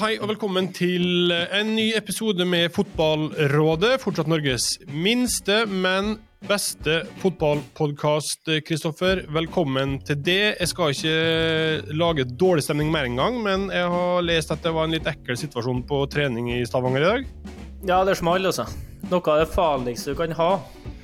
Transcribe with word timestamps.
hei 0.00 0.14
og 0.16 0.30
velkommen 0.30 0.70
til 0.72 1.28
en 1.28 1.74
ny 1.76 1.90
episode 1.92 2.46
med 2.48 2.70
Fotballrådet. 2.72 3.98
Fortsatt 4.00 4.30
Norges 4.32 4.78
minste, 4.88 5.66
men 5.68 6.14
beste 6.48 7.02
fotballpodkast, 7.20 8.48
Kristoffer. 8.64 9.20
Velkommen 9.28 9.98
til 10.08 10.16
det. 10.24 10.54
Jeg 10.56 10.70
skal 10.70 10.94
ikke 10.94 11.98
lage 12.00 12.24
dårlig 12.24 12.64
stemning 12.64 12.88
mer 12.94 13.10
engang, 13.10 13.36
men 13.44 13.68
jeg 13.74 13.92
har 13.92 14.24
lest 14.24 14.54
at 14.54 14.64
det 14.64 14.72
var 14.72 14.88
en 14.88 14.96
litt 14.96 15.10
ekkel 15.10 15.36
situasjon 15.36 15.84
på 15.90 16.00
trening 16.14 16.48
i 16.54 16.62
Stavanger 16.64 17.04
i 17.04 17.10
dag. 17.10 17.28
Ja, 17.84 18.00
det 18.00 18.14
er 18.14 18.22
smalt, 18.22 18.48
altså. 18.48 18.70
Noe 19.10 19.20
av 19.20 19.44
det 19.44 19.52
farligste 19.52 20.14
du 20.14 20.20
kan 20.22 20.32
ha 20.40 20.50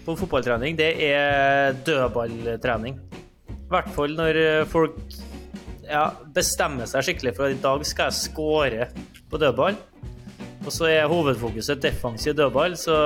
på 0.08 0.16
fotballtrening, 0.22 0.80
det 0.80 0.94
er 1.10 1.76
dødballtrening. 1.84 2.96
I 3.52 3.72
hvert 3.76 3.92
fall 3.92 4.16
når 4.16 4.40
folk 4.72 4.96
ja, 5.90 6.10
bestemmer 6.34 6.88
seg 6.90 7.06
skikkelig 7.06 7.34
for 7.36 7.48
at 7.48 7.56
i 7.56 7.62
dag 7.62 7.86
skal 7.86 8.10
jeg 8.10 8.20
score 8.20 8.88
på 9.30 9.40
dødball. 9.40 9.78
Og 10.66 10.72
så 10.74 10.88
er 10.90 11.10
hovedfokuset 11.10 11.82
defensiv 11.82 12.34
dødball, 12.34 12.74
så 12.78 12.96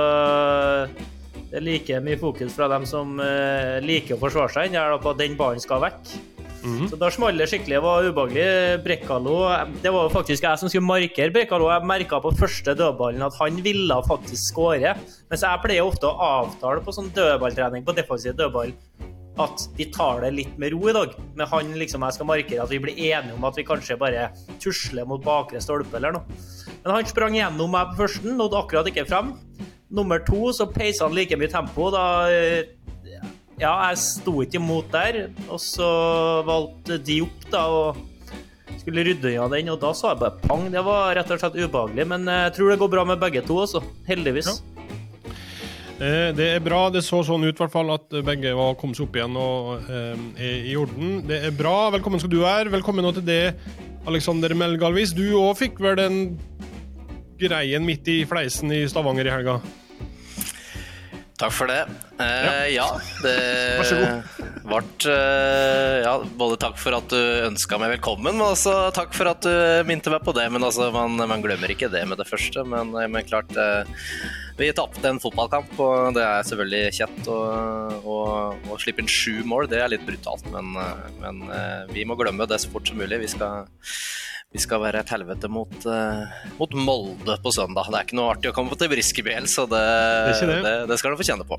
det 1.51 1.59
er 1.59 1.65
like 1.65 1.99
mye 2.01 2.17
fokus 2.17 2.53
fra 2.55 2.69
dem 2.71 2.87
som 2.89 3.19
uh, 3.21 3.77
liker 3.83 4.15
å 4.15 4.21
forsvare 4.21 4.55
seg, 4.55 4.71
enn 4.71 5.01
på 5.03 5.13
at 5.13 5.19
den 5.19 5.37
ballen 5.37 5.61
skal 5.61 5.83
vekk. 5.83 6.13
Mm 6.61 6.77
-hmm. 6.77 6.89
Så 6.89 6.95
da 6.95 7.09
smalt 7.09 7.37
det 7.37 7.49
skikkelig. 7.49 7.75
Det 7.75 7.83
var 7.83 8.03
ubehagelig. 8.03 8.83
Brekkalo 8.83 9.35
Det 9.81 9.93
var 9.93 10.09
faktisk 10.09 10.43
jeg 10.43 10.59
som 10.59 10.69
skulle 10.69 10.85
markere 10.85 11.31
Brekkalo. 11.31 11.71
Jeg 11.71 11.85
merka 11.85 12.19
på 12.19 12.37
første 12.37 12.75
dødballen 12.75 13.21
at 13.21 13.33
han 13.39 13.63
ville 13.63 13.95
faktisk 14.07 14.53
skåre. 14.53 14.95
Mens 15.29 15.41
jeg 15.41 15.59
pleier 15.63 15.81
ofte 15.81 16.05
å 16.05 16.17
avtale 16.19 16.81
på 16.81 16.91
sånn 16.91 17.09
dødballtrening 17.15 17.83
på 17.85 17.95
defensiv 17.95 18.33
dødball 18.33 18.73
at 19.43 19.65
vi 19.77 19.87
tar 19.93 20.21
det 20.25 20.31
litt 20.35 20.57
med 20.61 20.73
ro 20.75 20.89
i 20.89 20.95
dag. 20.95 21.15
Med 21.37 21.49
han 21.51 21.71
liksom 21.79 22.05
jeg 22.07 22.17
skal 22.17 22.29
markere 22.29 22.65
at 22.65 22.73
vi 22.73 22.81
blir 22.83 22.97
enige 22.97 23.35
om 23.35 23.47
at 23.47 23.57
vi 23.59 23.67
kanskje 23.67 23.99
bare 24.01 24.29
tusler 24.61 25.07
mot 25.09 25.23
bakre 25.23 25.61
stolpe 25.63 25.97
eller 25.99 26.17
noe. 26.17 26.39
Men 26.83 26.95
han 26.95 27.09
sprang 27.09 27.37
gjennom 27.37 27.73
meg 27.73 27.91
på 27.91 28.03
førsten, 28.03 28.37
nådde 28.39 28.61
akkurat 28.61 28.91
ikke 28.91 29.07
frem. 29.09 29.33
Nummer 29.91 30.21
to 30.23 30.53
så 30.55 30.69
peisa 30.71 31.07
han 31.07 31.17
like 31.17 31.37
mye 31.37 31.51
tempo. 31.51 31.89
Da 31.93 32.05
Ja, 33.61 33.75
jeg 33.91 33.99
sto 34.01 34.39
ikke 34.41 34.57
imot 34.57 34.89
der. 34.93 35.27
Og 35.49 35.59
så 35.61 35.89
valgte 36.47 36.97
de 36.97 37.19
opp 37.27 37.49
da 37.53 37.65
og 37.69 38.07
skulle 38.81 39.03
rydde 39.05 39.35
unna 39.35 39.49
den, 39.53 39.69
og 39.69 39.77
da 39.83 39.91
sa 39.93 40.15
jeg 40.15 40.21
bare 40.23 40.41
pang. 40.41 40.63
Det 40.73 40.81
var 40.85 41.13
rett 41.13 41.29
og 41.29 41.41
slett 41.43 41.59
ubehagelig. 41.59 42.07
Men 42.09 42.25
jeg 42.25 42.55
tror 42.57 42.71
det 42.71 42.79
går 42.81 42.93
bra 42.95 43.05
med 43.05 43.21
begge 43.21 43.43
to, 43.45 43.59
altså. 43.61 43.83
Heldigvis. 44.07 44.49
Ja. 44.49 44.80
Eh, 46.01 46.31
det 46.33 46.47
er 46.55 46.63
bra. 46.65 46.87
Det 46.89 47.03
så 47.05 47.21
sånn 47.25 47.45
ut, 47.45 47.59
hvert 47.59 47.73
fall, 47.73 47.91
at 47.93 48.09
begge 48.25 48.55
var 48.57 48.77
kommet 48.79 48.97
seg 48.97 49.05
opp 49.05 49.19
igjen 49.19 49.37
og 49.37 49.85
eh, 49.85 50.23
er 50.41 50.71
i 50.71 50.77
orden. 50.79 51.19
Det 51.29 51.43
er 51.45 51.53
bra. 51.53 51.91
Velkommen 51.93 52.21
skal 52.21 52.33
du 52.33 52.39
være. 52.41 52.73
Velkommen 52.73 53.05
til 53.13 53.27
det, 53.27 53.43
Alexander 54.09 54.55
Melgalvis. 54.57 55.13
Du 55.13 55.27
òg 55.37 55.53
fikk 55.61 55.83
vel 55.83 55.99
den 56.01 56.23
greien 57.41 57.85
midt 57.85 58.09
i 58.09 58.23
fleisen 58.29 58.73
i 58.73 58.81
Stavanger 58.89 59.29
i 59.29 59.33
helga? 59.33 59.59
Takk 61.41 61.53
for 61.57 61.69
det. 61.69 61.83
Eh, 62.21 62.67
ja. 62.73 62.81
ja. 62.81 62.89
det 63.21 63.37
Vær 63.79 63.87
så 63.89 64.01
god. 64.01 64.27
eh, 65.09 65.95
ja, 66.01 66.17
Både 66.37 66.57
takk 66.61 66.77
for 66.81 66.97
at 66.97 67.13
du 67.13 67.17
ønska 67.47 67.77
meg 67.81 67.95
velkommen, 67.95 68.37
men 68.37 68.45
også 68.45 68.89
takk 68.97 69.13
for 69.17 69.29
at 69.29 69.45
du 69.45 69.53
minte 69.89 70.13
meg 70.13 70.25
på 70.25 70.33
det. 70.37 70.49
Men 70.53 70.65
altså, 70.65 70.89
man, 70.93 71.17
man 71.17 71.45
glemmer 71.45 71.73
ikke 71.73 71.89
det 71.93 72.07
med 72.09 72.21
det 72.21 72.29
første. 72.29 72.65
Men, 72.65 72.93
men 72.93 73.29
klart 73.29 73.53
eh, 73.53 73.85
vi 74.61 74.71
tapte 74.77 75.09
en 75.09 75.19
fotballkamp, 75.21 75.73
og 75.81 76.15
det 76.15 76.23
er 76.23 76.47
selvfølgelig 76.47 76.95
kjett 76.99 77.29
å, 77.31 78.17
slippe 78.81 79.03
inn 79.03 79.11
sju 79.11 79.41
mål. 79.47 79.69
Det 79.71 79.81
er 79.81 79.91
litt 79.93 80.05
brutalt, 80.07 80.45
men, 80.53 80.73
men, 81.21 81.41
eh, 81.53 81.81
vi 81.93 82.05
må 82.07 82.17
glemme 82.19 82.47
det 82.49 82.61
så 82.61 82.71
fort 82.73 82.89
som 82.89 83.01
mulig. 83.01 83.21
Vi 83.23 83.31
skal, 83.33 83.67
vi 84.51 84.59
skal 84.59 84.81
være 84.83 84.99
et 84.99 85.11
helvete 85.13 85.47
mot, 85.47 85.75
uh, 85.87 86.27
mot, 86.57 86.73
Molde 86.75 87.37
på 87.39 87.53
søndag. 87.55 87.87
Det 87.87 87.97
er 87.97 88.07
ikke 88.07 88.17
noe 88.19 88.33
artig 88.33 88.49
å 88.51 88.55
komme 88.55 88.75
til 88.75 88.91
Briskeby, 88.91 89.37
så 89.47 89.63
det, 89.71 89.79
det, 90.41 90.57
det. 90.65 90.73
det, 90.89 90.97
skal 90.99 91.13
du 91.13 91.21
få 91.21 91.27
kjenne 91.29 91.47
på. 91.47 91.55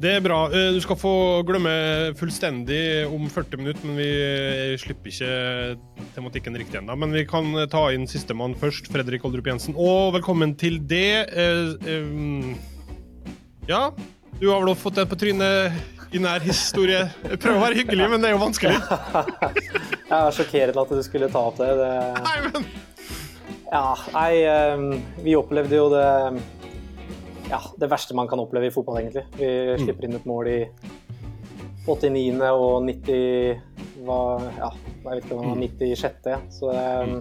Det 0.00 0.12
er 0.16 0.22
bra. 0.22 0.44
Eh, 0.54 0.68
du 0.76 0.78
skal 0.84 0.98
få 1.00 1.12
glemme 1.48 1.72
fullstendig 2.18 3.08
om 3.10 3.26
40 3.26 3.62
minutter, 3.62 3.88
men 3.88 3.98
vi 3.98 4.78
slipper 4.78 5.10
ikke 5.10 6.06
tematikken 6.14 6.58
riktig 6.62 6.78
ennå. 6.78 6.94
Men 7.02 7.18
vi 7.18 7.26
kan 7.28 7.50
ta 7.72 7.88
inn 7.94 8.06
sistemann 8.10 8.54
først, 8.60 8.92
Fredrik 8.94 9.26
Oldrup 9.26 9.50
Jensen. 9.50 9.74
Og 9.74 10.14
velkommen 10.20 10.54
til 10.60 10.78
det. 10.86 11.26
Uh, 11.34 12.54
ja, 13.66 13.88
du 14.38 14.52
har 14.52 14.62
vel 14.62 14.78
fått 14.78 15.02
det 15.02 15.10
på 15.10 15.18
trynet 15.18 15.98
i 16.10 16.20
nær 16.22 16.42
historie. 16.42 17.04
Jeg 17.22 17.38
prøver 17.38 17.58
å 17.58 17.64
være 17.64 17.78
hyggelig, 17.80 18.06
men 18.10 18.22
det 18.22 18.30
er 18.30 18.34
jo 18.34 18.40
vanskelig. 18.42 18.78
jeg 20.10 20.16
er 20.16 20.34
sjokkerende 20.34 20.84
at 20.84 20.94
du 20.98 21.02
skulle 21.06 21.28
ta 21.30 21.42
opp 21.50 21.60
det. 21.60 21.70
det... 21.78 21.90
Nei, 22.26 22.36
men... 22.46 22.70
Ja, 23.70 23.84
nei, 24.16 24.30
ehm, 24.50 24.88
vi 25.22 25.36
opplevde 25.38 25.78
jo 25.78 25.86
det 25.92 26.06
ja, 27.50 27.60
det 27.78 27.88
verste 27.90 28.14
man 28.18 28.28
kan 28.30 28.42
oppleve 28.42 28.68
i 28.68 28.74
fotball, 28.74 29.00
egentlig. 29.00 29.24
Vi 29.38 29.50
slipper 29.84 30.06
inn 30.06 30.18
et 30.18 30.26
mål 30.26 30.50
i 30.50 30.58
89. 31.86 32.42
og 32.50 32.84
90 32.86 34.04
hva, 34.06 34.18
ja, 34.56 34.68
jeg 34.72 35.06
vet 35.06 35.24
ikke 35.24 35.38
hva, 35.38 35.54
96. 35.58 36.26
Mm. 36.26 36.50
Så 36.54 36.70
ehm, 36.74 37.16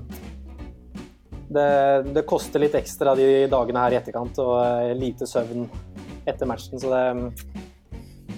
det, 1.49 1.69
det, 2.13 2.25
koster 2.29 2.61
litt 2.61 2.77
ekstra 2.77 3.15
de 3.17 3.47
dagene 3.51 3.85
her 3.85 3.95
i 3.95 3.99
etterkant, 3.99 4.41
og 4.41 4.53
eh, 4.63 4.93
lite 4.97 5.29
søvn 5.29 5.65
etter 6.29 6.49
matchen. 6.49 6.81
Så 6.81 6.93
det 6.93 7.03
mm, 7.17 7.25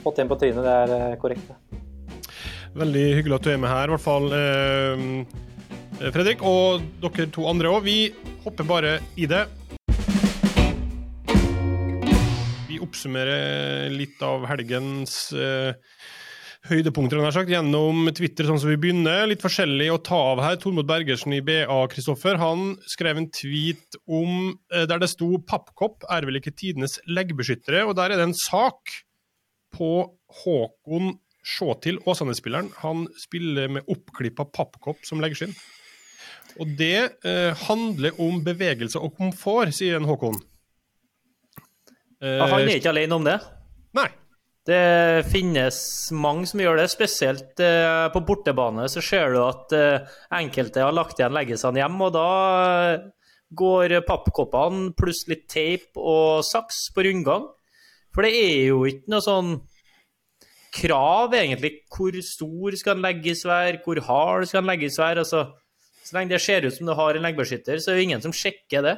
Fått 0.01 0.19
en 0.19 0.31
på 0.31 0.38
trynet, 0.41 0.63
det 0.66 0.75
er 0.84 0.94
eh, 0.97 1.17
korrekt. 1.22 1.79
Veldig 2.72 3.06
hyggelig 3.17 3.35
at 3.38 3.45
du 3.45 3.51
er 3.51 3.59
med 3.62 3.69
her, 3.69 3.89
i 3.89 3.94
hvert 3.94 4.06
fall. 4.06 4.28
Eh, 4.34 6.09
Fredrik, 6.09 6.41
og 6.41 6.81
dere 7.03 7.28
to 7.29 7.45
andre 7.50 7.69
òg. 7.69 7.84
Vi 7.85 7.97
hopper 8.45 8.66
bare 8.66 8.95
i 9.19 9.28
det. 9.29 9.44
Vi 12.69 12.79
oppsummerer 12.81 13.91
litt 13.94 14.23
av 14.25 14.47
helgens 14.50 15.29
eh, 15.38 15.78
høydepunkter 16.72 17.22
sagt, 17.35 17.51
gjennom 17.53 18.09
Twitter, 18.18 18.47
sånn 18.50 18.59
som 18.63 18.72
vi 18.72 18.79
begynner. 18.81 19.28
Litt 19.29 19.44
forskjellig 19.45 19.91
å 19.94 20.01
ta 20.01 20.18
av 20.31 20.41
her. 20.41 20.57
Tormod 20.62 20.89
Bergersen 20.89 21.35
i 21.38 21.44
BA, 21.45 21.78
Kristoffer, 21.94 22.39
han 22.41 22.75
skrev 22.89 23.22
en 23.22 23.29
tweet 23.29 24.00
om 24.09 24.56
eh, 24.73 24.88
der 24.89 25.01
det 25.01 25.12
sto 25.13 25.35
'Pappkopp 25.38 26.09
er 26.09 26.25
vel 26.25 26.41
ikke 26.41 26.56
tidenes 26.57 26.97
leggbeskyttere', 27.06 27.85
og 27.85 27.97
der 28.00 28.16
er 28.16 28.22
det 28.22 28.31
en 28.31 28.38
sak 28.47 29.01
på 29.73 29.91
Håkon 30.43 31.15
Sjåtil, 31.41 31.97
Åsane-spilleren. 32.05 32.69
Han 32.83 33.07
spiller 33.17 33.69
med 33.71 33.87
oppklippa 33.89 34.45
pappkopp 34.45 35.01
som 35.07 35.23
leggskinn. 35.23 35.55
Og 36.61 36.73
det 36.77 37.23
eh, 37.25 37.65
handler 37.65 38.17
om 38.21 38.41
bevegelse 38.45 38.99
og 39.01 39.15
komfort, 39.17 39.73
sier 39.75 39.97
en 39.97 40.07
Håkon. 40.09 40.37
Eh, 42.21 42.37
han 42.37 42.59
er 42.61 42.75
ikke 42.75 42.91
alene 42.93 43.17
om 43.17 43.25
det? 43.25 43.37
Nei. 43.97 44.09
Det 44.67 45.25
finnes 45.31 45.77
mange 46.13 46.45
som 46.45 46.61
gjør 46.61 46.83
det, 46.83 46.91
spesielt 46.93 47.63
eh, 47.63 48.05
på 48.13 48.21
bortebane. 48.27 48.85
Så 48.91 49.01
ser 49.05 49.33
du 49.33 49.39
at 49.47 49.73
eh, 49.73 50.11
enkelte 50.38 50.85
har 50.85 50.93
lagt 50.93 51.17
igjen 51.19 51.33
leggesene 51.33 51.81
hjem, 51.81 51.97
og 52.05 52.13
da 52.13 52.27
går 53.57 53.97
pappkoppene 54.07 54.93
pluss 54.95 55.25
litt 55.27 55.47
teip 55.51 55.97
og 55.97 56.45
saks 56.47 56.85
på 56.95 57.07
rundgang. 57.07 57.49
For 58.11 58.27
det 58.27 58.31
er 58.35 58.66
jo 58.72 58.83
ikke 58.89 59.11
noe 59.13 59.23
sånn 59.23 59.53
krav, 60.72 61.33
egentlig, 61.35 61.73
hvor 61.91 62.16
stor 62.23 62.77
skal 62.79 62.97
den 62.97 63.05
legges 63.05 63.44
være, 63.47 63.81
hvor 63.83 63.99
hard 64.07 64.47
skal 64.47 64.63
den 64.63 64.72
legges 64.72 64.99
være. 65.01 65.25
Altså, 65.25 65.45
så 66.01 66.17
lenge 66.17 66.33
det 66.33 66.41
ser 66.44 66.67
ut 66.67 66.75
som 66.75 66.89
du 66.89 66.95
har 66.97 67.17
en 67.17 67.25
leggbeskytter, 67.25 67.79
så 67.79 67.91
er 67.91 68.00
det 68.00 68.05
ingen 68.09 68.23
som 68.23 68.35
sjekker 68.35 68.85
det. 68.88 68.97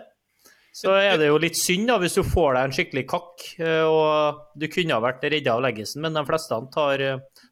Så 0.73 0.90
er 0.97 1.20
det 1.22 1.28
jo 1.28 1.38
litt 1.38 1.58
synd 1.59 1.85
da, 1.85 1.99
hvis 2.02 2.16
du 2.17 2.23
får 2.26 2.55
deg 2.55 2.64
en 2.66 2.72
skikkelig 2.73 3.03
kakk, 3.09 3.43
eh, 3.61 3.84
og 3.85 4.40
du 4.58 4.66
kunne 4.73 4.96
ha 4.96 5.03
vært 5.03 5.26
redda 5.29 5.53
av 5.53 5.61
leggisen, 5.67 6.02
men 6.02 6.17
de 6.17 6.23
fleste 6.26 6.58
tar, 6.73 7.03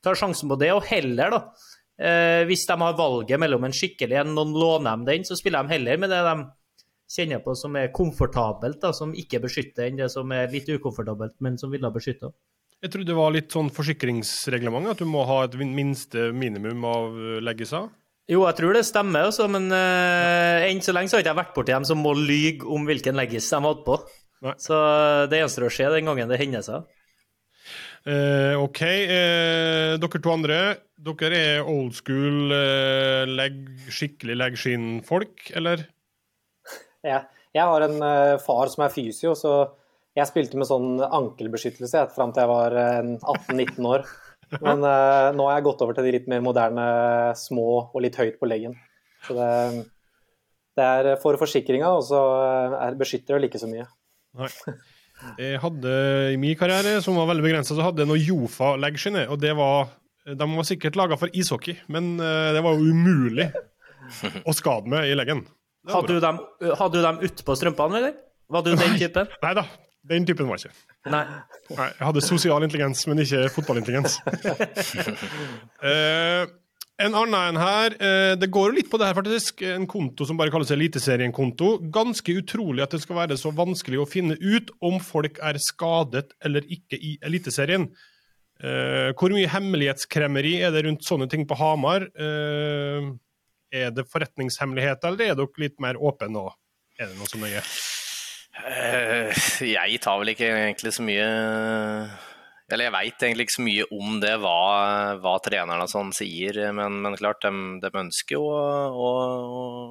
tar, 0.01 0.18
sjansen 0.18 0.50
på 0.50 0.57
det. 0.57 0.71
Og 0.74 0.88
heller, 0.89 1.36
da, 1.36 1.41
eh, 2.01 2.41
hvis 2.50 2.65
de 2.69 2.77
har 2.81 2.97
valget 2.97 3.41
mellom 3.41 3.68
en 3.68 3.77
skikkelig 3.77 4.24
en, 4.24 4.33
noen 4.38 4.56
låner 4.57 4.89
dem 4.89 5.06
den, 5.12 5.27
så 5.27 5.38
spiller 5.38 5.62
de 5.62 5.75
heller 5.75 6.01
med 6.01 6.09
det 6.09 6.24
de 6.25 6.36
kjenner 7.12 7.42
på 7.44 7.56
som 7.60 7.75
er 7.80 7.92
komfortabelt, 7.96 8.80
da, 8.84 8.94
som 8.96 9.12
ikke 9.18 9.42
beskytter, 9.44 9.88
enn 9.88 10.00
det 10.00 10.10
som 10.13 10.31
er 10.36 10.52
litt 10.54 10.69
ukomfortabelt, 10.72 11.36
men 11.44 11.60
som 11.60 11.74
ville 11.74 11.88
ha 11.88 11.94
beskytta. 11.94 12.31
Jeg 12.81 12.94
trodde 12.94 13.12
det 13.12 13.18
var 13.18 13.34
litt 13.36 13.54
sånn 13.54 13.69
forsikringsreglement, 13.74 14.90
at 14.90 15.02
du 15.04 15.10
må 15.10 15.25
ha 15.30 15.44
et 15.46 15.58
minste 15.62 16.31
minimum 16.34 16.86
av 16.88 17.19
leggiser? 17.44 17.92
Jo, 18.31 18.46
jeg 18.48 18.58
tror 18.58 18.78
det 18.78 18.86
stemmer, 18.88 19.28
også, 19.28 19.48
men 19.52 19.68
uh, 19.74 20.63
enn 20.63 20.81
så 20.84 20.94
lenge 20.96 21.12
så 21.12 21.18
har 21.18 21.25
ikke 21.25 21.34
jeg 21.34 21.42
vært 21.42 21.54
borti 21.58 21.74
dem 21.74 21.86
som 21.90 22.02
må 22.02 22.16
lyge 22.16 22.66
om 22.69 22.88
hvilken 22.88 23.18
leggis 23.19 23.50
de 23.52 23.60
hadde 23.66 23.86
på. 23.86 24.00
Nei. 24.42 24.56
Så 24.58 24.74
eh, 24.74 25.28
det 25.30 25.38
eneste 25.38 25.68
å 25.68 25.69
se 25.69 25.86
den 25.94 26.08
gangen 26.10 26.31
det 26.31 26.40
hender 26.42 26.63
seg. 26.66 26.88
Uh, 28.02 28.58
OK. 28.58 28.80
Uh, 28.81 30.00
dere 30.02 30.22
to 30.24 30.31
andre, 30.34 30.62
dere 30.98 31.38
er 31.38 31.68
old 31.69 31.94
school 31.94 32.50
uh, 32.50 33.28
legg, 33.30 33.60
skikkelig 33.94 34.40
leggskinnfolk, 34.40 35.52
eller? 35.60 35.86
Ja. 37.07 37.24
Jeg 37.51 37.68
har 37.68 37.83
en 37.83 37.98
far 38.39 38.69
som 38.71 38.86
er 38.86 38.94
fysio, 38.94 39.33
så 39.36 39.53
jeg 40.15 40.27
spilte 40.30 40.59
med 40.59 40.69
sånn 40.69 41.01
ankelbeskyttelse 41.03 42.06
fram 42.15 42.31
til 42.31 42.45
jeg 42.45 42.51
var 42.51 42.75
18-19 42.77 43.89
år. 43.89 44.06
Men 44.59 44.83
uh, 44.83 45.31
nå 45.36 45.48
har 45.48 45.57
jeg 45.57 45.65
gått 45.69 45.83
over 45.86 45.95
til 45.95 46.07
de 46.07 46.13
litt 46.18 46.30
mer 46.31 46.44
moderne, 46.44 46.86
små 47.39 47.68
og 47.86 48.00
litt 48.03 48.18
høyt 48.19 48.39
på 48.42 48.50
leggen. 48.51 48.75
Så 49.24 49.38
det 49.38 49.50
det 50.80 50.86
er 50.88 51.18
for 51.19 51.36
forsikringa, 51.36 51.89
og 51.98 52.06
så 52.07 52.19
er 52.80 52.95
beskytter 53.00 53.36
det 53.36 53.44
like 53.44 53.59
så 53.59 53.68
mye. 53.68 53.83
Nei. 54.39 54.48
Jeg 55.38 55.59
hadde 55.62 55.95
i 56.31 56.38
min 56.39 56.56
karriere, 56.57 56.95
som 57.03 57.18
var 57.19 57.27
veldig 57.30 57.44
begrensa, 57.44 57.75
så 57.75 57.83
hadde 57.83 58.01
jeg 58.01 58.09
noe 58.09 58.21
Jofa-leggskinner. 58.21 59.27
Og 59.30 59.42
det 59.44 59.51
var 59.59 59.92
De 60.24 60.48
var 60.48 60.65
sikkert 60.65 60.95
laga 60.95 61.18
for 61.19 61.33
ishockey, 61.36 61.75
men 61.92 62.13
det 62.18 62.63
var 62.63 62.77
jo 62.77 62.94
umulig 62.95 63.50
å 64.48 64.56
skade 64.56 64.89
med 64.89 65.12
i 65.12 65.18
leggen. 65.18 65.44
Hadde 65.89 66.13
du 66.13 66.22
dem, 66.22 66.42
hadde 66.78 67.00
du 67.00 67.06
dem 67.06 67.24
utpå 67.25 67.56
strømpene, 67.57 68.01
eller? 68.01 68.19
Var 68.51 68.66
du 68.66 68.74
den 68.75 68.98
typen? 69.00 69.31
Nei 69.42 69.54
da, 69.57 69.63
den 70.07 70.25
typen 70.28 70.50
var 70.50 70.60
jeg 70.60 70.72
ikke. 70.72 70.95
Nei. 71.13 71.22
Nei. 71.72 71.89
Jeg 71.98 72.07
hadde 72.07 72.24
sosial 72.25 72.66
intelligens, 72.66 73.04
men 73.10 73.22
ikke 73.24 73.45
fotballintelligens. 73.56 74.18
uh, 75.81 76.44
en 77.06 77.18
annen 77.18 77.38
en 77.38 77.60
her. 77.62 77.95
Uh, 78.01 78.33
det 78.42 78.51
går 78.54 78.69
jo 78.69 78.78
litt 78.78 78.92
på 78.92 79.00
det 79.01 79.10
her, 79.10 79.18
faktisk. 79.18 79.63
En 79.66 79.88
konto 79.89 80.28
som 80.28 80.38
bare 80.38 80.54
kalles 80.54 80.74
Eliteserien-konto. 80.74 81.75
Ganske 81.94 82.38
utrolig 82.42 82.86
at 82.86 82.94
det 82.94 83.01
skal 83.06 83.22
være 83.24 83.39
så 83.39 83.54
vanskelig 83.56 84.01
å 84.04 84.10
finne 84.10 84.38
ut 84.38 84.74
om 84.86 85.00
folk 85.01 85.42
er 85.42 85.62
skadet 85.62 86.34
eller 86.44 86.66
ikke 86.69 86.98
i 86.98 87.16
Eliteserien. 87.25 87.89
Uh, 88.62 89.10
hvor 89.18 89.34
mye 89.34 89.50
hemmelighetskremmeri 89.50 90.60
er 90.66 90.74
det 90.74 90.86
rundt 90.86 91.06
sånne 91.07 91.30
ting 91.31 91.48
på 91.50 91.57
Hamar? 91.62 92.10
Er 93.71 93.94
det 93.95 94.07
forretningshemmeligheter, 94.12 95.13
eller 95.13 95.31
er 95.31 95.39
dere 95.39 95.63
litt 95.63 95.79
mer 95.83 96.00
åpne 96.00 96.29
nå? 96.33 96.50
Er 97.00 97.09
det 97.09 97.18
noe 97.18 97.29
så 97.29 97.39
nøye? 97.41 97.63
Uh, 98.51 99.31
jeg 99.63 100.01
tar 100.03 100.19
vel 100.19 100.33
ikke 100.33 100.50
egentlig 100.51 100.91
så 100.91 101.03
mye 101.07 101.27
Eller 102.68 102.83
jeg 102.83 102.94
veit 102.94 103.23
egentlig 103.23 103.45
ikke 103.47 103.56
så 103.56 103.63
mye 103.63 103.85
om 103.95 104.18
det, 104.21 104.33
hva, 104.44 104.57
hva 105.23 105.33
trenerne 105.44 105.88
sånn 105.91 106.12
sier. 106.15 106.59
Men, 106.75 107.00
men 107.03 107.18
klart, 107.19 107.44
de, 107.44 107.79
de, 107.83 107.91
ønsker 108.03 108.38
jo 108.38 108.45
å, 108.47 109.12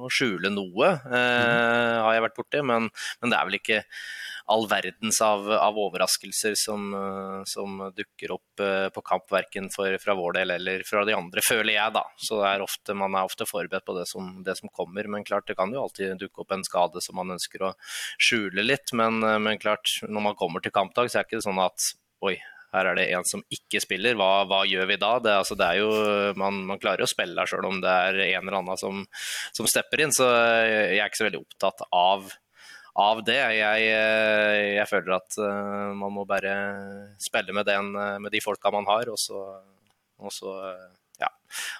å, 0.05 0.09
skjule 0.13 0.53
noe, 0.53 0.93
uh, 1.05 1.97
har 2.05 2.15
jeg 2.15 2.25
vært 2.25 2.39
borti. 2.39 2.63
Men, 2.65 2.89
men 3.21 3.33
det 3.33 3.37
er 3.37 3.49
vel 3.49 3.59
ikke 3.59 3.81
all 4.51 4.67
verdens 4.69 5.21
av, 5.23 5.47
av 5.51 5.77
overraskelser 5.79 6.53
som, 6.59 6.91
eh, 6.97 7.41
som, 7.49 7.79
dukker 7.95 8.33
opp 8.35 8.63
eh, 8.63 8.87
på 8.93 9.03
kamp, 9.07 9.27
verken 9.31 9.69
for, 9.73 9.95
fra 10.03 10.15
vår 10.17 10.37
del 10.39 10.55
eller 10.57 10.85
fra 10.87 11.05
de 11.07 11.15
andre, 11.15 11.43
føler 11.45 11.75
jeg, 11.75 11.95
da. 11.95 12.03
Så 12.21 12.41
er 12.47 12.63
ofte, 12.65 12.95
man 12.97 13.15
er 13.15 13.27
ofte 13.27 13.47
forberedt 13.49 13.87
på 13.87 13.97
det 13.97 14.07
som, 14.11 14.33
det 14.45 14.57
som, 14.59 14.71
kommer. 14.71 15.07
Men 15.11 15.27
klart, 15.27 15.47
det 15.49 15.57
kan 15.59 15.73
jo 15.73 15.85
alltid 15.85 16.19
dukke 16.21 16.43
opp 16.43 16.55
en 16.55 16.65
skade 16.67 17.03
som 17.03 17.17
man 17.19 17.35
ønsker 17.35 17.65
å 17.67 17.73
skjule 18.21 18.65
litt. 18.65 18.93
Men, 18.97 19.21
eh, 19.23 19.39
men 19.41 19.61
klart, 19.61 19.97
når 20.07 20.29
man 20.31 20.39
kommer 20.39 20.63
til 20.63 20.75
kampdag, 20.75 21.11
så 21.11 21.19
er 21.19 21.25
det 21.25 21.31
ikke 21.31 21.47
sånn 21.47 21.63
at 21.63 21.93
oi, 22.27 22.37
her 22.71 22.87
er 22.87 22.95
det 22.95 23.09
en 23.11 23.25
som 23.27 23.41
ikke 23.51 23.81
spiller, 23.83 24.15
hva, 24.15 24.45
hva 24.47 24.61
gjør 24.67 24.87
vi 24.87 24.99
da? 25.01 25.15
Det, 25.23 25.33
altså, 25.41 25.57
det 25.59 25.67
er 25.67 25.81
jo, 25.81 25.89
man, 26.39 26.61
man, 26.69 26.79
klarer 26.79 27.03
jo 27.03 27.09
å 27.09 27.11
spille 27.11 27.43
sjøl 27.49 27.67
om 27.67 27.81
det 27.83 27.91
er 27.91 28.21
en 28.29 28.45
eller 28.45 28.61
annen 28.61 28.79
som, 28.79 29.01
som 29.51 29.67
stepper 29.67 30.05
inn. 30.05 30.15
Så 30.15 30.27
jeg 30.27 31.01
er 31.01 31.09
ikke 31.09 31.19
så 31.19 31.27
veldig 31.27 31.43
opptatt 31.43 31.83
av 31.89 32.31
av 32.99 33.21
det. 33.23 33.39
Jeg, 33.39 33.87
eh, 33.87 34.75
jeg, 34.77 34.87
føler 34.89 35.15
at 35.17 35.37
uh, 35.39 35.91
man 35.97 36.13
må 36.15 36.25
bare 36.27 36.53
spille 37.21 37.55
med, 37.55 37.67
den, 37.69 37.93
eh, 37.95 38.17
med 38.19 38.33
de 38.33 38.41
folka 38.43 38.71
man 38.73 38.87
har, 38.89 39.11
og 39.11 39.19
så, 39.19 39.39
og 40.19 40.33
så 40.35 40.55
ja. 41.21 41.29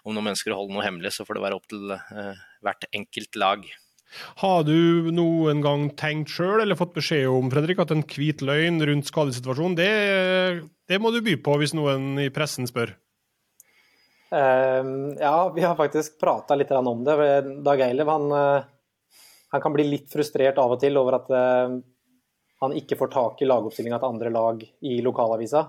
Om 0.06 0.16
noen 0.16 0.34
ønsker 0.34 0.54
å 0.54 0.62
holde 0.62 0.76
noe 0.76 0.86
hemmelig, 0.86 1.16
så 1.16 1.26
får 1.28 1.38
det 1.38 1.46
være 1.46 1.60
opp 1.60 1.70
til 1.72 1.92
uh, 1.96 2.36
hvert 2.64 2.88
enkelt 2.96 3.40
lag. 3.40 3.68
Har 4.42 4.66
du 4.68 5.12
noen 5.16 5.62
gang 5.64 5.86
tenkt 6.00 6.34
sjøl, 6.34 6.60
eller 6.60 6.80
fått 6.80 6.98
beskjed 6.98 7.30
om 7.32 7.52
Fredrik, 7.52 7.80
at 7.80 7.94
en 7.96 8.04
hvit 8.04 8.44
løgn 8.44 8.84
rundt 8.88 9.08
skadesituasjonen, 9.08 9.78
det, 9.80 9.94
det 10.92 11.00
må 11.00 11.14
du 11.16 11.22
by 11.24 11.38
på 11.44 11.56
hvis 11.62 11.76
noen 11.78 12.20
i 12.20 12.28
pressen 12.34 12.68
spør? 12.70 12.94
Uh, 14.32 15.16
ja, 15.20 15.36
vi 15.56 15.64
har 15.64 15.80
faktisk 15.80 16.20
prata 16.22 16.56
litt 16.60 16.72
om 16.76 17.04
det. 17.08 17.18
Dag 17.66 17.84
Eilev 17.88 18.12
han 18.12 18.30
han 19.52 19.62
kan 19.62 19.74
bli 19.74 19.86
litt 19.88 20.12
frustrert 20.12 20.60
av 20.62 20.76
og 20.76 20.80
til 20.82 20.98
over 21.00 21.20
at 21.20 21.30
uh, 21.36 21.76
han 22.64 22.76
ikke 22.78 22.98
får 23.00 23.12
tak 23.12 23.42
i 23.42 23.50
lagoppstillinga 23.50 24.00
til 24.00 24.14
andre 24.14 24.32
lag 24.34 24.64
i 24.64 25.00
lokalavisa. 25.04 25.66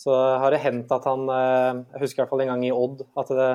Så 0.00 0.14
har 0.42 0.50
det 0.50 0.62
hendt 0.64 0.92
at 0.96 1.06
han 1.06 1.26
uh, 1.28 1.82
Jeg 1.92 2.02
husker 2.02 2.20
i 2.20 2.22
hvert 2.22 2.32
fall 2.32 2.44
en 2.46 2.54
gang 2.54 2.64
i 2.66 2.74
Odd 2.74 3.04
at 3.20 3.34
det, 3.36 3.50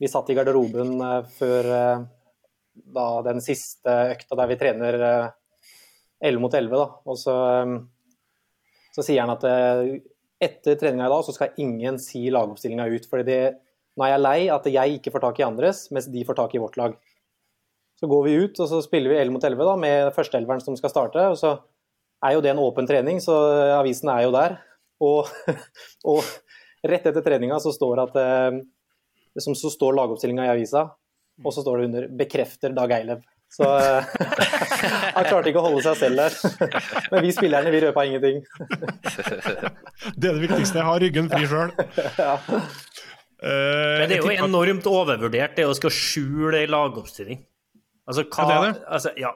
vi 0.00 0.10
satt 0.10 0.30
i 0.32 0.36
garderoben 0.38 0.96
uh, 1.02 1.20
før 1.36 1.70
da, 2.74 3.08
den 3.26 3.42
siste 3.44 3.92
økta 4.14 4.38
der 4.38 4.50
vi 4.50 4.58
trener 4.58 4.96
11 6.24 6.40
mot 6.42 6.54
11. 6.54 6.72
Da. 6.74 6.86
Og 7.06 7.20
så, 7.20 7.34
så 8.96 9.04
sier 9.04 9.22
han 9.22 9.34
at 9.36 9.44
etter 10.42 10.78
treninga 10.80 11.06
i 11.06 11.12
dag 11.12 11.22
så 11.26 11.34
skal 11.36 11.60
ingen 11.62 12.00
si 12.02 12.24
lagoppstillinga 12.34 12.88
ut. 12.90 13.06
fordi 13.10 13.38
nå 13.94 14.02
er 14.02 14.16
jeg 14.16 14.22
lei 14.24 14.38
at 14.50 14.66
jeg 14.66 14.96
ikke 14.98 15.12
får 15.14 15.22
tak 15.22 15.38
i 15.38 15.46
andres, 15.46 15.84
mens 15.94 16.08
de 16.10 16.24
får 16.26 16.40
tak 16.40 16.56
i 16.56 16.62
vårt 16.62 16.78
lag. 16.80 16.96
Så 18.00 18.08
går 18.10 18.24
vi 18.26 18.38
ut 18.42 18.58
og 18.60 18.68
så 18.70 18.80
spiller 18.84 19.12
vi 19.12 19.20
11 19.22 19.36
mot 19.36 19.44
11 19.46 19.68
da, 19.68 19.74
med 19.78 20.12
førsteelveren 20.16 20.62
som 20.64 20.76
skal 20.78 20.92
starte. 20.92 21.28
og 21.30 21.38
så 21.38 21.56
er 22.24 22.36
jo 22.36 22.44
det 22.44 22.54
en 22.54 22.62
åpen 22.62 22.88
trening, 22.88 23.20
så 23.20 23.34
avisen 23.78 24.10
er 24.12 24.24
jo 24.26 24.32
der. 24.34 24.56
Og, 25.04 25.28
og 26.10 26.24
rett 26.86 27.06
etter 27.10 27.24
treninga 27.24 27.60
så 27.62 27.72
står 27.74 28.02
at 28.06 28.18
eh, 28.20 28.58
som 29.44 29.56
så 29.58 29.70
står 29.72 29.96
lagoppstillinga 29.98 30.46
i 30.46 30.52
avisa, 30.54 30.88
og 31.44 31.54
så 31.54 31.64
står 31.64 31.78
det 31.78 31.86
under 31.90 32.08
'bekrefter 32.08 32.74
Dag 32.74 32.92
Eilev'. 32.94 33.24
Så 33.54 33.66
eh, 33.66 34.04
han 35.16 35.26
klarte 35.28 35.50
ikke 35.50 35.62
å 35.62 35.66
holde 35.68 35.82
seg 35.84 35.98
selv 36.00 36.22
der. 36.22 36.38
Men 37.12 37.24
vi 37.26 37.32
spillerne, 37.34 37.70
vi 37.74 37.82
røpa 37.84 38.06
ingenting. 38.06 38.42
Det 40.14 40.30
er 40.30 40.34
det 40.34 40.42
viktigste. 40.42 40.80
Jeg 40.80 40.88
har 40.88 41.02
ryggen 41.04 41.30
fri 41.30 41.50
sjøl. 41.50 41.74
Ja. 42.18 42.34
Uh, 43.44 44.00
Men 44.00 44.08
det 44.08 44.16
er 44.16 44.22
jo 44.24 44.32
enormt 44.46 44.86
overvurdert, 44.88 45.58
det 45.58 45.66
å 45.68 45.74
skal 45.76 45.92
skjule 45.92 46.62
ei 46.62 46.70
lagoppstilling. 46.70 47.42
Altså, 48.08 48.26
hva, 48.28 48.44
ja, 48.48 48.60
det 48.60 48.68
det. 48.74 48.84
Altså, 48.96 49.12
ja. 49.20 49.32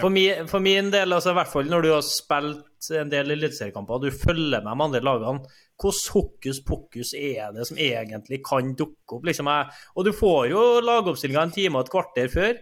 For, 0.00 0.10
min, 0.10 0.48
for, 0.50 0.58
min, 0.58 0.90
del, 0.90 1.14
altså, 1.14 1.30
i 1.30 1.38
hvert 1.38 1.52
fall 1.52 1.70
når 1.70 1.84
du 1.84 1.90
har 1.92 2.02
spilt 2.06 2.88
en 2.98 3.12
del 3.12 3.30
eliteseriekamper, 3.36 4.02
du 4.02 4.10
følger 4.10 4.64
med 4.64 4.66
de 4.66 4.86
andre 4.88 5.02
lagene, 5.06 5.44
hvordan 5.80 6.00
hokus 6.14 6.60
pokus 6.66 7.14
er 7.14 7.54
det 7.54 7.66
som 7.68 7.78
egentlig 7.78 8.40
kan 8.46 8.74
dukke 8.78 9.18
opp? 9.18 9.26
Liksom, 9.26 9.50
og 9.94 10.06
du 10.06 10.12
får 10.14 10.50
jo 10.50 10.62
lagoppstillinga 10.82 11.46
en 11.46 11.54
time 11.54 11.78
og 11.78 11.86
et 11.86 11.94
kvarter 11.94 12.30
før. 12.32 12.54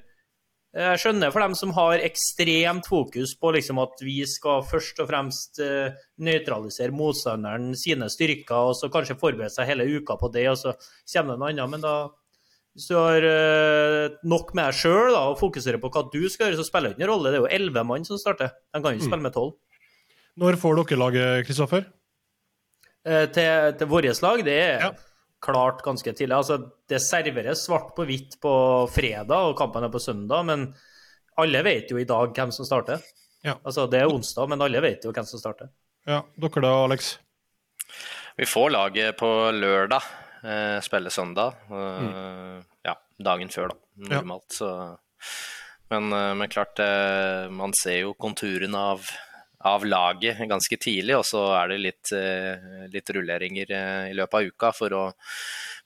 Jeg 0.72 1.00
skjønner 1.02 1.32
for 1.32 1.44
dem 1.44 1.54
som 1.56 1.74
har 1.76 2.00
ekstremt 2.00 2.86
fokus 2.88 3.34
på 3.36 3.50
liksom, 3.52 3.80
at 3.82 3.98
vi 4.00 4.22
skal 4.28 4.62
først 4.64 5.02
og 5.04 5.10
fremst 5.10 5.60
uh, 5.60 5.92
nøytralisere 6.24 6.96
motstanderen 6.96 7.74
sine 7.76 8.08
styrker, 8.12 8.70
og 8.70 8.78
så 8.78 8.88
kanskje 8.92 9.18
forberede 9.20 9.52
seg 9.52 9.68
hele 9.68 9.88
uka 9.98 10.16
på 10.20 10.32
det, 10.32 10.46
og 10.48 10.56
så 10.56 10.72
kommer 11.12 11.34
det 11.34 11.42
noe 11.42 11.50
annet. 11.52 11.72
Men 11.74 11.84
da 11.84 11.96
hvis 12.72 12.88
du 12.88 12.94
har 12.96 13.24
uh, 13.26 14.14
nok 14.24 14.54
med 14.56 14.70
deg 14.70 14.78
sjøl 14.80 15.12
og 15.18 15.36
fokuserer 15.40 15.80
på 15.80 15.90
hva 15.92 16.06
du 16.08 16.22
skal 16.32 16.48
gjøre, 16.48 16.60
så 16.62 16.64
spiller 16.64 16.92
det 16.92 16.96
ingen 16.96 17.10
rolle. 17.10 17.28
Det 17.28 17.36
er 17.36 17.44
jo 17.44 17.56
elleve 17.58 17.84
mann 17.84 18.06
som 18.08 18.20
starter. 18.20 18.54
De 18.72 18.80
kan 18.80 18.94
ikke 18.94 19.04
mm. 19.04 19.10
spille 19.10 19.26
med 19.26 19.34
tolv. 19.36 19.58
Når 20.40 20.56
får 20.62 20.78
dere 20.80 21.00
laget, 21.02 21.46
Kristoffer? 21.48 21.84
Uh, 23.04 23.26
til, 23.34 23.74
til 23.76 23.90
vårt 23.90 24.22
lag? 24.24 24.44
Det 24.46 24.56
er 24.56 24.86
ja. 24.86 24.90
klart 25.44 25.84
ganske 25.84 26.16
tidlig. 26.16 26.38
Altså, 26.38 26.56
det 26.88 27.02
serveres 27.04 27.66
svart 27.68 27.92
på 27.98 28.08
hvitt 28.08 28.38
på 28.40 28.54
fredag, 28.94 29.52
og 29.52 29.58
kampen 29.60 29.84
er 29.84 29.92
på 29.92 30.00
søndag. 30.00 30.48
Men 30.48 30.70
alle 31.42 31.64
vet 31.68 31.92
jo 31.92 32.00
i 32.00 32.08
dag 32.08 32.32
hvem 32.32 32.56
som 32.56 32.68
starter. 32.68 33.04
Ja. 33.44 33.58
Altså, 33.60 33.84
det 33.92 34.00
er 34.00 34.08
onsdag, 34.08 34.48
men 34.48 34.64
alle 34.64 34.80
vet 34.80 35.04
jo 35.04 35.12
hvem 35.12 35.28
som 35.28 35.44
starter. 35.44 35.68
Ja, 36.08 36.22
Dere 36.40 36.64
da, 36.64 36.72
Alex? 36.88 37.18
Vi 38.40 38.48
får 38.48 38.72
laget 38.72 39.20
på 39.20 39.28
lørdag. 39.60 40.21
Eh, 40.42 40.80
spille 40.80 41.10
søndag. 41.10 41.54
Mm. 41.70 42.08
Eh, 42.08 42.62
ja, 42.82 42.96
dagen 43.18 43.50
før, 43.50 43.70
da, 43.70 43.76
normalt. 44.10 44.48
Ja. 44.50 44.56
Så, 44.58 44.70
men, 45.92 46.12
eh, 46.12 46.34
men, 46.34 46.48
klart, 46.48 46.78
man 47.50 47.74
ser 47.78 48.00
jo 48.00 48.14
konturen 48.18 48.74
av, 48.74 49.06
av 49.58 49.84
laget 49.86 50.42
ganske 50.50 50.78
tidlig, 50.82 51.14
og 51.20 51.26
så 51.28 51.44
er 51.60 51.70
det 51.70 51.82
litt, 51.82 52.14
litt 52.90 53.12
rulleringer 53.14 53.74
i 54.10 54.16
løpet 54.18 54.38
av 54.38 54.48
uka 54.48 54.72
for 54.74 54.96
å, 54.98 55.04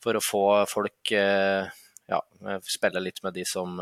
for 0.01 0.17
å 0.17 0.25
få 0.25 0.47
folk 0.71 1.13
ja, 1.13 2.21
spille 2.65 3.03
litt 3.03 3.21
med 3.27 3.35
de 3.37 3.45
som 3.45 3.77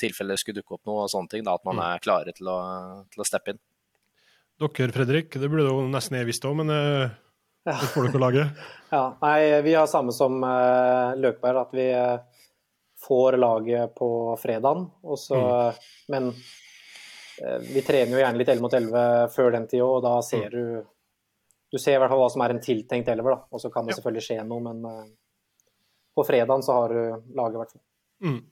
tilfeller 0.00 0.40
skulle 0.40 0.62
dukke 0.62 0.78
opp 0.78 0.88
noe 0.88 1.04
og 1.04 1.12
sånne 1.12 1.34
ting. 1.34 1.44
Da, 1.44 1.58
at 1.58 1.68
man 1.68 1.76
mm. 1.76 1.84
er 1.90 2.04
klare 2.06 2.32
til 2.32 2.48
å, 2.48 2.58
til 3.12 3.20
å 3.20 3.28
steppe 3.28 3.52
inn. 3.52 3.60
Dere, 4.62 4.94
Fredrik, 4.94 5.36
det 5.36 5.50
burde 5.50 5.66
jo 5.66 5.84
nesten 5.90 6.16
jeg 6.16 6.30
visst 6.30 6.46
òg, 6.48 6.62
men 6.62 6.72
ja. 7.64 7.74
Det 7.80 7.90
får 7.94 8.08
dere 8.08 8.20
lage. 8.22 8.46
ja, 8.90 9.02
nei, 9.22 9.38
vi 9.66 9.74
har 9.74 9.88
samme 9.90 10.12
som 10.12 10.36
uh, 10.44 11.14
Løkberg, 11.16 11.60
at 11.62 11.76
vi 11.76 11.86
uh, 11.96 12.44
får 13.06 13.38
laget 13.40 13.94
på 13.96 14.08
fredagen. 14.42 14.86
Og 15.02 15.18
så, 15.20 15.40
mm. 15.40 15.86
Men 16.12 16.30
uh, 16.30 17.60
vi 17.64 17.84
trener 17.86 18.16
jo 18.16 18.22
gjerne 18.22 18.40
litt 18.40 18.52
11 18.52 18.66
mot 18.66 18.78
11 18.80 19.34
før 19.34 19.54
den 19.56 19.68
tida, 19.70 19.88
og 19.88 20.04
da 20.04 20.18
ser 20.24 20.48
mm. 20.48 20.56
du 20.56 20.90
Du 21.74 21.78
ser 21.82 21.96
i 21.96 21.98
hvert 21.98 22.12
fall 22.12 22.20
hva 22.20 22.30
som 22.30 22.42
er 22.44 22.52
en 22.54 22.62
tiltenkt 22.62 23.08
elver, 23.10 23.34
da. 23.34 23.48
Og 23.50 23.58
så 23.58 23.70
kan 23.72 23.86
det 23.86 23.94
ja. 23.94 23.98
selvfølgelig 23.98 24.22
skje 24.28 24.42
noe, 24.46 24.62
men 24.62 25.08
på 26.14 26.22
fredagen 26.22 26.62
så 26.62 26.76
har 26.76 26.92
du 26.94 27.00
laget, 27.34 27.56
i 27.56 27.58
hvert 27.58 27.72
fall. 27.72 27.82
Mm. 28.22 28.42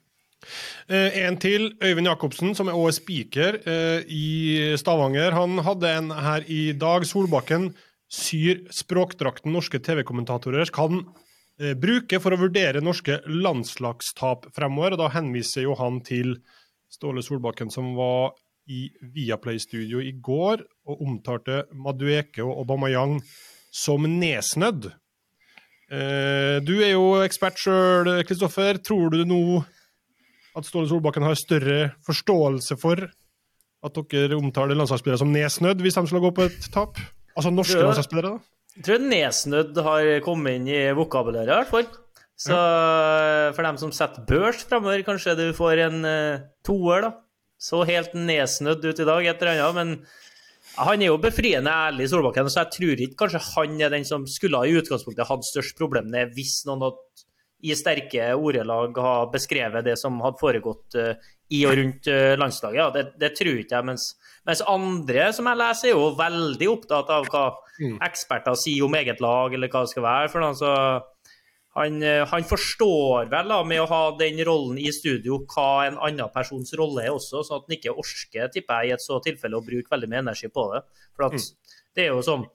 Uh, 0.90 1.18
en 1.22 1.36
til, 1.38 1.68
Øyvind 1.78 2.08
Jacobsen, 2.10 2.54
som 2.58 2.66
er 2.66 2.74
også 2.74 3.04
speaker 3.04 3.60
uh, 3.62 4.00
i 4.10 4.74
Stavanger. 4.80 5.36
Han 5.36 5.62
hadde 5.62 5.92
en 5.98 6.10
her 6.10 6.48
i 6.50 6.72
dag. 6.72 7.06
Solbakken 7.06 7.70
syr 8.12 8.66
språkdrakten 8.72 9.54
norske 9.54 9.80
TV-kommentatorer 9.80 10.68
kan 10.74 11.00
eh, 11.60 11.72
bruke 11.78 12.20
for 12.20 12.34
å 12.34 12.40
vurdere 12.44 12.84
norske 12.84 13.20
landslagstap 13.26 14.50
fremover. 14.56 14.96
og 14.96 15.04
Da 15.04 15.12
henviser 15.16 15.66
jo 15.66 15.76
han 15.80 16.02
til 16.04 16.36
Ståle 16.92 17.24
Solbakken, 17.24 17.72
som 17.72 17.94
var 17.96 18.34
i 18.70 18.86
Viaplay-studio 19.14 20.02
i 20.04 20.12
går 20.22 20.60
og 20.86 21.00
omtalte 21.02 21.64
Madueke 21.74 22.44
og 22.44 22.60
Aubameyang 22.62 23.16
som 23.72 24.04
nesnødd. 24.04 24.90
Eh, 25.92 26.58
du 26.64 26.76
er 26.82 26.92
jo 26.94 27.22
ekspert 27.24 27.58
sjøl, 27.60 28.12
Kristoffer. 28.28 28.78
Tror 28.84 29.16
du 29.16 29.24
nå 29.28 29.40
at 30.52 30.68
Ståle 30.68 30.90
Solbakken 30.90 31.24
har 31.24 31.40
større 31.40 31.80
forståelse 32.04 32.76
for 32.80 33.08
at 33.82 33.98
dere 34.12 34.36
omtaler 34.38 34.78
landslagsspillere 34.78 35.24
som 35.24 35.32
nesnødd 35.32 35.80
hvis 35.82 35.96
de 35.96 36.22
gå 36.22 36.30
på 36.36 36.46
et 36.46 36.70
tap? 36.76 37.00
Altså 37.36 37.52
norske 37.54 37.80
landslagsspillere, 37.80 38.36
da? 38.36 38.48
Jeg 38.72 38.86
tror 38.86 39.04
nesnødd 39.04 39.82
har 39.84 40.08
kommet 40.24 40.56
inn 40.58 40.70
i 40.72 40.80
vokabulæret, 40.96 41.50
i 41.50 41.58
hvert 41.58 41.72
fall. 41.72 41.90
Så 42.42 42.56
ja. 42.56 43.50
for 43.54 43.66
dem 43.66 43.78
som 43.78 43.92
setter 43.94 44.24
børs 44.26 44.64
fremover, 44.66 45.04
kanskje 45.06 45.36
du 45.38 45.44
får 45.56 45.84
en 45.84 46.06
uh, 46.08 46.44
toer, 46.66 47.06
da. 47.06 47.12
Så 47.62 47.84
helt 47.86 48.16
nesnødd 48.18 48.82
ut 48.82 49.02
i 49.02 49.06
dag, 49.06 49.28
et 49.28 49.44
eller 49.44 49.60
annet. 49.68 49.76
Men 49.76 50.78
han 50.80 51.02
er 51.04 51.12
jo 51.12 51.20
befriende 51.20 51.70
ærlig, 51.70 52.08
Solbakken, 52.10 52.48
så 52.50 52.64
jeg 52.64 52.72
tror 52.78 53.04
ikke 53.04 53.20
kanskje 53.24 53.42
han 53.52 53.76
er 53.84 53.92
den 53.92 54.08
som 54.08 54.24
skulle 54.30 54.58
ha 54.58 54.66
i 54.66 54.74
utgangspunktet 54.80 55.28
hatt 55.28 55.46
størst 55.46 55.76
problem 55.78 56.08
med 56.12 56.32
hvis 56.36 56.62
noen 56.68 56.86
hadde 56.86 57.28
i 57.62 57.76
sterke 57.78 58.32
ordelag 58.34 58.96
har 58.98 59.28
beskrevet 59.30 59.84
det 59.86 59.94
som 60.00 60.16
hadde 60.24 60.40
foregått 60.40 60.96
uh, 60.98 61.12
i 61.52 61.62
og 61.68 61.76
rundt 61.78 62.08
uh, 62.10 62.34
landslaget. 62.40 62.80
Ja, 62.80 62.88
det, 62.94 63.04
det, 63.20 63.32
tror 63.38 63.60
ikke 63.60 63.78
jeg. 63.78 63.88
Mens, 63.88 64.08
mens, 64.48 64.64
andre 64.68 65.28
som 65.36 65.48
jeg 65.50 65.60
leser, 65.60 65.90
er 65.90 65.96
jo 65.96 66.12
veldig 66.18 66.68
opptatt 66.72 67.12
av 67.12 67.28
hva 67.32 67.46
mm. 67.78 67.98
eksperter 68.08 68.58
sier 68.58 68.86
om 68.86 68.98
eget 68.98 69.22
lag, 69.24 69.54
eller 69.54 69.72
hva 69.72 69.84
det 69.84 69.92
skal 69.92 70.06
være. 70.06 70.30
for 70.32 70.44
noe, 70.44 70.56
så 70.58 70.72
han, 71.78 72.00
uh, 72.04 72.22
han, 72.28 72.48
forstår 72.48 73.30
vel 73.32 73.52
da, 73.54 73.60
med 73.68 73.84
å 73.84 73.90
ha 73.90 74.02
den 74.18 74.40
rollen 74.48 74.80
i 74.80 74.90
studio 74.92 75.42
hva 75.54 75.86
en 75.88 76.00
annen 76.08 76.32
persons 76.34 76.74
rolle 76.78 77.06
er 77.06 77.14
også, 77.14 77.44
sånn 77.44 77.62
at 77.62 77.68
han 77.68 77.78
ikke 77.78 77.96
orker, 77.96 78.50
tipper 78.52 78.82
jeg, 78.82 78.92
i 78.92 78.96
et 78.96 79.04
så 79.04 79.20
tilfelle 79.24 79.60
å 79.60 79.64
bruke 79.64 79.92
veldig 79.92 80.10
mye 80.12 80.26
energi 80.26 80.52
på 80.52 80.66
det. 80.74 80.82
For 81.16 81.28
at, 81.28 81.38
mm. 81.38 81.78
det 81.96 82.06
er 82.06 82.12
jo 82.12 82.26
sånn 82.26 82.48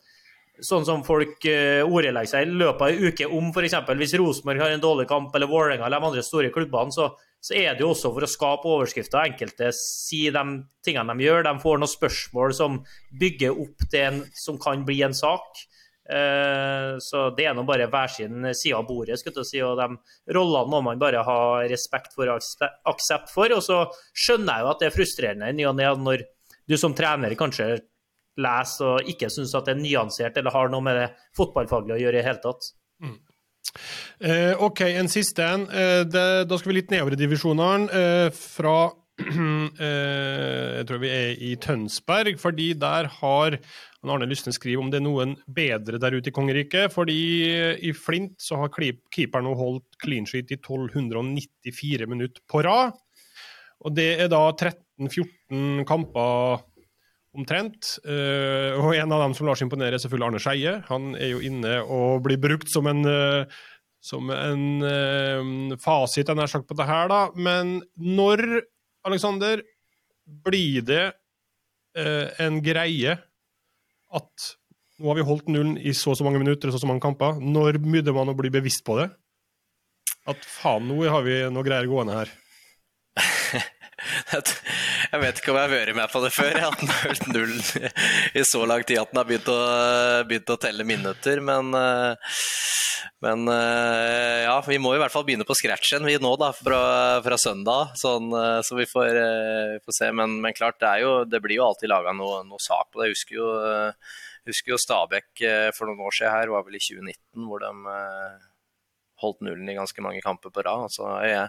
sånn 0.63 0.85
som 0.87 1.03
folk 1.05 1.45
uh, 1.45 1.83
ordlegger 1.85 2.29
seg 2.31 2.47
i 2.47 2.57
løpet 2.57 2.81
av 2.81 2.89
en 2.89 3.11
uke 3.11 3.29
om 3.29 3.49
f.eks. 3.51 3.75
hvis 3.99 4.15
Rosenborg 4.17 4.63
har 4.63 4.73
en 4.73 4.81
dårlig 4.81 5.07
kamp, 5.09 5.35
eller 5.35 5.49
Vålerenga 5.51 5.85
eller 5.85 6.01
de 6.01 6.09
andre 6.09 6.23
store 6.25 6.49
klubbene, 6.53 6.93
så, 6.93 7.11
så, 7.43 7.53
er 7.55 7.77
det 7.77 7.85
jo 7.85 7.93
også 7.93 8.11
for 8.15 8.25
å 8.25 8.29
skape 8.29 8.69
overskrifter. 8.69 9.21
Enkelte 9.23 9.71
sier 9.75 10.35
de 10.35 10.43
tingene 10.85 11.15
de 11.15 11.27
gjør. 11.27 11.45
De 11.47 11.55
får 11.63 11.81
noen 11.81 11.91
spørsmål 11.91 12.55
som 12.57 12.79
bygger 13.21 13.57
opp 13.63 13.97
en 13.97 14.23
som 14.35 14.59
kan 14.61 14.85
bli 14.87 15.01
en 15.05 15.15
sak. 15.15 15.65
Uh, 16.07 16.95
så 17.03 17.25
det 17.35 17.49
er 17.49 17.55
nå 17.55 17.65
bare 17.67 17.89
hver 17.91 18.11
sin 18.11 18.47
side 18.55 18.77
av 18.77 18.85
bordet, 18.87 19.17
skulle 19.19 19.43
jeg 19.43 19.49
si, 19.49 19.59
og 19.65 19.75
de 19.75 20.35
rollene 20.37 20.71
må 20.71 20.79
man 20.85 21.01
bare 21.01 21.19
ha 21.27 21.39
respekt 21.67 22.15
for 22.15 22.31
og 22.31 22.43
aksept 22.87 23.33
for. 23.33 23.51
Og 23.55 23.63
så 23.65 23.83
skjønner 24.15 24.55
jeg 24.55 24.65
jo 24.65 24.71
at 24.71 24.81
det 24.81 24.89
er 24.89 24.95
frustrerende 24.95 25.51
i 25.51 25.57
ny 25.57 25.67
og 25.67 25.77
ne 25.79 25.91
når 26.07 26.25
du 26.67 26.75
som 26.79 26.95
trener 26.95 27.35
kanskje 27.39 27.77
leser 28.37 28.85
og 28.85 29.09
ikke 29.09 29.29
syns 29.33 29.55
at 29.57 29.67
det 29.67 29.75
er 29.75 29.81
nyansert 29.81 30.37
eller 30.37 30.53
har 30.53 30.69
noe 30.71 30.85
med 30.85 30.99
det 30.99 31.07
fotballfaglige 31.37 31.97
å 31.97 32.01
gjøre 32.05 32.19
i 32.19 32.21
det 32.21 32.27
hele 32.27 32.43
tatt. 32.43 32.71
Mm. 33.03 33.15
Eh, 34.19 34.53
OK, 34.63 34.81
en 34.87 35.09
siste 35.11 35.43
en. 35.45 35.67
Eh, 35.69 36.03
da 36.07 36.57
skal 36.57 36.71
vi 36.71 36.79
litt 36.79 36.93
nedover 36.93 37.15
i 37.15 37.19
divisjonene. 37.19 37.89
Eh, 37.91 38.29
fra 38.35 38.77
eh, 39.87 40.77
Jeg 40.77 40.87
tror 40.89 41.01
vi 41.01 41.11
er 41.13 41.43
i 41.43 41.55
Tønsberg, 41.61 42.37
fordi 42.41 42.71
der 42.77 43.09
har 43.19 43.57
Arne 44.07 44.27
Lysne 44.29 44.53
skriver 44.55 44.79
om 44.83 44.91
det 44.91 45.01
er 45.01 45.07
noen 45.07 45.33
bedre 45.51 45.99
der 45.99 46.15
ute 46.15 46.31
i 46.31 46.35
kongeriket. 46.35 46.93
fordi 46.93 47.19
i 47.83 47.91
Flint 47.91 48.37
så 48.39 48.61
har 48.61 48.71
keeperen 48.71 49.49
nå 49.49 49.55
holdt 49.57 49.97
clean 49.99 50.25
sheet 50.25 50.53
i 50.53 50.59
1294 50.61 52.07
minutter 52.07 52.41
på 52.47 52.63
rad. 52.63 52.95
Og 53.83 53.93
det 53.97 54.09
er 54.21 54.29
da 54.31 54.45
13-14 54.53 55.83
kamper 55.89 56.63
omtrent. 57.37 57.95
Uh, 58.05 58.75
og 58.81 58.95
en 58.97 59.13
av 59.13 59.23
dem 59.25 59.35
som 59.37 59.47
lar 59.47 59.59
seg 59.59 59.67
imponere, 59.67 59.95
er 59.97 60.03
selvfølgelig 60.03 60.29
Arne 60.29 60.43
Skeie. 60.43 60.75
Han 60.89 61.13
er 61.17 61.33
jo 61.35 61.41
inne 61.45 61.79
og 61.83 62.23
blir 62.25 62.39
brukt 62.41 62.71
som 62.71 62.89
en, 62.89 63.03
uh, 63.05 63.45
som 64.03 64.31
en 64.33 64.65
uh, 64.83 65.77
fasit 65.83 66.33
nær 66.33 66.51
sagt 66.51 66.67
på 66.69 66.77
det 66.79 66.89
her, 66.89 67.09
da. 67.11 67.21
Men 67.35 67.79
når, 67.95 68.45
Aleksander, 69.07 69.63
blir 70.27 70.83
det 70.83 71.05
en 71.97 72.59
greie 72.61 73.13
at 74.13 74.49
nå 75.01 75.07
har 75.09 75.17
vi 75.17 75.23
holdt 75.25 75.47
nullen 75.49 75.77
i 75.81 75.93
så 75.97 76.11
og 76.11 76.17
så 76.19 76.25
mange 76.27 76.41
minutter 76.41 76.69
og 76.69 76.75
så 76.75 76.77
og 76.77 76.83
så 76.83 76.89
mange 76.89 77.01
kamper. 77.01 77.39
Når 77.41 77.79
begynner 77.81 78.13
man 78.13 78.29
å 78.29 78.35
bli 78.37 78.51
bevisst 78.53 78.83
på 78.85 78.99
det? 78.99 79.07
At 80.29 80.43
faen, 80.45 80.85
nå 80.91 80.99
har 81.07 81.23
vi 81.25 81.39
noe 81.53 81.65
greier 81.65 81.89
gående 81.89 82.19
her. 82.19 82.33
Jeg 85.07 85.21
vet 85.23 85.39
ikke 85.39 85.53
om 85.53 85.57
jeg 85.59 85.67
har 85.67 85.71
vært 85.71 85.95
med 85.95 86.11
på 86.11 86.21
det 86.23 86.31
før. 86.35 86.51
Jeg 86.57 86.63
har 86.65 87.01
hørt 87.03 87.27
null 87.31 87.53
i 88.39 88.43
så 88.47 88.63
lang 88.67 88.83
tid 88.87 88.99
at 88.99 89.11
den 89.11 89.21
har 89.21 89.27
begynt 89.29 89.51
å, 89.51 89.59
begynt 90.27 90.51
å 90.51 90.57
telle 90.59 90.85
minutter. 90.87 91.41
Men, 91.43 91.71
men, 93.23 93.45
ja, 93.47 94.57
vi 94.67 94.79
må 94.83 94.93
i 94.95 95.01
hvert 95.01 95.13
fall 95.13 95.25
begynne 95.27 95.47
på 95.47 95.55
scratchen 95.57 96.07
vi 96.07 96.17
nå 96.21 96.33
da, 96.41 96.51
fra, 96.55 96.81
fra 97.25 97.39
søndag. 97.39 97.93
Sånn, 98.01 98.33
så 98.67 98.79
vi 98.79 98.87
får, 98.89 99.21
får 99.85 99.99
se. 100.01 100.11
Men, 100.19 100.39
men, 100.43 100.57
klart, 100.57 100.81
det, 100.83 100.93
jo, 101.05 101.13
det, 101.29 101.41
blir 101.43 101.61
jo 101.61 101.69
alltid 101.69 101.93
laga 101.93 102.15
noe, 102.17 102.41
noe, 102.47 102.61
sak 102.63 102.91
på 102.91 103.01
det. 103.01 103.09
Jeg 103.09 103.17
husker 103.17 103.39
jo, 103.39 103.49
husker 104.51 104.75
jo 104.75 104.81
Stabæk 104.83 105.45
for 105.77 105.87
noen 105.87 106.03
år 106.03 106.19
siden 106.19 106.35
her, 106.35 106.51
var 106.51 106.67
vel 106.67 106.79
i 106.79 106.83
2019, 106.83 107.47
hvor 107.47 107.63
de 107.63 107.73
holdt 109.23 109.45
nullen 109.45 109.71
i 109.71 109.77
ganske 109.77 110.03
mange 110.03 110.21
kamper 110.25 110.53
på 110.53 110.67
rad. 110.67 110.91
Så 110.93 111.07
jeg 111.25 111.47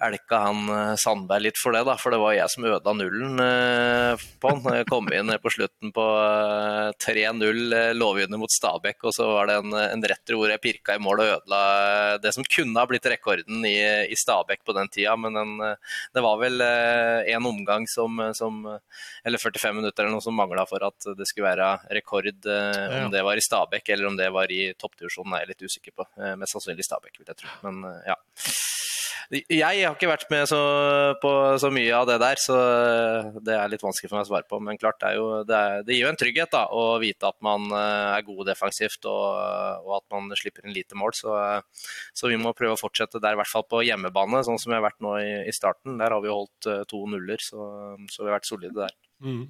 elka 0.00 0.38
han 0.38 0.68
eh, 0.68 0.94
Sandberg 1.00 1.42
litt 1.42 1.58
for 1.58 1.74
det, 1.74 1.82
da, 1.88 1.96
for 1.98 2.14
det 2.14 2.20
var 2.22 2.34
jeg 2.36 2.52
som 2.52 2.66
øda 2.68 2.94
nullen 2.94 3.40
eh, 3.42 4.26
på 4.40 4.52
han. 4.52 4.62
Jeg 4.78 4.86
kom 4.90 5.08
inn 5.14 5.32
på 5.42 5.52
slutten 5.52 5.92
på 5.94 6.04
3-0 7.02 7.74
eh, 7.74 7.90
lovgivende 7.96 8.40
mot 8.40 8.52
Stabæk, 8.52 9.02
og 9.08 9.14
så 9.16 9.26
var 9.30 9.50
det 9.50 9.58
en, 9.62 9.74
en 9.74 10.06
retter 10.12 10.38
hvor 10.38 10.52
jeg 10.52 10.62
pirka 10.62 10.94
i 10.94 11.02
mål 11.02 11.24
og 11.24 11.32
ødela 11.34 11.62
det 12.22 12.32
som 12.36 12.46
kunne 12.46 12.78
ha 12.78 12.86
blitt 12.90 13.08
rekorden 13.10 13.66
i, 13.66 13.76
i 14.06 14.18
Stabæk 14.18 14.62
på 14.66 14.76
den 14.76 14.90
tida, 14.94 15.16
men 15.18 15.36
den, 15.38 15.56
det 16.14 16.24
var 16.24 16.38
vel 16.40 16.62
en 16.62 17.48
omgang 17.48 17.86
som, 17.90 18.20
som, 18.36 18.60
Eller 19.26 19.40
45 19.40 19.76
minutter 19.76 20.04
eller 20.04 20.16
noe 20.16 20.24
som 20.24 20.36
mangla 20.36 20.64
for 20.68 20.82
at 20.86 21.10
det 21.18 21.26
skulle 21.28 21.48
være 21.48 21.68
rekord, 21.98 22.28
om 22.28 23.10
det 23.12 23.22
var 23.24 23.38
i 23.38 23.44
Stabæk 23.44 23.92
eller 23.94 24.10
om 24.10 24.16
det 24.18 24.30
var 24.34 24.50
i 24.52 24.72
toppdivisjonen, 24.78 25.34
er 25.34 25.44
jeg 25.44 25.52
litt 25.52 25.66
usikker 25.68 25.94
på. 25.96 26.08
Mest 26.38 26.56
sannsynlig 26.56 26.86
Stabæk, 26.86 27.20
vil 27.20 27.30
jeg 27.30 27.42
tro. 27.42 27.52
Men 27.66 27.84
ja. 28.06 28.18
Jeg 29.30 29.60
har 29.60 29.94
ikke 29.94 30.10
vært 30.10 30.26
med 30.32 30.48
så, 30.50 30.58
på 31.22 31.32
så 31.60 31.70
mye 31.74 31.92
av 31.96 32.06
det 32.08 32.18
der, 32.22 32.40
så 32.40 32.56
det 33.44 33.56
er 33.56 33.70
litt 33.72 33.84
vanskelig 33.84 34.10
for 34.10 34.18
meg 34.18 34.26
å 34.26 34.30
svare 34.30 34.48
på. 34.48 34.60
Men 34.64 34.80
klart, 34.80 35.00
det, 35.02 35.14
jo, 35.18 35.28
det, 35.48 35.58
er, 35.58 35.84
det 35.86 35.96
gir 35.96 36.06
jo 36.06 36.12
en 36.12 36.20
trygghet 36.20 36.54
da, 36.54 36.64
å 36.72 36.84
vite 37.02 37.28
at 37.28 37.38
man 37.44 37.68
eh, 37.72 38.16
er 38.16 38.26
god 38.26 38.48
defensivt 38.50 39.08
og, 39.10 39.84
og 39.84 39.98
at 40.00 40.06
man 40.14 40.32
slipper 40.38 40.66
inn 40.66 40.76
lite 40.76 40.98
mål. 40.98 41.14
Så, 41.18 41.36
så, 42.16 42.30
vi 42.30 42.40
må 42.40 42.54
prøve 42.56 42.76
å 42.76 42.80
fortsette 42.80 43.22
der, 43.22 43.36
i 43.36 43.40
hvert 43.40 43.52
fall 43.52 43.66
på 43.68 43.84
hjemmebane, 43.86 44.44
sånn 44.46 44.60
som 44.60 44.72
vi 44.72 44.78
har 44.78 44.86
vært 44.86 45.00
nå 45.04 45.14
i, 45.22 45.30
i 45.48 45.54
starten. 45.54 45.98
Der 46.00 46.14
har 46.14 46.24
vi 46.24 46.32
holdt 46.32 46.70
eh, 46.70 46.84
to 46.88 47.04
nuller, 47.10 47.42
så, 47.42 47.94
så 48.10 48.24
vi 48.24 48.30
har 48.30 48.38
vært 48.38 48.50
solide 48.50 48.76
der. 48.86 48.98
Mm. 49.24 49.46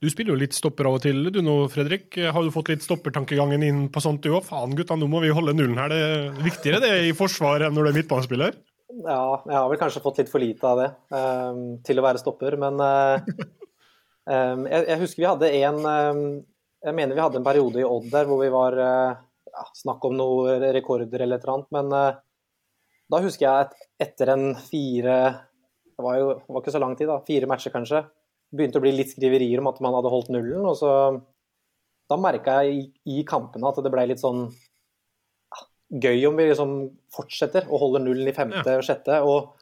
Du 0.00 0.08
spiller 0.08 0.32
jo 0.32 0.40
litt 0.40 0.56
stopper 0.56 0.88
av 0.88 0.98
og 0.98 1.02
til, 1.04 1.26
du 1.32 1.40
nå, 1.44 1.56
Fredrik. 1.72 2.16
Har 2.16 2.44
du 2.44 2.52
fått 2.54 2.70
litt 2.72 2.84
stoppertankegangen 2.84 3.64
inn 3.66 3.82
på 3.92 4.02
sånt 4.02 4.24
du 4.24 4.32
òg? 4.32 4.44
Faen 4.46 4.76
gutta, 4.76 4.96
nå 4.96 5.08
må 5.10 5.20
vi 5.24 5.32
holde 5.34 5.54
nullen 5.56 5.80
her. 5.80 5.92
Det 5.92 6.04
er 6.04 6.46
viktigere 6.46 6.80
det 6.84 6.94
i 7.10 7.16
forsvar 7.16 7.66
enn 7.66 7.76
når 7.76 7.88
du 7.88 7.92
er 7.92 7.98
midtbanespiller? 7.98 8.56
Ja, 8.92 9.42
jeg 9.48 9.56
har 9.56 9.68
vel 9.70 9.80
kanskje 9.80 10.02
fått 10.04 10.18
litt 10.20 10.30
for 10.30 10.42
lite 10.42 10.68
av 10.68 10.80
det 10.80 10.88
um, 11.16 11.60
til 11.86 11.98
å 11.98 12.04
være 12.04 12.20
stopper, 12.20 12.56
men 12.60 12.76
uh, 12.82 13.16
um, 14.28 14.66
jeg, 14.68 14.82
jeg, 14.90 14.98
husker 15.00 15.22
vi 15.22 15.30
hadde 15.30 15.50
en 15.62 15.78
um, 15.80 16.26
Jeg 16.84 16.96
mener 16.98 17.16
vi 17.16 17.24
hadde 17.24 17.40
en 17.40 17.46
periode 17.46 17.80
i 17.80 17.86
Odd 17.88 18.10
der 18.12 18.28
hvor 18.28 18.42
vi 18.42 18.50
var 18.52 18.76
uh, 18.76 19.16
ja, 19.48 19.64
Snakk 19.80 20.04
om 20.04 20.18
noen 20.18 20.66
rekorder 20.76 21.24
eller 21.24 21.40
et 21.40 21.46
eller 21.46 21.54
annet, 21.54 21.70
men 21.78 21.96
uh, 21.96 22.20
da 23.12 23.20
husker 23.24 23.46
jeg 23.46 23.68
at 23.68 23.74
etter 24.04 24.32
en 24.34 24.46
fire 24.58 25.16
Det 25.94 26.04
var 26.04 26.20
jo 26.20 26.28
var 26.48 26.60
ikke 26.60 26.74
så 26.74 26.82
lang 26.82 26.94
tid, 26.98 27.08
da. 27.08 27.20
Fire 27.24 27.48
matcher, 27.48 27.72
kanskje. 27.72 28.04
Begynte 28.54 28.80
å 28.80 28.84
bli 28.84 28.94
litt 28.96 29.12
skriverier 29.12 29.60
om 29.62 29.68
at 29.70 29.80
man 29.84 29.96
hadde 29.96 30.12
holdt 30.12 30.32
nullen, 30.34 30.64
og 30.68 30.76
så 30.80 30.92
Da 32.10 32.20
merka 32.20 32.60
jeg 32.64 32.76
i, 32.76 32.86
i 33.16 33.24
kampene 33.28 33.70
at 33.70 33.80
det 33.80 33.92
ble 33.92 34.10
litt 34.12 34.20
sånn 34.20 34.46
gøy 35.90 36.24
om 36.28 36.38
vi 36.38 36.48
liksom 36.48 36.72
fortsetter 37.14 37.68
og 37.68 37.82
holder 37.82 38.04
nullen 38.04 38.30
i 38.30 38.34
femte 38.36 38.64
ja. 38.64 38.80
og 38.80 38.86
sjette. 38.86 39.20
Og 39.26 39.54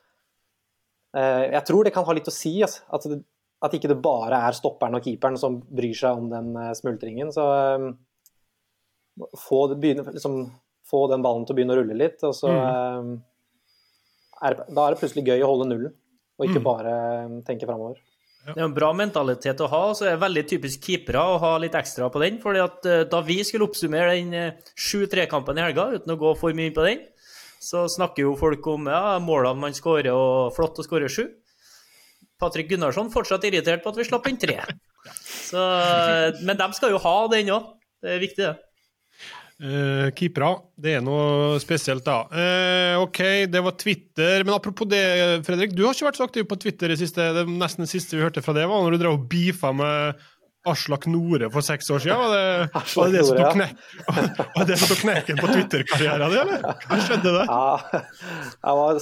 eh, 1.18 1.52
jeg 1.52 1.64
tror 1.68 1.86
det 1.86 1.94
kan 1.94 2.06
ha 2.08 2.16
litt 2.16 2.30
å 2.30 2.34
si, 2.34 2.54
altså, 2.64 2.84
at, 2.94 3.08
det, 3.10 3.20
at 3.64 3.76
ikke 3.76 3.90
det 3.92 4.00
bare 4.04 4.40
er 4.48 4.56
stopperen 4.56 4.98
og 4.98 5.04
keeperen 5.04 5.38
som 5.40 5.60
bryr 5.62 5.96
seg 5.98 6.22
om 6.22 6.30
den 6.32 6.54
eh, 6.56 6.72
smultringen. 6.78 7.32
Så 7.34 7.48
eh, 7.56 7.88
få, 9.38 9.64
begynne, 9.74 10.06
liksom, 10.14 10.44
få, 10.88 11.06
den 11.12 11.24
ballen 11.24 11.44
til 11.46 11.54
å 11.54 11.60
begynne 11.60 11.76
å 11.76 11.82
rulle 11.82 11.98
litt, 11.98 12.22
og 12.26 12.36
så 12.36 12.52
mm. 12.52 12.62
Eh, 12.70 13.28
er, 14.42 14.56
Da 14.66 14.86
er 14.86 14.94
det 14.94 14.98
plutselig 14.98 15.26
gøy 15.28 15.44
å 15.44 15.52
holde 15.52 15.68
nullen, 15.70 15.92
og 16.38 16.48
ikke 16.48 16.62
mm. 16.62 16.66
bare 16.66 16.96
eh, 16.96 17.36
tenke 17.46 17.68
framover. 17.68 18.00
Det 18.42 18.56
er 18.56 18.64
en 18.66 18.75
bra 18.75 18.88
mentalitet 18.96 19.61
å 19.62 19.68
ha. 19.70 19.82
så 19.94 20.06
er 20.06 20.16
det 20.16 20.25
veldig 20.25 20.42
typisk 20.50 20.88
keepere 20.88 21.20
å 21.22 21.38
ha 21.42 21.52
litt 21.62 21.76
ekstra 21.78 22.08
på 22.11 22.22
den. 22.22 22.40
fordi 22.42 22.62
at 22.62 22.88
eh, 22.90 23.04
Da 23.11 23.20
vi 23.22 23.38
skulle 23.46 23.68
oppsummere 23.68 24.16
den 24.16 24.34
7-3-kampen 24.75 25.58
eh, 25.58 25.62
i 25.62 25.66
helga, 25.68 25.87
uten 25.94 26.14
å 26.14 26.18
gå 26.18 26.34
for 26.40 26.56
mye 26.58 26.72
inn 26.72 26.76
på 26.76 26.87
den, 26.87 27.04
så 27.62 27.84
snakker 27.87 28.26
jo 28.26 28.34
folk 28.38 28.66
om 28.72 28.90
ja, 28.90 29.20
målene 29.22 29.62
man 29.62 29.76
skårer, 29.76 30.11
og 30.11 30.50
flott 30.56 30.82
å 30.82 30.87
skåre 30.87 31.11
sju. 31.12 31.28
Patrick 32.42 32.72
Gunnarsson 32.72 33.12
fortsatt 33.14 33.46
irritert 33.46 33.84
på 33.84 33.92
at 33.92 34.00
vi 34.00 34.08
slapp 34.08 34.26
inn 34.26 34.40
tre. 34.42 34.58
Så, 35.22 35.62
men 36.42 36.58
de 36.58 36.68
skal 36.75 36.90
jo 36.90 37.02
ha 37.04 37.16
den 37.30 37.52
òg. 37.54 37.70
Det 38.02 38.16
er 38.16 38.22
viktig, 38.22 38.49
det. 38.49 38.71
Uh, 39.62 40.09
keepere, 40.19 40.57
det 40.83 40.97
er 40.97 41.02
noe 41.07 41.61
spesielt, 41.62 42.02
da. 42.02 42.25
Uh, 42.35 43.04
OK, 43.04 43.21
det 43.47 43.61
var 43.62 43.76
Twitter. 43.78 44.42
Men 44.42 44.57
apropos 44.57 44.88
det, 44.90 45.02
Fredrik. 45.47 45.76
Du 45.78 45.85
har 45.87 45.95
ikke 45.95 46.09
vært 46.09 46.19
så 46.19 46.26
aktiv 46.26 46.49
på 46.50 46.59
Twitter 46.64 46.90
i 46.90 46.99
siste, 46.99 47.28
det 47.37 47.45
nesten 47.47 47.87
det 47.87 47.92
siste 47.92 48.19
vi 48.19 48.25
hørte 48.25 48.42
fra 48.42 48.57
det, 48.57 48.66
var 48.66 48.83
når 48.83 48.97
du 48.97 49.02
drev 49.04 49.21
og 49.21 49.28
beefa 49.31 49.71
med 49.78 50.25
Aslak 50.66 51.07
Nore 51.11 51.50
for 51.50 51.62
seks 51.66 51.90
år 51.90 52.02
siden? 52.02 52.19
Var 52.19 52.35
det, 52.35 52.83
var 52.95 53.11
det, 53.11 53.14
det 53.14 53.23
som 53.26 53.38
tok 53.38 53.54
knek, 53.57 53.87
var 54.57 54.66
det 54.66 54.78
som 54.78 54.90
tok 54.92 55.00
knekken 55.02 55.38
på 55.40 55.50
Twitter-karrieren 55.50 56.35
din, 56.35 56.42
eller? 56.42 56.83
Hva 56.87 56.99
skjedde 57.02 57.35
der? 57.35 57.50
Ja, 57.50 58.75
var, 58.81 59.00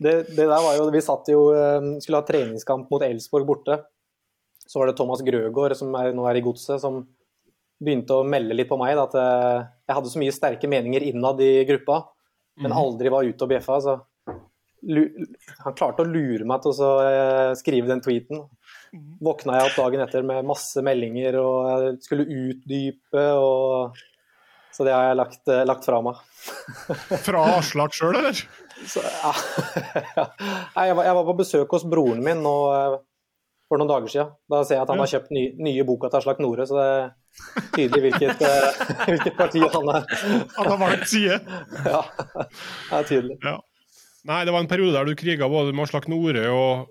det, 0.00 0.14
det, 0.30 0.44
der 0.44 0.52
var 0.54 0.76
jo 0.78 0.86
Vi 0.94 1.02
satt 1.04 1.28
jo 1.32 1.42
eh, 1.52 1.90
skulle 2.00 2.22
ha 2.22 2.28
treningskamp 2.28 2.92
mot 2.92 3.04
Elsborg 3.04 3.48
borte. 3.48 3.80
Så 4.64 4.80
var 4.80 4.88
det 4.88 4.96
Thomas 4.96 5.24
Grøgaard, 5.26 5.76
som 5.76 5.92
er, 5.98 6.14
nå 6.16 6.24
er 6.30 6.40
i 6.40 6.44
Godset, 6.44 6.80
som 6.80 7.02
begynte 7.80 8.20
å 8.20 8.26
melde 8.28 8.56
litt 8.56 8.68
på 8.70 8.78
meg. 8.80 8.94
Da, 8.98 9.08
at 9.08 9.16
eh, 9.18 9.66
jeg 9.88 9.98
hadde 9.98 10.12
så 10.12 10.22
mye 10.22 10.36
sterke 10.36 10.70
meninger 10.70 11.08
innad 11.10 11.40
i 11.44 11.52
gruppa, 11.68 12.02
men 12.60 12.72
mhm. 12.72 12.78
aldri 12.82 13.12
var 13.12 13.28
ute 13.28 13.46
og 13.46 13.52
bjeffa. 13.52 13.80
Så 13.84 13.98
han 14.80 15.76
klarte 15.76 16.04
å 16.04 16.08
lure 16.08 16.46
meg 16.48 16.62
til 16.64 16.72
å 16.72 16.92
eh, 17.04 17.50
skrive 17.58 17.90
den 17.90 18.04
tweeten. 18.04 18.46
Mhm. 18.94 19.18
Våkna 19.22 19.58
jeg 19.58 19.70
opp 19.70 19.82
dagen 19.84 20.04
etter 20.06 20.24
med 20.26 20.48
masse 20.48 20.84
meldinger 20.84 21.40
og 21.40 21.58
jeg 21.70 21.98
skulle 22.06 22.28
utdype. 22.28 23.26
og 23.36 24.00
Så 24.72 24.86
det 24.86 24.94
har 24.94 25.10
jeg 25.10 25.20
lagt, 25.20 25.42
eh, 25.48 25.66
lagt 25.68 25.86
fra 25.88 26.00
meg. 26.04 26.24
fra 27.26 27.44
Aslak 27.58 27.96
sjøl, 27.96 28.16
eller? 28.22 28.42
Så, 28.80 29.02
ja. 29.04 29.32
jeg, 30.86 30.96
var, 30.96 31.24
på 31.28 31.38
besøk 31.42 31.76
hos 31.76 31.84
broren 31.84 32.22
min 32.24 32.40
og 32.48 33.00
for 33.70 33.78
noen 33.78 33.90
dager 33.90 34.10
siden. 34.10 34.30
Da 34.50 34.60
ser 34.66 34.80
jeg 34.80 34.84
at 34.84 34.90
han 34.90 35.00
har 35.00 35.10
kjøpt 35.12 35.32
ny, 35.34 35.44
nye 35.62 35.86
boka 35.86 36.10
til 36.10 36.18
Aslak 36.18 36.40
Nore, 36.42 36.66
så 36.66 36.76
det 36.76 36.86
er 36.90 37.66
tydelig 37.76 38.00
hvilket, 38.08 38.40
hvilket 39.08 39.36
parti 39.38 39.62
han 39.62 39.90
er. 39.94 40.06
Han 40.56 40.70
har 40.74 40.80
valgt 40.80 41.10
side? 41.12 41.38
Ja, 41.94 42.00
det 42.34 42.98
er 42.98 43.06
tydelig. 43.12 43.36
Ja. 43.46 43.60
Nei, 44.28 44.40
det 44.44 44.52
var 44.52 44.64
en 44.64 44.70
periode 44.70 44.96
der 44.98 45.06
du 45.06 45.16
kriga 45.16 45.48
både 45.48 45.72
med 45.72 45.86
Aslak 45.86 46.10
Nore 46.10 46.48
og 46.52 46.90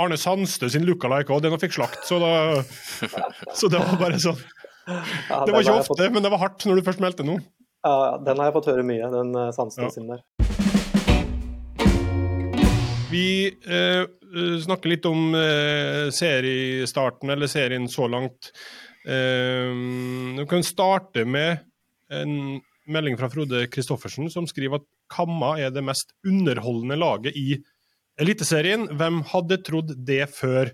Arne 0.00 0.16
Sandstø 0.18 0.70
sin 0.72 0.88
lookalike 0.88 1.30
òg, 1.30 1.44
den 1.44 1.60
fikk 1.62 1.76
slakt. 1.76 2.00
Så, 2.08 2.18
da, 2.18 2.64
så 3.58 3.70
det 3.70 3.82
var 3.84 4.00
bare 4.00 4.22
sånn. 4.22 4.40
Det 4.88 5.52
var 5.52 5.60
ikke 5.60 5.76
ofte, 5.84 6.08
men 6.12 6.24
det 6.24 6.32
var 6.32 6.42
hardt 6.42 6.64
når 6.66 6.80
du 6.80 6.88
først 6.88 7.04
meldte 7.04 7.28
noe. 7.28 7.44
Ja, 7.84 8.16
den 8.24 8.40
har 8.40 8.48
jeg 8.48 8.56
fått 8.56 8.72
høre 8.72 8.84
mye, 8.88 9.12
den 9.12 9.36
uh, 9.36 9.50
Sandstø 9.52 9.92
sin 9.92 10.08
der. 10.08 10.24
Vi 13.14 13.46
eh, 13.46 14.02
eh, 14.02 14.56
snakker 14.64 14.90
litt 14.90 15.06
om 15.06 15.34
eh, 15.38 16.10
seriestarten, 16.14 17.30
eller 17.30 17.50
serien 17.50 17.86
så 17.90 18.08
langt. 18.10 18.50
Eh, 19.06 19.70
vi 20.40 20.46
kan 20.50 20.66
starte 20.66 21.22
med 21.28 21.62
en 22.10 22.58
melding 22.90 23.18
fra 23.20 23.30
Frode 23.32 23.66
Christoffersen, 23.72 24.26
som 24.32 24.48
skriver 24.50 24.82
at 24.82 24.88
Kamma 25.14 25.54
er 25.62 25.70
det 25.70 25.84
mest 25.86 26.10
underholdende 26.26 26.98
laget 26.98 27.38
i 27.38 27.60
Eliteserien. 28.20 28.88
Hvem 28.98 29.22
hadde 29.30 29.62
trodd 29.66 29.94
det 30.06 30.24
før 30.34 30.72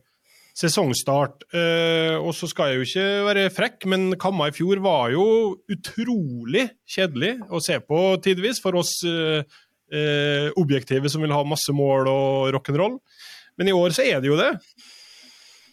sesongstart? 0.56 1.44
Eh, 1.52 2.16
og 2.16 2.32
så 2.36 2.48
skal 2.48 2.72
jeg 2.72 2.80
jo 2.80 2.88
ikke 2.88 3.08
være 3.28 3.48
frekk, 3.52 3.88
men 3.92 4.14
Kamma 4.20 4.48
i 4.48 4.56
fjor 4.56 4.80
var 4.84 5.12
jo 5.12 5.26
utrolig 5.68 6.70
kjedelig 6.88 7.36
å 7.52 7.60
se 7.64 7.76
på 7.84 8.06
tidvis 8.24 8.64
for 8.64 8.80
oss 8.80 8.96
eh, 9.04 9.44
eh, 9.92 10.48
objektive 10.60 11.10
som 11.12 11.24
vil 11.24 11.34
ha 11.34 11.42
masse 11.46 11.74
mål 11.74 12.10
og 12.10 12.50
rock'n'roll. 12.56 12.98
Men 13.58 13.70
i 13.70 13.76
år 13.76 13.94
så 13.96 14.06
er 14.06 14.22
det 14.22 14.30
jo 14.30 14.38
det. 14.40 14.52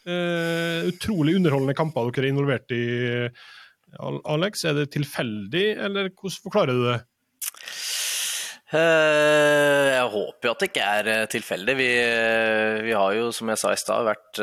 Eh, 0.07 0.87
utrolig 0.91 1.37
underholdende 1.37 1.77
kamper 1.77 2.11
dere 2.11 2.29
er 2.29 2.33
involvert 2.33 2.75
i. 2.75 2.83
Alex, 4.27 4.65
er 4.67 4.75
det 4.75 4.89
tilfeldig, 4.91 5.67
eller 5.79 6.09
hvordan 6.11 6.41
forklarer 6.43 6.75
du 6.75 6.83
det? 6.89 6.97
Eh, 8.67 9.85
jeg 9.93 10.07
håper 10.11 10.49
jo 10.49 10.51
at 10.51 10.59
det 10.59 10.67
ikke 10.67 10.87
er 10.99 11.09
eh, 11.13 11.27
tilfeldig. 11.31 11.75
Vi, 11.79 11.87
eh, 12.03 12.81
vi 12.83 12.91
har 12.91 13.13
jo, 13.15 13.29
som 13.31 13.47
jeg 13.53 13.61
sa 13.61 13.71
i 13.71 13.79
stad, 13.79 14.03
vært 14.03 14.41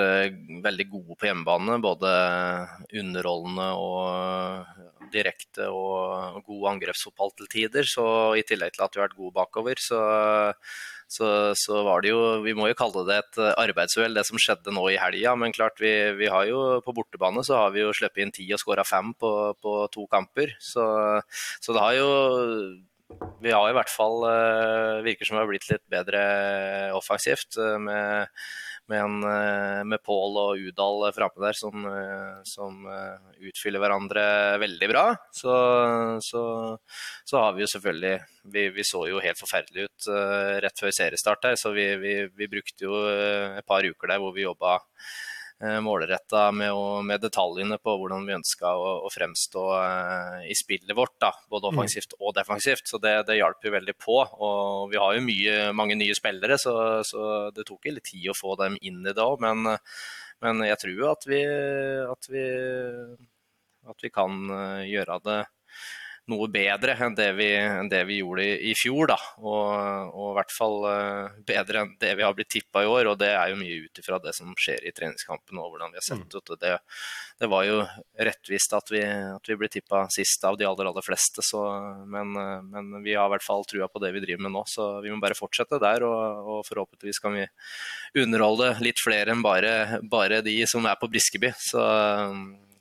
veldig 0.64 0.86
gode 0.88 1.18
på 1.20 1.28
hjemmebane. 1.28 1.76
Både 1.84 2.14
underholdende 3.02 3.68
og 3.76 5.12
direkte 5.12 5.68
og 5.68 6.40
god 6.48 6.70
angrepsfotball 6.72 7.34
til 7.36 7.50
tider. 7.52 7.84
Så 7.84 8.06
i 8.40 8.46
tillegg 8.48 8.72
til 8.72 8.86
at 8.86 8.96
vi 8.96 9.02
har 9.02 9.10
vært 9.10 9.18
gode 9.18 9.36
bakover, 9.36 9.82
så, 9.82 10.00
så, 11.04 11.28
så, 11.52 11.82
var 11.84 12.00
det 12.00 12.14
jo 12.14 12.40
Vi 12.46 12.56
må 12.56 12.70
jo 12.70 12.78
kalle 12.80 13.04
det 13.04 13.20
et 13.20 13.42
arbeidsuhell, 13.60 14.16
det 14.16 14.24
som 14.24 14.40
skjedde 14.40 14.72
nå 14.72 14.86
i 14.88 14.96
helga. 15.04 15.36
Men 15.36 15.52
klart, 15.52 15.76
vi, 15.84 15.92
vi, 16.16 16.32
har 16.32 16.48
jo 16.48 16.80
på 16.86 16.96
bortebane 16.96 17.44
så 17.44 17.60
har 17.60 17.76
vi 17.76 17.84
jo 17.84 17.92
sluppet 17.92 18.24
inn 18.24 18.34
ti 18.40 18.48
og 18.56 18.64
skåra 18.64 18.88
fem 18.88 19.12
på, 19.20 19.52
på, 19.60 19.76
to 19.92 20.08
kamper. 20.08 20.56
Så, 20.64 20.88
så 21.60 21.76
det 21.76 21.84
har 21.84 22.00
jo 22.00 22.10
vi 23.44 23.52
har 23.52 23.70
i 23.70 23.74
hvert 23.76 23.92
fall 23.92 24.24
uh, 24.24 25.02
virker 25.04 25.28
som 25.28 25.36
vi 25.36 25.42
har 25.42 25.50
blitt 25.50 25.66
litt 25.70 25.84
bedre 25.92 26.20
offensivt. 26.96 27.58
Uh, 27.60 27.76
med, 27.82 28.30
med, 28.90 29.00
en, 29.00 29.18
uh, 29.24 29.80
med 29.88 30.02
Pål 30.04 30.38
og 30.40 30.62
Udal 30.68 31.04
framme 31.16 31.44
der 31.44 31.58
som, 31.58 31.84
som 32.48 32.86
utfyller 33.40 33.82
hverandre 33.82 34.24
veldig 34.62 34.88
bra. 34.92 35.04
Så, 35.32 35.58
så, 36.24 36.44
så, 37.24 37.36
har 37.40 37.52
vi 37.56 37.64
jo 37.64 37.70
selvfølgelig 37.74 38.16
Vi, 38.54 38.66
vi 38.76 38.86
så 38.86 39.06
jo 39.08 39.22
helt 39.24 39.40
forferdelig 39.40 39.88
ut 39.88 40.08
rett 40.64 40.80
før 40.80 40.92
seriestart 40.92 41.48
her, 41.48 41.60
så 41.60 41.72
vi, 41.76 41.86
vi, 42.00 42.16
vi 42.32 42.50
brukte 42.50 42.88
jo 42.88 43.04
et 43.08 43.64
par 43.68 43.84
uker 43.84 44.12
der 44.12 44.20
hvor 44.20 44.34
vi 44.36 44.44
jobba 44.44 44.78
Eh, 44.78 45.33
målretta 45.62 46.48
med, 46.52 46.74
med, 47.06 47.20
detaljene 47.22 47.78
på 47.80 47.94
hvordan 48.00 48.26
vi 48.26 48.34
ønska 48.34 48.72
å, 48.74 48.88
å, 49.06 49.10
fremstå 49.12 49.62
uh, 49.70 50.40
i 50.50 50.56
spillet 50.58 50.96
vårt. 50.96 51.14
Da, 51.22 51.30
både 51.48 51.70
mm. 51.70 51.78
offensivt 51.78 52.16
og 52.18 52.34
defensivt. 52.36 52.88
Så 52.90 52.98
det, 53.02 53.14
det 53.28 53.38
hjalp 53.38 53.64
jo 53.64 53.72
veldig 53.72 53.94
på. 53.96 54.18
Og 54.44 54.90
vi 54.92 55.00
har 55.00 55.14
jo 55.14 55.24
mye, 55.24 55.56
mange 55.76 55.96
nye 56.00 56.16
spillere, 56.16 56.58
så, 56.60 56.74
så, 57.06 57.28
det 57.54 57.66
tok 57.68 57.88
litt 57.92 58.10
tid 58.10 58.32
å 58.32 58.36
få 58.36 58.58
dem 58.60 58.76
inn 58.82 59.00
i 59.06 59.14
det 59.14 59.24
òg. 59.24 59.40
Men, 59.44 59.78
men, 60.44 60.66
jeg 60.66 60.80
tror 60.82 60.98
jo 60.98 61.10
at 61.12 61.28
vi, 61.30 61.40
at 62.04 62.30
vi, 62.32 62.44
at 63.88 64.04
vi 64.04 64.12
kan 64.12 64.40
eh, 64.58 64.86
gjøre 64.90 65.20
det 65.24 65.40
noe 66.30 66.46
bedre 66.48 66.94
enn 67.04 67.14
det 67.16 67.26
vi, 67.36 67.48
enn 67.58 67.90
det 67.92 68.00
vi 68.08 68.18
gjorde 68.22 68.44
i, 68.44 68.70
i 68.70 68.74
fjor. 68.78 69.10
Da. 69.12 69.16
Og, 69.42 69.66
og, 70.08 70.30
i 70.30 70.36
hvert 70.38 70.54
fall 70.54 70.76
uh, 70.86 71.34
bedre 71.46 71.82
enn 71.82 71.92
det 72.00 72.14
vi 72.16 72.24
har 72.24 72.36
blitt 72.36 72.50
tippa 72.54 72.84
i 72.84 72.88
år. 72.88 73.10
Og 73.12 73.18
det 73.20 73.30
er 73.34 73.52
jo 73.52 73.58
mye 73.60 73.82
ut 73.84 74.00
ifra 74.00 74.18
det 74.22 74.32
som 74.36 74.54
skjer 74.56 74.86
i 74.88 74.94
treningskampen 74.96 75.60
og 75.60 75.74
hvordan 75.74 75.92
vi 75.92 76.00
har 76.00 76.06
sett 76.06 76.24
mm. 76.24 76.32
ut. 76.32 76.54
Det, 76.60 76.72
det, 77.42 77.50
var 77.52 77.68
jo 77.68 77.82
rettvist 78.30 78.76
at 78.78 78.94
vi, 78.94 79.04
at 79.04 79.52
vi 79.52 79.58
ble 79.60 79.70
tippa 79.72 80.06
sist 80.14 80.48
av 80.48 80.58
de 80.60 80.68
aller, 80.68 80.90
aller 80.90 81.04
fleste. 81.04 81.44
Så, 81.44 81.62
men, 82.08 82.32
uh, 82.38 82.58
men, 82.72 83.02
vi 83.04 83.18
har 83.18 83.28
i 83.28 83.34
hvert 83.36 83.46
fall 83.46 83.68
trua 83.68 83.90
på 83.92 84.02
det 84.04 84.14
vi 84.16 84.24
driver 84.24 84.48
med 84.48 84.56
nå, 84.56 84.64
så 84.70 84.88
vi 85.04 85.12
må 85.12 85.20
bare 85.22 85.38
fortsette 85.38 85.82
der. 85.82 86.08
Og, 86.08 86.52
og 86.56 86.66
forhåpentligvis 86.70 87.20
kan 87.24 87.36
vi 87.36 87.46
underholde 88.24 88.74
litt 88.84 89.02
flere 89.02 89.34
enn 89.34 89.44
bare, 89.44 90.00
bare 90.08 90.40
de 90.46 90.56
som 90.70 90.88
er 90.88 90.96
på 91.00 91.10
Briskeby. 91.12 91.52
Så, 91.60 91.84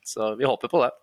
så 0.07 0.35
vi 0.39 0.47
håper 0.47 0.71
på 0.71 0.85
det. 0.85 0.93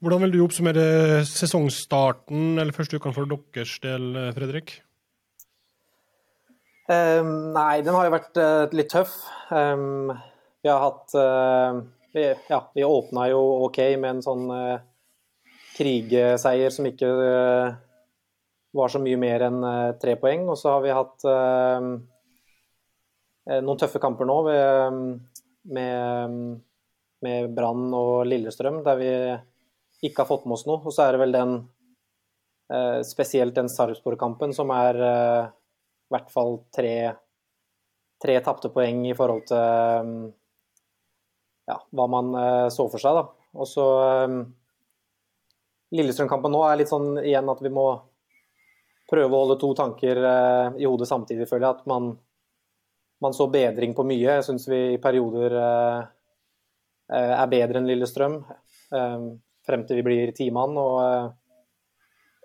Hvordan 0.00 0.26
vil 0.26 0.36
du 0.36 0.42
oppsummere 0.44 1.24
sesongstarten 1.28 2.58
eller 2.58 2.74
første 2.76 3.00
uka 3.00 3.12
for 3.14 3.28
deres 3.30 3.76
del, 3.84 4.14
Fredrik? 4.36 4.80
Um, 6.90 7.52
nei, 7.54 7.82
den 7.86 7.94
har 7.94 8.08
jo 8.08 8.16
vært 8.16 8.38
uh, 8.40 8.66
litt 8.74 8.90
tøff. 8.90 9.12
Um, 9.54 10.10
vi 10.60 10.70
har 10.70 10.80
hatt 10.82 11.12
uh, 11.14 11.78
vi, 12.10 12.24
Ja, 12.50 12.64
vi 12.74 12.82
åpna 12.86 13.28
jo 13.30 13.38
OK 13.68 13.78
med 14.00 14.16
en 14.16 14.22
sånn 14.24 14.50
uh, 14.50 14.80
krigeseier 15.76 16.74
som 16.74 16.88
ikke 16.90 17.10
var 18.74 18.90
så 18.90 18.98
mye 19.02 19.18
mer 19.18 19.44
enn 19.46 19.62
tre 20.02 20.16
poeng. 20.18 20.48
Og 20.50 20.58
så 20.58 20.74
har 20.74 20.82
vi 20.84 20.90
hatt 20.94 21.24
noen 23.64 23.78
tøffe 23.80 24.02
kamper 24.02 24.28
nå 24.28 24.36
ved, 24.46 24.98
med, 25.74 26.36
med 27.24 27.54
Brann 27.56 27.86
og 27.96 28.28
Lillestrøm, 28.28 28.82
der 28.86 29.00
vi 29.00 29.10
ikke 30.04 30.22
har 30.22 30.28
fått 30.28 30.46
med 30.48 30.56
oss 30.56 30.66
noe. 30.68 30.80
Og 30.84 30.94
så 30.94 31.06
er 31.06 31.14
det 31.14 31.22
vel 31.22 31.34
den 31.34 31.56
eh, 32.72 33.00
spesielt 33.06 33.56
den 33.56 33.70
Sarpsborg-kampen 33.72 34.54
som 34.56 34.72
er 34.74 35.00
eh, 35.06 35.50
i 35.50 36.14
hvert 36.14 36.30
fall 36.32 36.56
tre, 36.74 36.94
tre 38.22 38.38
tapte 38.44 38.72
poeng 38.74 39.04
i 39.08 39.16
forhold 39.16 39.44
til 39.50 39.58
eh, 39.60 40.14
ja, 41.70 41.76
hva 41.94 42.06
man 42.10 42.32
så 42.74 42.88
for 42.90 42.98
seg. 42.98 43.14
da. 43.14 43.28
Og 43.60 43.68
så 43.68 43.84
Lillestrøm-kampen 45.94 46.50
nå 46.50 46.64
er 46.66 46.80
litt 46.80 46.90
sånn 46.90 47.20
igjen 47.20 47.50
at 47.50 47.60
vi 47.62 47.70
må 47.74 47.84
prøve 49.10 49.30
å 49.30 49.44
holde 49.44 49.56
to 49.58 49.70
tanker 49.78 50.18
i 50.78 50.86
hodet 50.86 51.06
samtidig, 51.06 51.46
føler 51.50 51.68
jeg. 51.68 51.78
At 51.78 51.86
man, 51.90 52.08
man 53.22 53.34
så 53.34 53.46
bedring 53.50 53.94
på 53.94 54.06
mye. 54.06 54.40
Jeg 54.40 54.46
syns 54.48 54.66
vi 54.70 54.80
i 54.96 55.00
perioder 55.02 55.54
er 57.10 57.54
bedre 57.54 57.82
enn 57.82 57.86
Lillestrøm 57.90 58.40
frem 59.70 59.86
til 59.86 60.00
vi 60.00 60.06
blir 60.06 60.32
ti 60.36 60.50
mann. 60.54 60.76
Og 60.80 60.96
eh, 61.04 61.28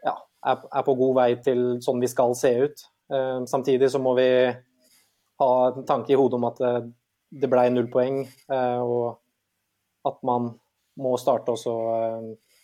ja, 0.06 0.16
er 0.54 0.86
på 0.86 0.98
god 1.00 1.18
vei 1.20 1.30
til 1.46 1.66
sånn 1.86 2.04
vi 2.04 2.12
skal 2.12 2.36
se 2.38 2.54
ut. 2.64 2.86
Eh, 3.14 3.42
samtidig 3.50 3.92
så 3.92 4.02
må 4.02 4.16
vi 4.20 4.30
ha 5.42 5.52
en 5.68 5.88
tanke 5.88 6.16
i 6.16 6.20
hodet 6.20 6.40
om 6.40 6.50
at 6.52 6.62
eh, 6.64 6.84
det 7.36 7.50
ble 7.52 7.66
null 7.74 7.90
poeng, 7.92 8.22
og 8.48 9.18
at 10.08 10.20
man 10.24 10.46
må 11.02 11.16
starte 11.20 11.52
også 11.52 11.74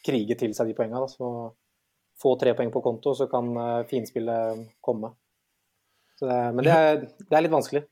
krige 0.05 0.37
til 0.39 0.53
seg 0.55 0.69
de 0.69 0.75
poengene. 0.77 1.09
Så 1.11 1.27
få 2.21 2.37
tre 2.39 2.53
poeng 2.55 2.71
på 2.71 2.83
konto, 2.85 3.11
så 3.17 3.27
kan 3.27 3.49
finspillet 3.89 4.61
komme. 4.79 5.09
Det, 6.21 6.37
men 6.55 6.63
det 6.63 6.77
er, 6.77 7.01
det 7.01 7.35
er, 7.35 7.43
litt 7.43 7.51
vanskelig. 7.57 7.83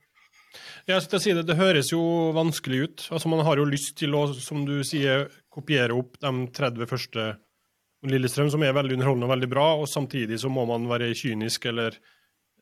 Ja, 0.89 0.99
si 1.01 1.34
det, 1.34 1.43
det, 1.49 1.58
høres 1.58 1.91
jo 1.91 2.01
vanskelig 2.34 2.79
ut. 2.86 3.05
Altså, 3.13 3.29
man 3.29 3.43
har 3.45 3.62
jo 3.62 3.67
lyst 3.69 3.95
til 3.99 4.15
å, 4.17 4.27
som 4.34 4.63
du 4.67 4.79
sier, 4.88 5.27
kopiere 5.60 5.95
opp 5.95 6.17
de 6.24 6.34
30 6.56 6.89
første 6.89 7.30
Lillestrøm, 8.08 8.48
som 8.48 8.63
er 8.63 8.76
veldig 8.76 8.95
underholdende 8.95 9.28
og 9.28 9.34
veldig 9.34 9.50
bra, 9.52 9.65
og 9.82 9.89
samtidig 9.91 10.38
så 10.39 10.48
må 10.52 10.63
man 10.69 10.86
være 10.88 11.12
kynisk 11.19 11.65
eller 11.67 11.98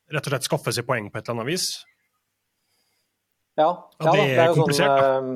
rett 0.10 0.25
og 0.25 0.33
slett 0.33 0.47
skaffe 0.47 0.73
seg 0.73 0.88
poeng 0.88 1.12
på 1.12 1.19
et 1.19 1.27
eller 1.27 1.38
annet 1.38 1.51
vis. 1.51 1.67
Ja, 3.57 3.69
ja 4.01 4.13
det, 4.13 4.23
er, 4.23 4.33
det 4.33 4.43
er 4.45 4.55
Sånn, 4.57 4.73
uh, 4.81 5.29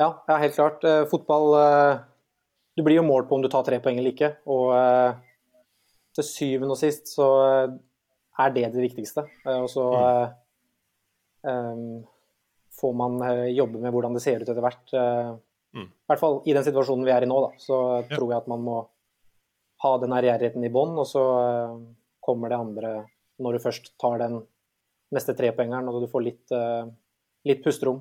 ja, 0.00 0.08
ja, 0.28 0.38
helt 0.40 0.56
klart. 0.56 0.84
Uh, 0.84 1.04
fotball 1.08 1.54
uh, 1.56 2.00
Du 2.76 2.84
blir 2.84 2.98
jo 2.98 3.06
målt 3.06 3.28
på 3.28 3.36
om 3.38 3.44
du 3.44 3.48
tar 3.52 3.64
tre 3.64 3.80
poeng 3.84 4.00
eller 4.00 4.12
ikke. 4.12 4.34
Og 4.52 4.72
til 6.16 6.24
syvende 6.24 6.72
og 6.76 6.80
sist 6.80 7.08
så 7.12 7.28
er 8.36 8.52
det 8.52 8.66
det 8.74 8.84
viktigste. 8.84 9.24
og 9.48 9.68
så 9.72 9.86
um, 11.40 12.04
får 12.76 12.92
man 13.00 13.16
jobbe 13.52 13.80
med 13.80 13.92
hvordan 13.96 14.16
det 14.16 14.24
ser 14.24 14.44
ut 14.44 14.48
etter 14.48 14.64
hvert. 14.64 14.96
Mm. 15.74 15.88
I 15.88 16.10
hvert 16.10 16.22
fall 16.22 16.38
i 16.46 16.54
den 16.56 16.66
situasjonen 16.66 17.06
vi 17.06 17.14
er 17.14 17.26
i 17.26 17.30
nå, 17.30 17.38
da, 17.44 17.60
så 17.60 17.78
ja. 18.00 18.10
tror 18.12 18.30
jeg 18.32 18.38
at 18.38 18.50
man 18.50 18.62
må 18.64 18.76
ha 19.84 19.92
den 20.00 20.14
ærgjerrigheten 20.16 20.64
i 20.64 20.72
bånn, 20.72 20.94
og 20.96 21.08
så 21.08 21.22
uh, 21.36 21.78
kommer 22.24 22.52
det 22.52 22.60
andre 22.60 22.92
når 23.42 23.56
du 23.56 23.64
først 23.66 23.90
tar 24.00 24.20
den 24.22 24.38
neste 25.14 25.34
trepoengeren 25.36 25.88
og 25.90 26.00
du 26.02 26.08
får 26.10 26.24
litt, 26.24 26.44
uh, 26.54 26.88
litt 27.46 27.64
pusterom. 27.64 28.00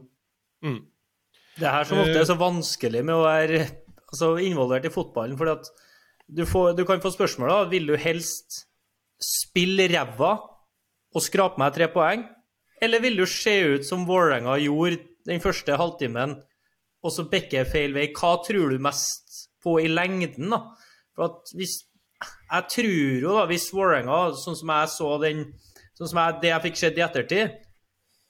Mm. 0.65 0.83
Det 1.55 1.67
er 1.67 1.75
her 1.77 1.87
som 1.87 2.01
ofte 2.01 2.19
er 2.19 2.27
så 2.27 2.37
vanskelig 2.39 3.03
med 3.05 3.15
å 3.15 3.25
være 3.25 3.59
altså, 4.09 4.35
involvert 4.43 4.87
i 4.87 4.93
fotballen. 4.93 5.37
for 5.39 5.51
du, 6.27 6.43
du, 6.45 6.85
kan 6.87 7.03
få 7.03 7.11
spørsmål 7.13 7.51
da, 7.51 7.59
vil 7.71 7.91
du 7.91 7.95
helst 7.99 8.65
spille 9.21 9.87
ræva 9.91 10.33
og 11.15 11.23
skrape 11.23 11.61
meg 11.61 11.75
tre 11.75 11.87
poeng, 11.91 12.25
eller 12.83 13.03
vil 13.03 13.21
du 13.21 13.25
se 13.29 13.55
ut 13.75 13.85
som 13.87 14.03
Vålerenga 14.07 14.57
gjorde 14.59 14.99
den 15.29 15.39
første 15.43 15.77
halvtimen 15.79 16.35
og 17.05 17.13
så 17.13 17.27
bikker 17.29 17.67
feil 17.69 17.93
vei, 17.93 18.07
hva 18.17 18.35
tror 18.45 18.73
du 18.73 18.81
mest 18.81 19.45
på 19.61 19.77
i 19.83 19.89
lengden? 19.91 20.49
da? 20.53 20.63
For 21.15 21.29
at 21.29 21.53
hvis, 21.57 21.83
Jeg 22.25 22.65
tror 22.71 23.21
jo, 23.21 23.35
da, 23.35 23.45
hvis 23.49 23.69
Vålerenga, 23.73 24.17
sånn 24.39 24.57
som 24.57 24.71
jeg 24.73 24.91
så 24.93 25.11
den 25.21 25.45
sånn 25.95 26.09
som 26.11 26.19
jeg, 26.21 26.41
det 26.41 26.51
jeg 26.51 26.63
fikk 26.65 26.79
sett 26.79 26.99
i 26.99 27.03
ettertid 27.05 27.61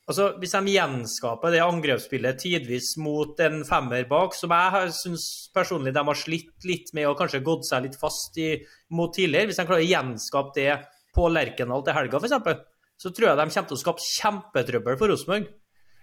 altså 0.06 0.28
Hvis 0.42 0.54
de 0.54 0.74
gjenskaper 0.76 1.54
det 1.54 1.64
angrepsspillet 1.66 2.38
tidvis 2.42 2.92
mot 3.02 3.40
en 3.42 3.64
femmer 3.66 4.06
bak, 4.10 4.36
som 4.38 4.54
jeg 4.54 4.92
syns 5.00 5.26
personlig 5.56 5.96
de 5.96 6.04
har 6.10 6.20
slitt 6.20 6.68
litt 6.68 6.92
med 6.98 7.10
og 7.10 7.18
kanskje 7.20 7.44
gått 7.46 7.66
seg 7.70 7.88
litt 7.88 7.98
fast 8.00 8.38
i 8.42 8.52
mot 8.94 9.14
tidligere 9.16 9.50
Hvis 9.50 9.62
de 9.62 9.68
klarer 9.70 9.86
å 9.86 9.90
gjenskape 9.90 10.56
det 10.60 10.76
på 11.16 11.30
Lerkendal 11.32 11.86
til 11.86 11.96
helga, 11.96 12.20
f.eks., 12.20 12.66
så 13.00 13.12
tror 13.12 13.30
jeg 13.30 13.38
de 13.40 13.46
kommer 13.48 13.70
til 13.70 13.76
å 13.78 13.80
skape 13.80 14.04
kjempetrøbbel 14.04 14.98
for 15.00 15.12
Rosenborg. 15.12 15.46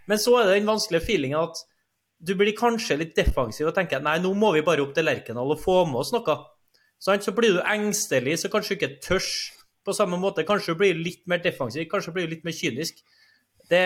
Men 0.08 0.20
så 0.20 0.34
er 0.38 0.46
det 0.48 0.54
den 0.56 0.68
vanskelige 0.68 1.04
feelingen 1.04 1.38
at 1.40 1.60
du 2.22 2.34
blir 2.38 2.54
kanskje 2.54 3.00
litt 3.00 3.16
defensiv 3.18 3.68
og 3.68 3.74
tenker 3.76 4.02
nei, 4.02 4.18
nå 4.22 4.30
må 4.38 4.52
vi 4.54 4.62
bare 4.66 4.84
opp 4.84 4.94
til 4.94 5.06
Lerkendal 5.08 5.54
og 5.54 5.60
få 5.60 5.82
med 5.90 6.02
oss 6.04 6.12
noe. 6.14 6.36
Så 7.02 7.34
blir 7.34 7.56
du 7.56 7.64
engstelig, 7.66 8.38
så 8.38 8.50
kanskje 8.50 8.76
du 8.76 8.78
ikke 8.78 9.00
tørs 9.02 9.32
på 9.82 9.94
samme 9.96 10.20
måte. 10.22 10.46
Kanskje 10.46 10.76
du 10.76 10.82
blir 10.84 10.98
litt 10.98 11.24
mer 11.30 11.42
defensiv, 11.42 11.88
kanskje 11.90 12.12
du 12.12 12.18
blir 12.20 12.30
litt 12.30 12.44
mer 12.46 12.54
kynisk. 12.54 13.02
Det, 13.72 13.82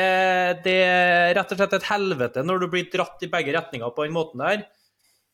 det, 0.65 0.75
er 0.83 1.33
rett 1.37 1.53
og 1.53 1.61
slett 1.61 1.77
et 1.79 1.89
helvete 1.89 2.43
når 2.43 2.65
du 2.65 2.67
blir 2.73 2.89
dratt 2.93 3.23
i 3.23 3.31
begge 3.31 3.55
retninger 3.55 3.95
på 3.97 4.05
den 4.05 4.17
måten 4.17 4.43
der. 4.43 4.67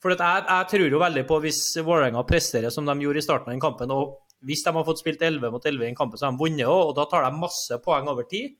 For 0.02 0.14
jeg, 0.14 0.44
jeg, 0.46 0.68
tror 0.70 0.94
jo 0.94 1.02
veldig 1.02 1.24
på 1.26 1.38
hvis 1.42 1.60
Vålerenga 1.82 2.22
presterer 2.26 2.74
som 2.74 2.86
de 2.86 2.94
gjorde 3.02 3.22
i 3.22 3.26
starten 3.26 3.50
av 3.50 3.56
den 3.56 3.62
kampen, 3.62 3.90
og 3.94 4.46
hvis 4.46 4.62
de 4.66 4.74
har 4.74 4.86
fått 4.86 5.02
spilt 5.02 5.22
11 5.22 5.54
mot 5.54 5.66
11 5.66 5.82
i 5.82 5.88
den 5.88 5.98
kampen, 5.98 6.18
så 6.18 6.28
har 6.28 6.34
de 6.34 6.42
vunnet 6.42 6.70
òg, 6.70 6.90
og 6.90 6.96
da 6.98 7.06
tar 7.10 7.26
de 7.26 7.38
masse 7.38 7.78
poeng 7.82 8.10
over 8.10 8.26
tid. 8.30 8.54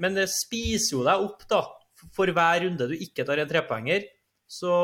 Men 0.00 0.16
det 0.16 0.28
spiser 0.32 0.96
jo 0.96 1.04
deg 1.04 1.24
opp, 1.24 1.44
da, 1.48 1.62
for 2.14 2.32
hver 2.34 2.62
runde 2.64 2.88
du 2.90 2.94
ikke 2.96 3.24
tar 3.26 3.42
en 3.42 3.50
trepoenger, 3.50 4.06
så, 4.46 4.76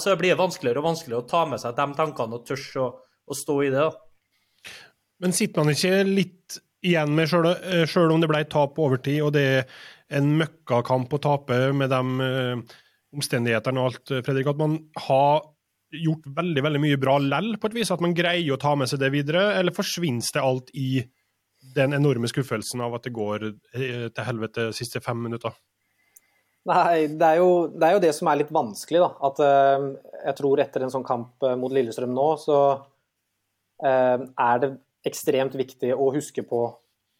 så 0.00 0.16
blir 0.18 0.34
det 0.34 0.40
vanskeligere 0.40 0.82
og 0.82 0.90
vanskeligere 0.90 1.22
å 1.22 1.30
ta 1.30 1.44
med 1.48 1.62
seg 1.62 1.76
de 1.78 1.88
tankene 1.98 2.38
og 2.38 2.46
tørre 2.48 2.84
å, 2.84 2.90
å, 3.30 3.38
stå 3.38 3.58
i 3.64 3.72
det. 3.72 3.88
da. 3.88 4.74
Men 5.24 5.36
sitter 5.36 5.62
man 5.62 5.74
ikke 5.74 6.04
litt 6.08 6.60
igjen 6.84 7.14
med, 7.16 7.30
sjøl 7.88 8.12
om 8.12 8.20
det 8.20 8.28
ble 8.28 8.42
tap 8.50 8.74
på 8.76 8.88
overtid, 8.90 9.22
og 9.24 9.32
det 9.36 9.44
er 9.54 9.66
en 10.18 10.34
møkkakamp 10.42 11.14
å 11.16 11.22
tape 11.22 11.56
med 11.72 11.88
de 11.94 12.02
uh, 12.20 12.76
omstendighetene 13.16 13.80
og 13.80 13.92
alt, 13.92 14.12
Fredrik, 14.26 14.50
at 14.50 14.60
man 14.60 14.76
har 15.06 15.46
gjort 15.94 16.26
veldig 16.36 16.62
veldig 16.66 16.80
mye 16.82 17.00
bra 17.00 17.18
lell, 17.22 17.54
på 17.60 17.70
et 17.70 17.76
vis? 17.78 17.92
At 17.94 18.02
man 18.04 18.16
greier 18.16 18.54
å 18.54 18.60
ta 18.60 18.74
med 18.78 18.90
seg 18.90 19.00
det 19.02 19.12
videre, 19.14 19.52
eller 19.58 19.74
forsvinner 19.74 20.34
det 20.34 20.42
alt 20.42 20.72
i 20.76 20.88
den 21.74 21.96
enorme 21.96 22.28
skuffelsen 22.30 22.82
av 22.84 22.98
at 22.98 23.06
det 23.06 23.14
går 23.14 23.46
eh, 23.48 24.08
til 24.12 24.26
helvete 24.26 24.68
de 24.68 24.76
siste 24.76 25.00
fem 25.04 25.22
minutter? 25.26 25.54
Nei, 26.64 27.06
det 27.12 27.26
er, 27.28 27.38
jo, 27.42 27.66
det 27.68 27.84
er, 27.84 27.96
jo, 27.98 28.02
det 28.06 28.10
som 28.16 28.28
er 28.30 28.40
litt 28.40 28.52
vanskelig. 28.54 29.02
da, 29.02 29.10
at 29.28 29.40
eh, 29.44 29.86
Jeg 30.30 30.36
tror 30.38 30.62
etter 30.64 30.84
en 30.84 30.92
sånn 30.94 31.04
kamp 31.04 31.44
eh, 31.44 31.56
mot 31.60 31.72
Lillestrøm 31.74 32.14
nå, 32.16 32.28
så 32.40 32.60
eh, 33.84 34.16
er 34.24 34.62
det 34.62 34.70
ekstremt 35.04 35.56
viktig 35.60 35.92
å 35.92 36.08
huske 36.14 36.46
på 36.48 36.62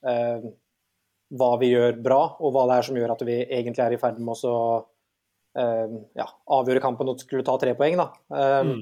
eh, 0.09 0.47
hva 1.35 1.51
vi 1.61 1.75
gjør 1.75 2.01
bra, 2.01 2.23
og 2.41 2.55
hva 2.55 2.65
det 2.71 2.79
er 2.79 2.89
som 2.89 2.97
gjør 2.97 3.13
at 3.13 3.25
vi 3.29 3.37
egentlig 3.43 3.85
er 3.85 3.97
i 3.97 4.01
ferd 4.01 4.21
med 4.23 4.45
å 4.49 4.57
ja, 5.55 6.25
avgjøre 6.51 6.81
kampen 6.83 7.13
og 7.13 7.21
skulle 7.23 7.45
ta 7.47 7.53
tre 7.63 7.77
poeng. 7.79 7.95
da. 8.01 8.09
Mm. 8.67 8.81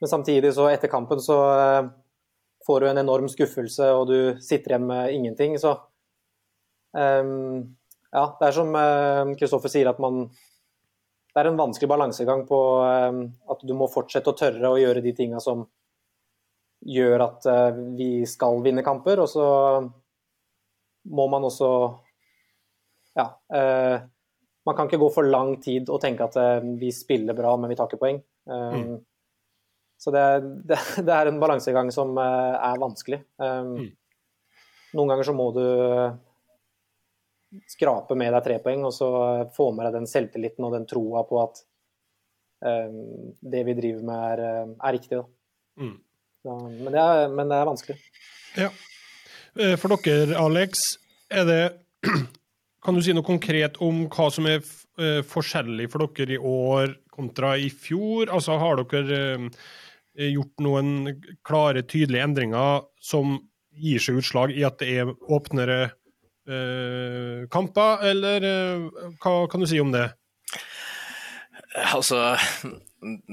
Men 0.00 0.08
samtidig, 0.08 0.54
så 0.56 0.64
etter 0.70 0.88
kampen, 0.88 1.20
så 1.20 1.36
får 2.64 2.80
du 2.80 2.86
en 2.88 3.00
enorm 3.02 3.28
skuffelse, 3.28 3.90
og 3.92 4.08
du 4.08 4.40
sitter 4.40 4.72
igjen 4.72 4.86
med 4.88 5.12
ingenting. 5.12 5.58
Så 5.60 5.74
ja, 8.16 8.26
det 8.40 8.48
er 8.48 8.54
som 8.56 8.76
Kristoffer 9.36 9.68
eh, 9.68 9.74
sier, 9.74 9.90
at 9.90 10.00
man 10.02 10.26
Det 10.26 11.42
er 11.42 11.50
en 11.50 11.58
vanskelig 11.58 11.90
balansegang 11.90 12.46
på 12.48 12.60
eh, 12.86 13.18
at 13.52 13.64
du 13.68 13.74
må 13.76 13.90
fortsette 13.92 14.32
å 14.32 14.38
tørre 14.38 14.72
å 14.72 14.80
gjøre 14.80 15.04
de 15.04 15.12
tinga 15.16 15.42
som 15.42 15.66
gjør 16.86 17.24
at 17.24 17.48
eh, 17.50 17.80
vi 17.98 18.10
skal 18.28 18.62
vinne 18.64 18.84
kamper, 18.86 19.20
og 19.20 19.28
så 19.30 19.46
må 21.12 21.30
man 21.32 21.48
også 21.48 21.70
Ja. 23.16 23.30
Man 24.66 24.74
kan 24.74 24.88
ikke 24.88 24.98
gå 24.98 25.06
for 25.14 25.24
lang 25.24 25.54
tid 25.62 25.88
og 25.94 26.00
tenke 26.02 26.26
at 26.26 26.34
vi 26.80 26.88
spiller 26.92 27.36
bra, 27.38 27.52
men 27.56 27.70
vi 27.70 27.76
tar 27.78 27.86
ikke 27.86 28.00
poeng. 28.00 28.18
Mm. 28.50 28.96
Så 29.96 30.10
det, 30.12 30.24
det, 30.68 30.78
det, 30.98 31.14
er 31.14 31.30
en 31.30 31.38
balansegang 31.40 31.92
som 31.94 32.18
er 32.18 32.82
vanskelig. 32.82 33.20
Mm. 33.38 33.86
Noen 34.98 35.12
ganger 35.12 35.28
så 35.30 35.36
må 35.38 35.46
du 35.54 35.62
skrape 37.70 38.16
med 38.18 38.32
deg 38.34 38.44
tre 38.44 38.58
poeng, 38.62 38.84
og 38.88 38.94
så 38.94 39.08
få 39.56 39.70
med 39.74 39.88
deg 39.88 40.00
den 40.00 40.10
selvtilliten 40.10 40.66
og 40.66 40.74
den 40.74 40.86
troa 40.88 41.22
på 41.28 41.40
at 41.42 41.60
um, 42.64 43.32
det 43.40 43.62
vi 43.68 43.76
driver 43.78 44.06
med, 44.06 44.24
er, 44.32 44.44
eh, 44.46 44.72
er 44.88 44.96
riktig. 44.98 45.22
Mm. 45.80 45.94
Så, 46.42 46.56
men, 46.66 46.90
det 46.92 47.02
er, 47.02 47.28
men, 47.32 47.52
det 47.52 47.58
er, 47.58 47.70
vanskelig. 47.70 47.98
Ja. 48.56 48.70
Eh, 49.56 49.76
for 49.80 49.96
dere, 49.96 50.38
Alex, 50.40 50.82
er 51.30 51.48
det 51.48 51.62
Kan 52.86 52.94
du 52.94 53.02
si 53.02 53.10
noe 53.10 53.26
konkret 53.26 53.80
om 53.82 54.04
hva 54.06 54.28
som 54.30 54.46
er 54.46 54.60
forskjellig 55.26 55.88
for 55.90 56.06
dere 56.14 56.36
i 56.36 56.38
år 56.38 56.92
kontra 57.10 57.56
i 57.58 57.66
fjor? 57.66 58.30
Altså, 58.30 58.54
har 58.62 58.78
dere 58.78 59.48
gjort 60.14 60.62
noen 60.62 60.92
klare, 61.42 61.82
tydelige 61.82 62.22
endringer 62.22 62.84
som 63.02 63.40
gir 63.74 63.98
seg 64.00 64.20
utslag 64.20 64.54
i 64.54 64.62
at 64.68 64.78
det 64.78 64.92
er 65.00 65.10
åpnere 65.26 65.80
eh, 66.48 67.46
kamper, 67.52 68.04
eller 68.10 68.46
uh, 68.46 69.10
hva 69.22 69.34
kan 69.50 69.62
du 69.62 69.68
si 69.70 69.80
om 69.82 69.92
det? 69.94 70.08
Altså, 71.76 72.38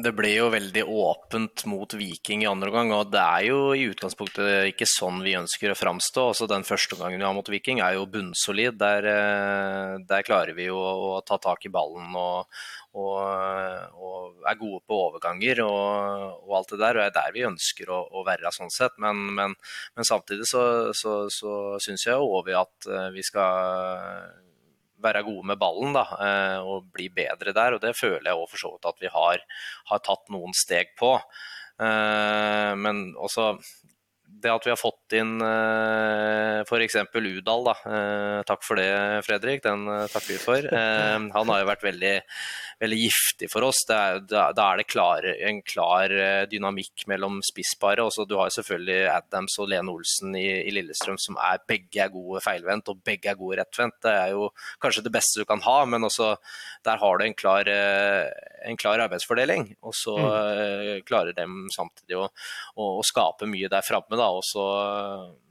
det 0.03 0.11
ble 0.17 0.33
jo 0.33 0.49
veldig 0.51 0.83
åpent 0.83 1.63
mot 1.71 1.93
Viking 1.95 2.43
i 2.43 2.49
andre 2.49 2.69
omgang, 2.69 2.91
og 2.91 3.13
det 3.13 3.21
er 3.21 3.45
jo 3.47 3.59
i 3.77 3.85
utgangspunktet 3.87 4.73
ikke 4.73 4.87
sånn 4.89 5.21
vi 5.23 5.37
ønsker 5.39 5.71
å 5.71 5.77
framstå. 5.77 6.25
Også 6.33 6.49
den 6.51 6.67
første 6.67 6.97
omgangen 6.97 7.21
vi 7.21 7.27
har 7.27 7.35
mot 7.37 7.49
Viking 7.49 7.79
er 7.79 7.95
jo 7.97 8.09
bunnsolid. 8.11 8.75
Der, 8.81 9.07
eh, 9.07 9.95
der 10.09 10.27
klarer 10.27 10.57
vi 10.57 10.67
jo 10.67 10.77
å 10.77 11.21
ta 11.25 11.39
tak 11.41 11.65
i 11.65 11.73
ballen 11.73 12.11
og, 12.19 12.51
og, 12.93 13.93
og 13.97 14.45
er 14.49 14.59
gode 14.59 14.81
på 14.85 14.99
overganger 15.07 15.63
og, 15.65 16.43
og, 16.43 16.53
alt 16.59 16.73
det 16.75 16.79
der. 16.83 16.99
Og 16.99 17.05
er 17.05 17.15
der 17.15 17.33
vi 17.35 17.45
ønsker 17.47 17.89
å, 17.89 17.99
å 18.13 18.23
være, 18.27 18.51
sånn 18.53 18.73
sett. 18.73 18.95
Men, 19.01 19.25
men, 19.37 19.55
men 19.97 20.07
samtidig 20.07 20.47
så, 20.49 20.63
så, 20.97 21.23
så 21.33 21.57
syns 21.83 22.05
jeg 22.05 22.21
òg 22.21 22.53
at 22.53 22.89
eh, 22.89 23.09
vi 23.15 23.25
skal 23.25 24.41
være 25.03 25.23
gode 25.27 25.49
med 25.51 25.59
ballen 25.59 25.95
da, 25.95 26.05
eh, 26.23 26.59
og 26.63 26.89
bli 26.93 27.09
bedre 27.13 27.55
der. 27.55 27.75
og 27.75 27.83
Det 27.83 27.95
føler 27.97 28.29
jeg 28.29 28.39
òg 28.39 28.47
for 28.51 28.61
så 28.61 28.73
vidt 28.75 28.89
at 28.91 29.01
vi 29.03 29.11
har, 29.11 29.43
har, 29.91 30.03
tatt 30.05 30.31
noen 30.33 30.55
steg 30.57 30.93
på. 30.99 31.15
Eh, 31.83 32.73
men 32.79 33.09
også 33.17 33.55
det 34.43 34.51
at 34.53 34.67
vi 34.67 34.73
har 34.73 34.79
fått 34.79 35.15
inn 35.17 35.37
uh, 35.41 36.61
f.eks. 36.63 36.99
Udal, 37.13 37.67
da. 37.69 37.75
takk 38.47 38.63
for 38.65 38.79
det, 38.79 38.89
Fredrik. 39.25 39.63
Den 39.63 39.85
takker 40.11 40.33
vi 40.33 40.39
for. 40.41 40.67
han 40.73 41.51
har 41.51 41.61
jo 41.61 41.69
vært 41.69 41.85
veldig, 41.85 42.13
veldig 42.83 42.99
giftig 42.99 43.49
for 43.51 43.67
oss. 43.67 43.83
Er, 43.93 44.19
da, 44.27 44.49
er 44.51 44.81
det 44.81 44.87
klar, 44.91 45.25
en 45.25 45.61
klar 45.65 46.13
dynamikk 46.51 47.05
mellom 47.11 47.39
spissparet. 47.45 48.19
Du 48.27 48.35
har 48.39 48.51
selvfølgelig 48.53 49.09
Adams 49.13 49.57
og 49.61 49.69
Lene 49.71 49.93
Olsen 49.93 50.35
i, 50.39 50.47
i, 50.63 50.73
Lillestrøm 50.75 51.19
som 51.21 51.37
er 51.41 51.61
begge 51.69 52.03
er 52.03 52.11
gode 52.13 52.41
feilvendt 52.43 52.91
og 52.91 53.01
begge 53.05 53.31
er 53.31 53.39
gode 53.39 53.59
rettvendt. 53.61 53.99
Det 54.03 54.13
er 54.13 54.33
jo 54.33 54.49
kanskje 54.83 55.05
det 55.05 55.13
beste 55.15 55.41
du 55.41 55.49
kan 55.49 55.63
ha, 55.65 55.77
men 55.89 56.07
også 56.07 56.33
der 56.85 56.99
har 57.01 57.19
du 57.19 57.25
en 57.25 57.37
klar, 57.37 57.69
en 58.63 58.79
klar 58.79 59.01
arbeidsfordeling. 59.05 59.69
Og 59.83 59.95
så 59.97 60.17
mm. 60.17 61.03
klarer 61.07 61.35
de 61.37 61.47
samtidig 61.75 62.19
å, 62.19 62.27
å, 62.75 62.91
å 62.99 63.05
skape 63.05 63.49
mye 63.49 63.71
der 63.71 63.85
framme. 63.85 64.19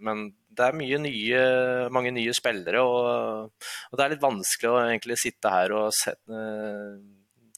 Men 0.02 0.28
det 0.52 0.66
er 0.66 0.76
mye 0.76 1.00
nye, 1.00 1.40
mange 1.92 2.12
nye 2.14 2.34
spillere, 2.36 2.82
og, 2.84 3.48
og, 3.48 3.96
det 3.96 4.04
er 4.04 4.14
litt 4.14 4.24
vanskelig 4.24 4.70
å 4.70 4.84
egentlig 4.84 5.18
sitte 5.20 5.52
her 5.52 5.74
og 5.76 5.90
sette, 5.96 6.44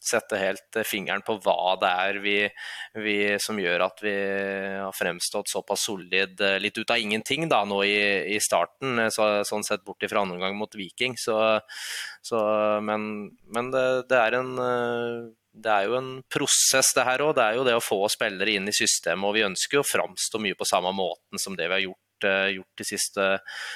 sette 0.05 0.37
helt 0.37 0.79
fingeren 0.85 1.23
på 1.25 1.37
hva 1.41 1.75
det 1.81 1.89
er 1.89 2.19
vi, 2.21 2.35
vi, 3.01 3.15
som 3.41 3.57
gjør 3.59 3.87
at 3.87 4.03
vi 4.05 4.13
har 4.77 4.93
fremstått 4.95 5.49
såpass 5.49 5.87
solid 5.89 6.43
litt 6.61 6.77
ut 6.77 6.93
av 6.93 7.01
ingenting 7.01 7.47
da, 7.49 7.63
nå 7.65 7.81
i, 7.87 7.97
i 8.35 8.39
starten, 8.43 9.01
så, 9.13 9.29
sånn 9.47 9.65
sett 9.65 9.85
bort 9.85 10.05
fra 10.05 10.21
andre 10.21 10.37
omgang 10.37 10.59
mot 10.59 10.77
Viking. 10.77 11.17
Så, 11.17 11.39
så, 12.25 12.43
men, 12.85 13.31
men 13.49 13.73
det, 13.73 13.87
det, 14.11 14.21
er 14.21 14.39
en 14.43 14.53
det 15.55 15.71
er 15.71 15.85
jo 15.87 15.95
en 15.97 16.09
prosess, 16.31 16.91
det 16.95 17.05
her 17.07 17.23
òg. 17.23 17.35
Det 17.37 17.43
er 17.45 17.59
jo 17.59 17.65
det 17.67 17.75
å 17.77 17.83
få 17.83 18.01
spillere 18.11 18.57
inn 18.57 18.67
i 18.67 18.75
systemet. 18.75 19.27
Og 19.27 19.37
vi 19.37 19.45
ønsker 19.47 19.79
jo 19.79 19.85
å 19.85 19.87
framstå 19.87 20.41
mye 20.43 20.57
på 20.59 20.67
samme 20.67 20.91
måten 20.95 21.41
som 21.41 21.55
det 21.55 21.69
vi 21.69 21.77
har 21.77 21.85
gjort 21.87 22.01
Eh, 22.23 22.55
gjort 22.55 22.77
de 22.77 22.85
siste, 22.87 23.23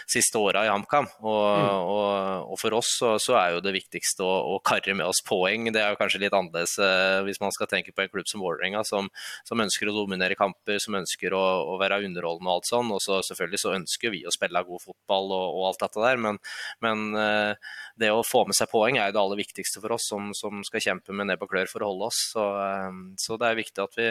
siste 0.08 0.40
åra 0.40 0.64
i 0.66 0.70
HamKam. 0.72 1.08
Og, 1.20 1.44
mm. 1.60 1.90
og, 1.92 2.52
og, 2.54 2.56
for 2.62 2.76
oss 2.78 2.94
så, 3.00 3.12
så, 3.22 3.36
er 3.40 3.56
jo 3.56 3.64
det 3.64 3.74
viktigste 3.76 4.24
å, 4.24 4.36
å, 4.54 4.60
karre 4.66 4.96
med 4.96 5.08
oss 5.10 5.22
poeng. 5.26 5.68
Det 5.74 5.82
er 5.82 5.92
jo 5.94 6.00
kanskje 6.00 6.22
litt 6.24 6.36
annerledes 6.36 6.78
eh, 6.84 7.20
hvis 7.28 7.42
man 7.44 7.54
skal 7.56 7.70
tenke 7.72 7.94
på 7.96 8.06
en 8.06 8.12
klubb 8.12 8.30
som 8.32 8.44
Vålerenga, 8.44 8.86
som, 8.88 9.10
som, 9.48 9.60
ønsker 9.60 9.92
å 9.92 9.96
dominere 9.98 10.38
kamper, 10.40 10.80
som 10.80 10.96
ønsker 11.00 11.36
å, 11.36 11.44
å 11.74 11.78
være 11.82 12.02
underholdende 12.08 12.50
og 12.50 12.62
alt 12.62 12.70
sånn. 12.70 12.94
Og 12.96 13.04
så 13.04 13.20
selvfølgelig 13.28 13.62
så 13.64 13.76
ønsker 13.76 14.16
vi 14.16 14.24
å 14.24 14.34
spille 14.34 14.64
god 14.70 14.86
fotball 14.86 15.34
og, 15.36 15.60
og 15.60 15.68
alt 15.70 15.84
dette 15.84 16.06
der, 16.06 16.24
men, 16.24 16.40
men 16.86 17.06
eh, 17.20 17.76
det 18.00 18.14
å 18.16 18.24
få 18.26 18.46
med 18.48 18.58
seg 18.58 18.72
poeng 18.72 18.98
er 18.98 19.12
jo 19.12 19.18
det 19.18 19.24
aller 19.24 19.42
viktigste 19.44 19.84
for 19.84 19.98
oss 19.98 20.08
som, 20.10 20.32
som 20.38 20.64
skal 20.68 20.86
kjempe 20.86 21.16
med 21.16 21.30
nebb 21.30 21.44
og 21.44 21.52
klør 21.52 21.72
for 21.72 21.84
å 21.84 21.92
holde 21.92 22.10
oss. 22.10 22.24
Så, 22.32 22.46
så 23.20 23.36
det 23.40 23.50
er 23.50 23.60
viktig 23.60 23.84
at 23.84 24.00
vi, 24.00 24.10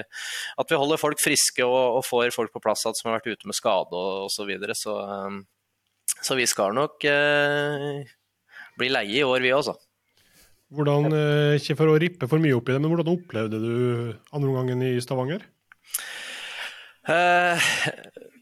at 0.60 0.70
vi 0.70 0.78
holder 0.80 1.00
folk 1.00 1.20
friske 1.22 1.64
og, 1.64 1.98
og 1.98 2.04
får 2.06 2.34
folk 2.34 2.52
på 2.54 2.62
plass 2.62 2.84
som 2.88 3.08
har 3.08 3.18
vært 3.18 3.32
ute 3.32 3.48
med 3.48 3.56
skade 3.56 3.96
og 3.96 4.17
osv. 4.26 4.34
Så, 4.34 4.46
videre, 4.48 4.76
så 4.78 4.96
um, 5.28 5.42
Så 6.22 6.34
vi 6.38 6.46
skal 6.50 6.74
nok 6.74 7.04
eh, 7.06 8.02
bli 8.78 8.88
leie 8.90 9.20
i 9.20 9.26
år, 9.26 9.42
vi 9.44 9.52
også. 9.54 9.76
Hvordan, 10.74 11.12
uh, 11.14 11.56
Ikke 11.56 11.76
for 11.78 11.92
å 11.92 11.98
rippe 12.00 12.28
for 12.28 12.42
mye 12.42 12.56
opp 12.56 12.68
i 12.68 12.74
det, 12.74 12.80
men 12.82 12.92
hvordan 12.92 13.12
opplevde 13.14 13.60
du 13.62 13.76
andre 14.34 14.50
omgangen 14.50 14.82
i 14.84 14.96
Stavanger? 15.00 15.46
Uh, 17.08 17.56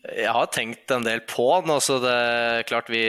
jeg 0.06 0.32
har 0.32 0.46
tenkt 0.54 0.90
en 0.94 1.04
del 1.06 1.22
på 1.26 1.44
den. 1.60 1.72
Altså 1.74 1.96
det 2.02 2.12
er 2.12 2.66
klart 2.68 2.90
vi, 2.92 3.02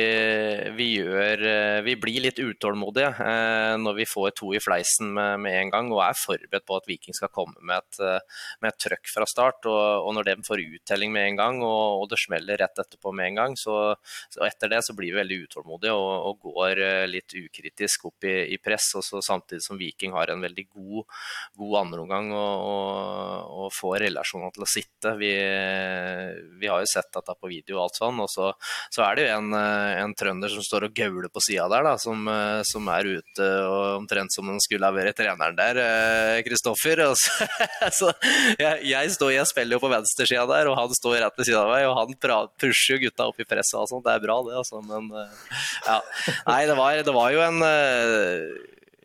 vi, 0.78 0.88
gjør 0.98 1.44
eh, 1.46 1.80
Vi 1.86 1.94
blir 2.00 2.24
litt 2.24 2.40
utålmodige 2.42 3.12
eh, 3.24 3.74
når 3.82 3.98
vi 4.00 4.08
får 4.10 4.34
to 4.40 4.50
i 4.56 4.62
fleisen 4.64 5.12
med, 5.14 5.44
med, 5.44 5.58
en 5.62 5.74
gang 5.74 5.92
og 5.94 6.02
er 6.06 6.18
forberedt 6.18 6.66
på 6.68 6.78
at 6.80 6.88
Viking 6.90 7.18
skal 7.18 7.32
komme 7.34 7.60
med 7.62 7.84
et, 7.84 8.00
eh, 8.02 8.46
med 8.64 8.72
et 8.72 8.80
trøkk 8.82 9.12
fra 9.12 9.28
start. 9.30 9.68
Og, 9.70 10.08
og, 10.08 10.10
når 10.18 10.30
de 10.30 10.36
får 10.48 10.64
uttelling 10.64 11.14
med 11.14 11.32
en 11.32 11.40
gang 11.42 11.60
og, 11.62 12.02
og, 12.02 12.08
det 12.12 12.20
smeller 12.22 12.62
rett 12.62 12.82
etterpå 12.82 13.14
med 13.14 13.32
en 13.32 13.42
gang, 13.42 13.58
så, 13.60 13.78
så 14.34 14.48
etter 14.48 14.72
det 14.74 14.82
så 14.88 14.96
blir 14.98 15.14
vi 15.14 15.20
veldig 15.20 15.40
utålmodige 15.46 15.94
og, 15.94 16.14
og 16.32 16.50
går 16.50 16.84
litt 17.12 17.36
ukritisk 17.38 18.08
opp 18.10 18.28
i, 18.28 18.36
i 18.56 18.62
press. 18.64 18.90
Og 18.98 19.06
så 19.06 19.22
samtidig 19.24 19.66
som 19.66 19.80
Viking 19.80 20.16
har 20.18 20.32
en 20.34 20.44
veldig 20.46 20.68
god, 20.72 21.04
god 21.60 21.80
andreomgang 21.84 22.34
og, 22.34 22.68
og, 23.68 23.70
får 23.78 24.00
relasjonene 24.08 24.56
til 24.56 24.64
å 24.64 24.72
sitte. 24.72 25.14
Vi, 25.20 25.34
vi 26.58 26.70
har 26.72 26.82
jo 26.82 26.87
sett 26.90 27.10
dette 27.14 27.36
på 27.38 27.50
video 27.52 27.78
og 27.78 27.88
alt 27.88 28.00
sånn. 28.00 28.22
Og 28.24 28.30
så, 28.32 28.52
så 28.94 29.04
er 29.06 29.18
det 29.18 29.26
jo 29.26 29.34
en, 29.38 29.50
eh, 29.58 30.02
en, 30.04 30.16
trønder 30.18 30.52
som 30.54 30.66
står 30.66 30.88
og 30.88 30.96
gauler 30.98 31.30
på 31.34 31.44
sida 31.46 31.68
der, 31.72 31.86
da, 31.88 31.96
som, 32.02 32.24
eh, 32.32 32.62
som, 32.68 32.88
er 32.94 33.10
ute 33.18 33.50
og 33.68 33.82
omtrent 34.02 34.34
som 34.34 34.48
han 34.52 34.62
skulle 34.64 34.88
ha 34.88 34.96
vært 34.96 35.20
treneren 35.20 35.58
der, 35.58 35.82
Kristoffer. 36.48 37.04
Eh, 37.08 37.14
så, 37.18 37.50
så 38.00 38.14
jeg, 38.60 38.88
jeg, 38.88 39.14
står, 39.18 39.36
jeg, 39.36 39.52
spiller 39.52 39.78
jo 39.78 39.84
på 39.84 39.92
venstresida 39.92 40.48
der, 40.50 40.72
og 40.72 40.80
han 40.80 40.96
står 40.98 41.20
rett 41.26 41.38
ved 41.42 41.50
sida 41.50 41.66
av 41.66 41.74
meg, 41.74 41.90
og 41.90 42.00
han 42.02 42.50
pusher 42.58 42.96
jo 42.96 43.04
gutta 43.08 43.30
opp 43.32 43.44
i 43.44 43.48
presset 43.48 43.80
og 43.82 43.92
sånt. 43.92 44.06
Det 44.08 44.16
er 44.16 44.24
bra, 44.24 44.40
det, 44.48 44.58
altså. 44.64 44.82
Men 44.86 45.12
ja. 45.12 46.00
Nei, 46.48 46.64
det 46.70 46.80
var, 46.80 47.04
det 47.08 47.16
var 47.16 47.36
jo 47.36 47.46
en 47.46 47.62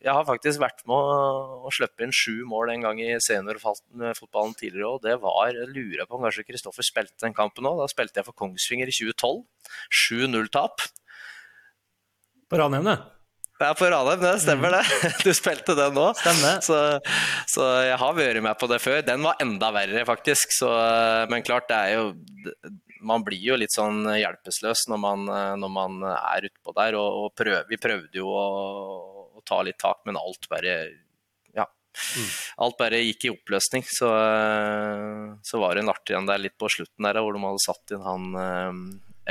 jeg 0.02 0.14
har 0.16 0.26
faktisk 0.26 0.60
vært 0.62 0.82
med 0.88 0.96
å, 0.96 1.62
å 1.68 1.72
slippe 1.74 2.04
inn 2.04 2.14
sju 2.14 2.42
mål 2.48 2.72
en 2.74 2.86
gang 2.86 3.00
i 3.02 3.10
seniorfotballen 3.22 4.56
tidligere 4.58 4.90
òg. 4.90 5.00
Det 5.04 5.14
var 5.22 5.52
jeg 5.52 5.70
lurer 5.70 6.08
på 6.08 6.18
om 6.18 6.26
kanskje 6.26 6.46
Kristoffer 6.48 6.86
spilte 6.86 7.22
den 7.22 7.36
kampen 7.36 7.68
òg. 7.70 7.80
Da 7.82 7.88
spilte 7.90 8.20
jeg 8.20 8.26
for 8.26 8.38
Kongsvinger 8.38 8.90
i 8.90 8.96
2012. 8.96 9.42
7-0-tap. 10.02 10.86
På 12.50 12.60
Ranheim, 12.60 12.90
det? 12.90 12.98
Ja, 13.62 13.70
på 13.78 13.86
Ranheim, 13.92 14.20
det 14.24 14.34
stemmer 14.42 14.74
det. 14.74 14.82
Du 15.26 15.30
spilte 15.38 15.78
den 15.78 15.94
nå. 15.94 16.08
Så, 16.18 16.78
så, 17.46 17.68
jeg 17.86 17.98
har 18.02 18.18
vært 18.18 18.42
med 18.42 18.58
på 18.58 18.68
det 18.72 18.82
før. 18.82 19.00
Den 19.06 19.22
var 19.22 19.38
enda 19.44 19.70
verre, 19.74 20.02
faktisk. 20.08 20.54
Så, 20.56 20.70
men 21.30 21.46
klart, 21.46 21.70
det 21.70 21.78
er 21.78 22.00
jo 22.00 22.10
man 23.02 23.24
blir 23.26 23.40
jo 23.42 23.56
litt 23.58 23.74
sånn 23.74 24.04
hjelpeløs 24.14 24.84
når 24.90 24.98
man, 25.02 25.24
når 25.58 25.70
man 25.74 26.04
er 26.10 26.46
utpå 26.50 26.74
der. 26.76 26.98
Og, 26.98 27.24
og 27.24 27.34
prøv, 27.38 27.64
vi 27.70 27.78
prøvde 27.82 28.20
jo 28.20 28.30
å 28.30 28.46
ta 29.48 29.62
litt 29.66 29.80
tak, 29.82 30.02
men 30.08 30.18
alt 30.20 30.48
bare 30.50 30.74
ja. 31.56 31.66
Mm. 32.16 32.28
Alt 32.66 32.78
bare 32.80 33.02
gikk 33.04 33.26
i 33.26 33.32
oppløsning. 33.34 33.86
Så, 33.86 34.10
eh, 34.10 35.32
så 35.44 35.62
var 35.62 35.74
det 35.74 35.84
en 35.84 35.94
artig 35.94 36.18
en 36.18 36.28
der 36.28 36.42
litt 36.42 36.58
på 36.60 36.70
slutten 36.72 37.08
der, 37.08 37.22
hvor 37.22 37.36
de 37.36 37.44
hadde 37.46 37.64
satt 37.66 37.96
inn 37.96 38.06
han 38.06 38.28
eh, 38.42 38.82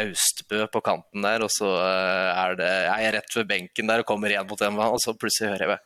Austbø 0.06 0.66
på 0.72 0.84
kanten 0.86 1.26
der, 1.26 1.44
og 1.44 1.52
så 1.52 1.70
eh, 1.84 2.42
er 2.46 2.60
det 2.60 2.72
jeg 2.72 3.08
er 3.08 3.18
rett 3.18 3.40
ved 3.40 3.50
benken 3.50 3.92
der 3.92 4.04
og 4.04 4.08
kommer 4.08 4.32
igjen 4.32 4.48
mot 4.48 4.62
dem, 4.62 4.80
og 4.80 5.00
så 5.04 5.16
plutselig 5.18 5.54
hører 5.54 5.66
jeg 5.68 5.78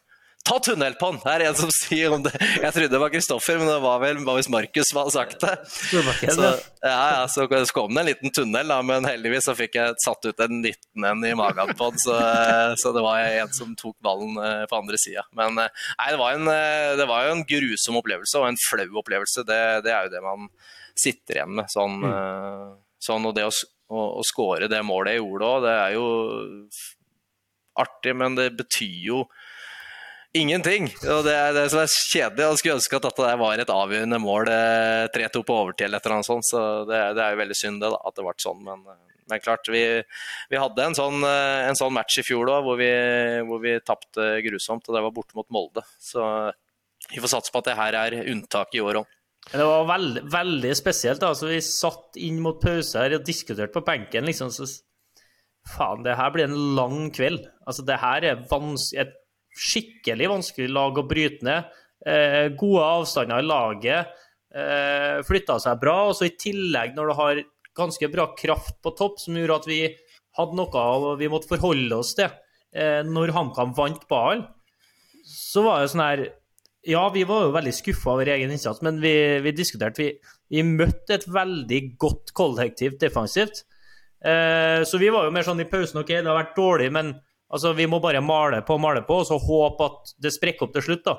Ta 0.45 0.59
tunnel 0.61 0.93
på 0.99 1.07
den! 1.09 1.19
Her 1.25 1.41
er 1.41 1.49
en 1.49 1.57
som 1.57 1.71
sier 1.73 2.13
om 2.13 2.21
det. 2.21 2.31
Jeg 2.37 2.69
trodde 2.75 2.93
det 2.93 2.99
var 3.01 3.09
Kristoffer, 3.09 3.57
men 3.57 3.69
det 3.69 3.79
var 3.81 4.01
vel 4.03 4.19
hvis 4.21 4.49
Markus 4.53 4.91
som 4.91 4.99
hadde 5.01 5.13
sagt 5.15 5.41
det. 5.41 5.53
Så, 5.65 6.51
ja, 6.85 6.99
ja, 7.15 7.23
så 7.31 7.47
kom 7.73 7.95
det 7.95 8.03
en 8.03 8.09
liten 8.11 8.33
tunnel, 8.35 8.69
da, 8.69 8.77
men 8.85 9.07
heldigvis 9.09 9.47
så 9.49 9.55
fikk 9.57 9.79
jeg 9.79 9.95
satt 10.03 10.27
ut 10.27 10.43
en 10.45 10.59
19 10.59 11.25
i 11.25 11.33
magen 11.37 11.73
på 11.73 11.89
den, 11.89 12.01
så, 12.03 12.17
så, 12.77 12.93
det 12.93 13.01
var 13.05 13.25
en 13.25 13.55
som 13.57 13.73
tok 13.79 13.95
ballen 14.05 14.37
eh, 14.37 14.67
på 14.69 14.77
andre 14.77 14.99
sida. 15.01 15.25
Men 15.37 15.57
eh, 15.63 15.85
nei, 15.97 16.09
det 16.13 16.21
var, 16.21 16.37
en, 16.37 16.51
eh, 16.53 16.93
det 17.01 17.07
var, 17.09 17.25
jo 17.25 17.37
en 17.39 17.45
grusom 17.49 17.97
opplevelse, 18.03 18.37
og 18.37 18.51
en 18.51 18.61
flau 18.67 19.01
opplevelse. 19.01 19.45
Det, 19.49 19.61
det, 19.87 19.95
er 19.95 20.05
jo 20.05 20.13
det 20.13 20.23
man 20.25 20.45
sitter 20.93 21.39
igjen 21.39 21.57
med. 21.57 21.73
Sånn, 21.73 21.97
mm. 22.05 22.75
sånn 23.07 23.25
og 23.25 23.33
det 23.37 23.47
å, 23.49 23.55
å, 23.89 24.05
å 24.21 24.27
score 24.29 24.69
det 24.69 24.85
målet 24.85 25.15
jeg 25.15 25.23
gjorde 25.23 25.49
òg, 25.55 25.65
det 25.65 25.75
er 25.79 25.97
jo 25.97 26.05
artig, 27.81 28.13
men 28.21 28.37
det 28.37 28.51
betyr 28.61 29.01
jo 29.09 29.25
Ingenting. 30.35 30.89
Og 31.07 31.21
det 31.23 31.31
er 31.31 31.53
det 31.55 31.69
som 31.71 31.79
er 31.79 31.91
kjedelig. 32.11 32.43
Jeg 32.43 32.59
skulle 32.59 32.77
ønske 32.81 32.97
at 32.97 33.05
dette 33.07 33.35
var 33.39 33.61
et 33.61 33.69
avgjørende 33.71 34.17
mål. 34.19 34.49
3-2 35.15 35.23
eh, 35.23 35.45
på 35.47 35.55
overtid 35.55 35.85
eller 35.87 36.01
et 36.01 36.07
eller 36.09 36.17
annet 36.17 36.27
sånt. 36.27 36.47
Så 36.49 36.61
det, 36.89 36.99
det, 37.15 37.23
er 37.23 37.35
jo 37.35 37.39
veldig 37.39 37.57
synd 37.61 37.79
det, 37.83 37.91
da, 37.93 38.01
at 38.03 38.17
det 38.17 38.25
ble 38.25 38.35
sånn. 38.43 38.59
Men, 38.67 38.83
eh, 38.91 39.21
men 39.31 39.43
klart, 39.45 39.71
vi, 39.71 39.85
vi, 40.51 40.59
hadde 40.59 40.89
en 40.89 40.97
sånn, 40.97 41.23
eh, 41.23 41.61
en 41.69 41.79
sånn, 41.79 41.95
match 41.95 42.19
i 42.19 42.25
fjor 42.27 42.51
da, 42.51 42.59
hvor 42.67 42.75
vi, 42.81 42.91
hvor 43.47 43.63
vi 43.63 43.77
tapte 43.79 44.29
grusomt. 44.49 44.83
Og 44.89 44.99
det 44.99 45.05
var 45.07 45.15
borte 45.15 45.39
mot 45.39 45.47
Molde. 45.55 45.87
Så 46.03 46.27
vi 47.13 47.23
får 47.23 47.37
satse 47.37 47.55
på 47.55 47.63
at 47.63 47.71
det 47.71 47.79
her 47.79 48.01
er 48.03 48.19
unntak 48.25 48.75
i 48.75 48.83
år 48.83 49.05
òg. 49.05 49.17
Det 49.53 49.63
var 49.71 49.87
veldig, 49.87 50.27
veldig 50.35 50.75
spesielt. 50.75 51.23
da, 51.23 51.31
så 51.37 51.47
Vi 51.53 51.63
satt 51.63 52.19
inn 52.19 52.43
mot 52.43 52.59
pause 52.59 52.99
her 52.99 53.15
og 53.15 53.23
diskuterte 53.23 53.71
på 53.71 53.87
benken. 53.87 54.27
liksom, 54.27 54.51
så 54.51 54.67
Faen, 55.65 56.03
det 56.05 56.19
her 56.19 56.29
blir 56.33 56.45
en 56.45 56.75
lang 56.77 57.07
kveld. 57.13 57.47
Altså, 57.65 57.85
det 57.87 58.03
her 58.03 58.25
er 58.27 58.43
vanskelig 58.51 59.13
skikkelig 59.55 60.29
vanskelig 60.31 60.69
lag 60.71 60.97
å 60.99 61.07
bryte 61.07 61.47
ned. 61.47 61.73
Eh, 62.05 62.47
gode 62.59 62.85
avstander 62.99 63.41
i 63.41 63.47
laget. 63.47 64.15
Eh, 64.55 65.19
Flytta 65.25 65.59
seg 65.63 65.79
bra. 65.81 65.97
Og 66.09 66.17
så 66.17 66.29
i 66.29 66.35
tillegg, 66.39 66.95
når 66.95 67.11
du 67.11 67.17
har 67.19 67.43
ganske 67.75 68.09
bra 68.11 68.29
kraft 68.37 68.79
på 68.83 68.93
topp, 68.97 69.19
som 69.19 69.37
gjorde 69.37 69.61
at 69.61 69.69
vi 69.69 69.81
hadde 70.35 70.57
noe 70.59 71.15
vi 71.19 71.29
måtte 71.31 71.51
forholde 71.51 71.99
oss 71.99 72.15
til 72.17 72.29
eh, 72.75 73.01
når 73.07 73.33
HamKam 73.35 73.75
vant 73.75 74.07
ballen, 74.11 74.45
så 75.25 75.63
var 75.65 75.81
det 75.81 75.93
sånn 75.93 76.05
her 76.05 76.25
Ja, 76.85 77.07
vi 77.09 77.23
var 77.25 77.47
jo 77.47 77.53
veldig 77.55 77.71
skuffa 77.73 78.11
over 78.13 78.29
egen 78.29 78.51
innsats, 78.53 78.83
men 78.85 78.99
vi, 79.01 79.15
vi 79.41 79.55
diskuterte 79.57 80.03
vi, 80.03 80.09
vi, 80.53 80.61
møtte 80.61 81.15
et 81.15 81.23
veldig 81.25 81.79
godt 81.97 82.29
kollektivt 82.37 82.99
defensivt. 83.01 83.63
Eh, 84.21 84.83
så 84.85 84.99
vi 85.01 85.09
var 85.13 85.25
jo 85.25 85.33
mer 85.33 85.47
sånn 85.47 85.63
i 85.63 85.69
pausen 85.69 86.03
OK, 86.03 86.13
det 86.13 86.29
har 86.29 86.37
vært 86.37 86.59
dårlig, 86.59 86.91
men 86.93 87.15
Altså, 87.53 87.73
Vi 87.73 87.85
må 87.87 87.99
bare 88.01 88.21
male 88.21 88.61
på 88.65 88.75
og 88.75 88.81
male 88.81 89.05
på, 89.05 89.21
og 89.21 89.27
så 89.29 89.37
håpe 89.37 89.85
at 89.85 90.13
det 90.21 90.33
sprekker 90.33 90.67
opp 90.67 90.73
til 90.73 90.87
slutt. 90.89 91.05
da. 91.05 91.17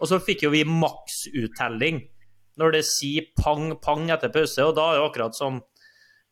Og 0.00 0.08
så 0.08 0.20
fikk 0.20 0.46
jo 0.46 0.52
vi 0.52 0.64
maksuttelling 0.64 2.02
når 2.56 2.72
det 2.72 2.84
sier 2.88 3.28
pang, 3.36 3.74
pang 3.84 4.08
etter 4.10 4.32
pause, 4.32 4.64
og 4.64 4.76
da 4.78 4.90
er 4.90 4.98
det 4.98 5.08
akkurat 5.10 5.36
som 5.36 5.58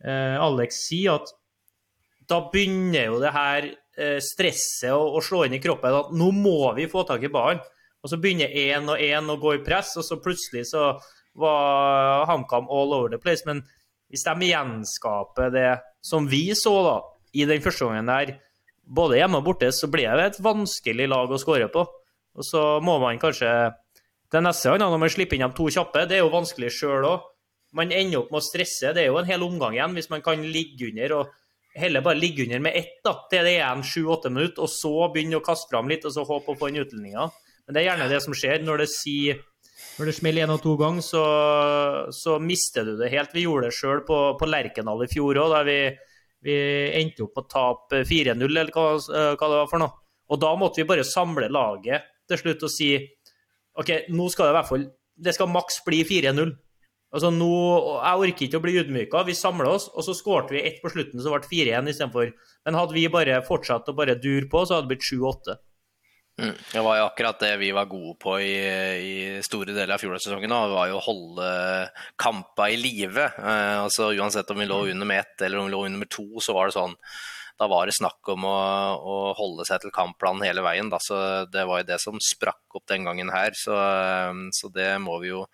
eh, 0.05 0.37
Alex 0.41 0.87
sier, 0.89 1.21
at 1.21 1.33
da 2.31 2.41
begynner 2.53 3.11
jo 3.11 3.21
det 3.21 3.33
her 3.35 3.67
eh, 3.69 4.21
stresset 4.25 4.95
å, 4.95 5.03
å, 5.13 5.21
slå 5.25 5.45
inn 5.45 5.59
i 5.59 5.61
kroppen. 5.61 5.93
At 5.93 6.15
nå 6.17 6.31
må 6.33 6.73
vi 6.79 6.89
få 6.89 7.05
tak 7.09 7.27
i 7.27 7.33
ballen. 7.33 7.61
Og 8.05 8.13
så 8.13 8.19
begynner 8.21 8.53
én 8.53 8.89
og 8.89 9.01
én 9.01 9.29
å 9.33 9.39
gå 9.41 9.57
i 9.57 9.63
press, 9.65 9.95
og 10.01 10.05
så 10.05 10.21
plutselig 10.21 10.67
så 10.73 10.95
var 11.41 12.25
HamKam 12.29 12.69
all 12.73 12.93
over 12.97 13.13
the 13.13 13.21
place. 13.21 13.45
Men 13.49 13.63
hvis 14.13 14.25
de 14.25 14.49
gjenskaper 14.49 15.53
det 15.53 15.71
som 16.05 16.29
vi 16.29 16.47
så 16.57 16.75
da, 16.85 16.99
i 17.35 17.47
den 17.49 17.65
første 17.65 17.89
gangen 17.89 18.09
der, 18.09 18.37
både 18.87 19.19
hjemme 19.19 19.41
og 19.41 19.47
borte, 19.47 19.71
så 19.73 19.89
blir 19.91 20.11
det 20.19 20.27
et 20.29 20.43
vanskelig 20.45 21.07
lag 21.11 21.31
å 21.31 21.41
skåre 21.41 21.71
på. 21.73 21.85
Og 22.35 22.47
så 22.47 22.65
må 22.85 22.99
man 23.03 23.21
kanskje 23.23 23.51
det 24.35 24.43
neste 24.43 24.73
gang, 24.73 24.83
når 24.83 25.01
man 25.01 25.13
slipper 25.13 25.39
inn 25.39 25.47
de 25.47 25.57
to 25.57 25.69
kjappe, 25.71 26.09
det 26.11 26.19
er 26.19 26.25
jo 26.25 26.33
vanskelig 26.33 26.73
sjøl 26.75 27.07
òg. 27.07 27.31
Man 27.75 27.93
ender 27.95 28.21
opp 28.21 28.31
med 28.35 28.41
å 28.43 28.47
stresse. 28.47 28.93
Det 28.95 29.03
er 29.03 29.11
jo 29.11 29.19
en 29.19 29.29
hel 29.29 29.43
omgang 29.47 29.75
igjen 29.75 29.97
hvis 29.97 30.11
man 30.11 30.23
kan 30.23 30.43
ligge 30.43 30.91
under 30.91 31.17
og 31.21 31.33
heller 31.75 32.05
bare 32.07 32.21
ligge 32.21 32.45
under 32.45 32.61
med 32.63 32.77
ett 32.79 33.01
da, 33.03 33.17
til 33.31 33.43
det 33.43 33.57
er 33.57 33.59
igjen 33.59 33.83
sju-åtte 33.87 34.31
minutter, 34.31 34.63
og 34.63 34.71
så 34.71 35.09
begynne 35.11 35.41
å 35.41 35.45
kaste 35.45 35.71
fram 35.73 35.91
litt 35.91 36.07
og 36.07 36.15
så 36.15 36.23
håpe 36.27 36.55
å 36.55 36.59
få 36.59 36.71
inn 36.71 36.79
utlendinga. 36.85 37.27
Men 37.67 37.75
det 37.75 37.83
er 37.83 37.89
gjerne 37.89 38.11
det 38.13 38.21
som 38.23 38.37
skjer 38.37 38.63
når 38.63 38.85
det 38.85 38.91
sier 38.95 39.43
når 39.95 40.11
det 40.11 40.15
smeller 40.17 40.47
én 40.47 40.53
og 40.55 40.63
to 40.63 40.73
ganger, 40.79 41.05
så, 41.07 41.25
så, 42.15 42.39
mister 42.43 42.87
du 42.87 42.97
det 42.99 43.13
helt. 43.13 43.35
Vi 43.35 43.45
gjorde 43.45 43.69
det 43.71 43.77
sjøl 43.77 44.03
på, 44.07 44.19
på 44.39 44.49
Lerkendal 44.49 45.05
i 45.05 45.11
fjor 45.11 45.39
òg, 45.45 45.53
da 45.55 45.61
vi, 45.67 45.79
vi, 46.45 46.57
endte 47.01 47.25
opp 47.25 47.35
på 47.37 47.45
å 47.45 47.51
tape 47.51 48.03
4-0, 48.09 48.45
eller 48.47 48.73
hva, 48.75 48.91
hva, 48.99 49.49
det 49.49 49.61
var 49.61 49.71
for 49.71 49.83
noe. 49.83 49.97
Og 50.33 50.41
da 50.41 50.55
måtte 50.57 50.81
vi 50.81 50.89
bare 50.89 51.07
samle 51.07 51.51
laget 51.53 52.07
til 52.31 52.41
slutt 52.41 52.65
og 52.65 52.73
si 52.73 52.91
OK, 53.81 53.91
nå 54.15 54.29
skal 54.33 54.47
det 54.47 54.53
i 54.53 54.57
hvert 54.57 54.69
fall 54.71 54.85
Det 55.27 55.33
skal 55.35 55.51
maks 55.51 55.81
bli 55.85 55.99
4-0. 56.07 56.53
Altså 57.15 57.31
nå, 57.31 57.51
Jeg 58.03 58.23
orker 58.27 58.47
ikke 58.47 58.59
å 58.59 58.65
bli 58.65 58.75
ydmyka. 58.81 59.23
Vi 59.29 59.37
samler 59.39 59.69
oss, 59.71 59.87
og 59.95 60.03
så 60.07 60.15
skårte 60.19 60.57
vi 60.57 60.65
ett 60.67 60.81
på 60.83 60.91
slutten, 60.91 61.21
så 61.23 61.31
ble 61.31 61.45
det 61.45 61.51
4-1 61.53 61.91
istedenfor. 61.93 62.33
Men 62.67 62.79
hadde 62.79 62.97
vi 62.97 63.05
bare 63.13 63.39
fortsatt 63.47 63.91
å 63.91 63.95
bare 63.95 64.17
dure 64.19 64.49
på, 64.51 64.65
så 64.65 64.79
hadde 64.79 64.89
det 64.89 64.97
blitt 64.97 65.07
7-8. 65.07 65.55
Mm. 66.43 66.55
Det 66.73 66.81
var 66.83 66.97
jo 66.99 67.05
akkurat 67.07 67.39
det 67.39 67.53
vi 67.61 67.71
var 67.71 67.87
gode 67.87 68.17
på 68.19 68.41
i, 68.43 68.55
i 68.99 69.43
store 69.47 69.75
deler 69.75 69.95
av 69.95 70.03
fjorårssesongen. 70.03 70.55
Var 70.75 70.91
jo 70.91 70.99
å 70.99 71.05
holde 71.05 71.51
kampa 72.21 72.69
i 72.73 72.79
live. 72.81 73.29
Eh, 73.39 73.77
altså, 73.85 74.11
uansett 74.17 74.51
om 74.51 74.59
vi 74.59 74.67
lå 74.67 74.81
under 74.91 75.07
med 75.07 75.23
ett 75.23 75.47
eller 75.47 75.63
om 75.63 75.71
vi 75.71 75.77
lå 75.77 75.85
under 75.87 76.03
med 76.03 76.11
to, 76.11 76.27
så 76.43 76.57
var 76.57 76.71
det 76.71 76.79
sånn 76.79 76.99
da 77.55 77.69
var 77.71 77.87
det 77.87 77.95
snakk 77.95 78.27
om 78.33 78.45
å, 78.49 78.57
å 78.99 79.17
holde 79.39 79.63
seg 79.69 79.85
til 79.85 79.93
kampplanen 79.95 80.43
hele 80.43 80.63
veien. 80.65 80.89
Da. 80.91 80.99
Så 81.03 81.17
det 81.53 81.63
var 81.69 81.81
jo 81.81 81.87
det 81.87 82.01
som 82.03 82.19
sprakk 82.19 82.75
opp 82.75 82.87
den 82.91 83.07
gangen 83.07 83.31
her. 83.31 83.55
Så, 83.55 83.75
um, 83.75 84.49
så 84.55 84.71
det 84.75 84.89
må 85.03 85.21
vi 85.23 85.31
jo 85.31 85.45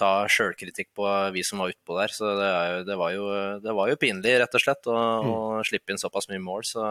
ta 0.00 0.24
sjølkritikk 0.32 0.94
på, 0.96 1.04
vi 1.34 1.44
som 1.44 1.60
var 1.60 1.74
utpå 1.74 1.98
der. 1.98 2.14
Så 2.16 2.32
det, 2.38 2.48
det, 2.88 2.96
var 2.96 3.12
jo, 3.12 3.28
det, 3.60 3.76
var 3.76 3.92
jo, 3.92 3.98
pinlig, 4.00 4.32
rett 4.40 4.56
og 4.56 4.64
slett, 4.64 4.88
å, 4.88 4.96
mm. 4.96 5.28
å 5.28 5.66
slippe 5.68 5.92
inn 5.92 6.00
såpass 6.00 6.30
mye 6.32 6.40
mål. 6.40 6.64
Så 6.70 6.88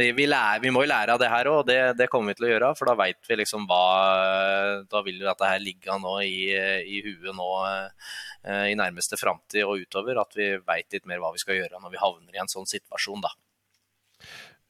vi, 0.00 0.08
vi, 0.16 0.28
lærer, 0.30 0.64
vi 0.64 0.72
må 0.72 0.86
jo 0.86 0.92
lære 0.94 1.18
av 1.18 1.20
det 1.20 1.32
her 1.32 1.52
òg, 1.52 1.60
og 1.60 1.68
det, 1.68 1.80
det, 2.00 2.08
kommer 2.12 2.32
vi 2.32 2.40
til 2.40 2.48
å 2.48 2.52
gjøre. 2.54 2.74
For 2.80 2.88
da 2.88 2.96
veit 2.96 3.28
vi 3.28 3.42
liksom 3.42 3.68
hva 3.68 3.84
Da 4.88 5.02
vil 5.04 5.20
jo 5.20 5.28
dette 5.28 5.52
her 5.52 5.60
ligge 5.60 6.00
nå 6.00 6.16
i, 6.24 6.46
i 6.56 7.04
huet 7.04 7.36
nå 7.36 7.50
i 8.46 8.76
nærmeste 8.78 9.18
framtid 9.20 9.66
og 9.66 9.84
utover. 9.84 10.22
At 10.24 10.32
vi 10.38 10.54
veit 10.64 10.88
litt 10.96 11.04
mer 11.04 11.20
hva 11.20 11.34
vi 11.36 11.44
skal 11.44 11.60
gjøre 11.60 11.82
når 11.82 11.92
vi 11.92 12.00
havner 12.00 12.32
i 12.32 12.40
en 12.40 12.50
sånn 12.50 12.68
situasjon, 12.70 13.20
da. 13.20 13.36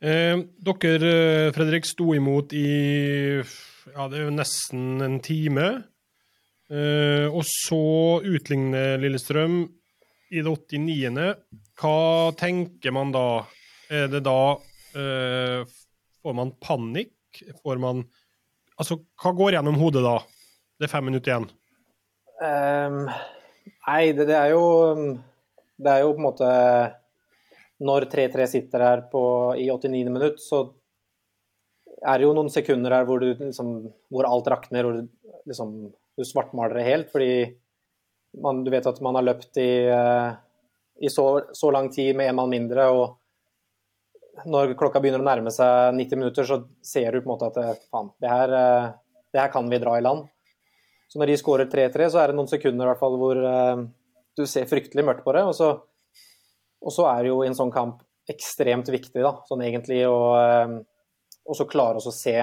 Eh, 0.06 0.38
dere, 0.62 1.08
eh, 1.10 1.52
Fredrik, 1.52 1.86
sto 1.88 2.12
imot 2.14 2.52
i 2.54 3.42
ja, 3.42 4.04
det 4.06 4.20
er 4.20 4.28
jo 4.28 4.34
nesten 4.36 5.02
en 5.02 5.16
time. 5.18 5.64
Eh, 6.70 7.26
og 7.26 7.42
så 7.46 8.20
utligner 8.22 9.00
Lillestrøm 9.02 9.64
i 10.30 10.42
det 10.44 10.52
89. 10.52 11.26
Hva 11.80 11.96
tenker 12.38 12.94
man 12.94 13.10
da? 13.14 13.26
Er 13.90 14.06
det 14.10 14.22
da 14.26 14.38
eh, 14.94 15.66
Får 16.22 16.34
man 16.34 16.54
panikk? 16.62 17.42
Får 17.62 17.82
man 17.82 18.04
Altså, 18.76 18.98
hva 19.22 19.32
går 19.32 19.56
gjennom 19.56 19.78
hodet 19.80 20.04
da? 20.04 20.18
Det 20.76 20.86
er 20.86 20.92
fem 20.92 21.06
minutter 21.08 21.32
igjen. 21.32 21.46
Um, 22.36 23.06
nei, 23.88 24.12
det, 24.12 24.26
det, 24.28 24.36
er 24.36 24.50
jo 24.52 24.64
Det 25.80 25.94
er 25.94 26.02
jo 26.04 26.10
på 26.12 26.20
en 26.20 26.26
måte 26.26 26.50
når 27.84 28.08
3-3 28.12 28.46
sitter 28.48 28.84
her 28.84 29.04
på, 29.12 29.22
i 29.60 29.68
89. 29.70 30.10
minutt, 30.12 30.40
så 30.40 30.62
er 32.06 32.18
det 32.18 32.26
jo 32.26 32.32
noen 32.36 32.50
sekunder 32.52 32.94
her 32.94 33.06
hvor, 33.08 33.20
du, 33.20 33.32
liksom, 33.40 33.76
hvor 34.12 34.28
alt 34.28 34.48
rakner, 34.52 34.88
og 34.88 35.48
liksom, 35.48 35.76
du 36.16 36.24
svartmaler 36.24 36.78
det 36.78 36.86
helt. 36.88 37.12
Fordi 37.12 37.30
man, 38.42 38.62
du 38.64 38.72
vet 38.72 38.86
at 38.88 39.00
man 39.04 39.18
har 39.18 39.26
løpt 39.26 39.60
i, 39.60 39.70
uh, 39.88 40.32
i 41.00 41.12
så, 41.12 41.26
så, 41.56 41.72
lang 41.74 41.90
tid 41.92 42.16
med 42.16 42.30
en 42.30 42.38
mann 42.40 42.52
mindre. 42.52 42.88
og 42.92 44.46
når 44.48 44.74
klokka 44.76 45.00
begynner 45.00 45.22
å 45.22 45.26
nærme 45.26 45.52
seg 45.52 45.96
90 45.96 46.20
minutter, 46.20 46.44
så 46.44 46.60
ser 46.84 47.12
du 47.12 47.22
på 47.22 47.24
en 47.24 47.30
måte 47.30 47.48
at 47.48 47.56
eh, 47.62 47.78
faen, 47.88 48.10
det 48.20 48.28
her, 48.28 48.52
uh, 48.52 49.22
det 49.32 49.40
her 49.40 49.52
kan 49.52 49.68
vi 49.72 49.80
dra 49.80 49.94
i 49.96 50.04
land. 50.04 50.26
Så 51.08 51.20
når 51.20 51.32
de 51.32 51.38
skårer 51.40 51.70
3-3, 51.72 52.10
så 52.12 52.20
er 52.20 52.28
det 52.28 52.36
noen 52.36 52.50
sekunder 52.50 52.84
i 52.84 52.90
hvert 52.90 53.00
fall 53.00 53.16
hvor 53.16 53.38
du 54.36 54.42
ser 54.50 54.66
fryktelig 54.68 55.04
mørkt 55.06 55.22
på 55.24 55.32
det. 55.36 55.44
og 55.46 55.54
så 55.54 55.68
og 56.82 56.92
så 56.92 57.06
er 57.10 57.24
det 57.24 57.32
jo 57.32 57.40
i 57.42 57.48
en 57.50 57.56
sånn 57.58 57.72
kamp 57.74 58.02
ekstremt 58.30 58.88
viktig, 58.90 59.22
da, 59.22 59.32
sånn 59.46 59.62
egentlig, 59.66 60.02
å 60.08 60.18
um, 60.34 60.78
også 61.46 61.66
klare 61.70 62.00
oss 62.00 62.08
å 62.10 62.14
se 62.14 62.38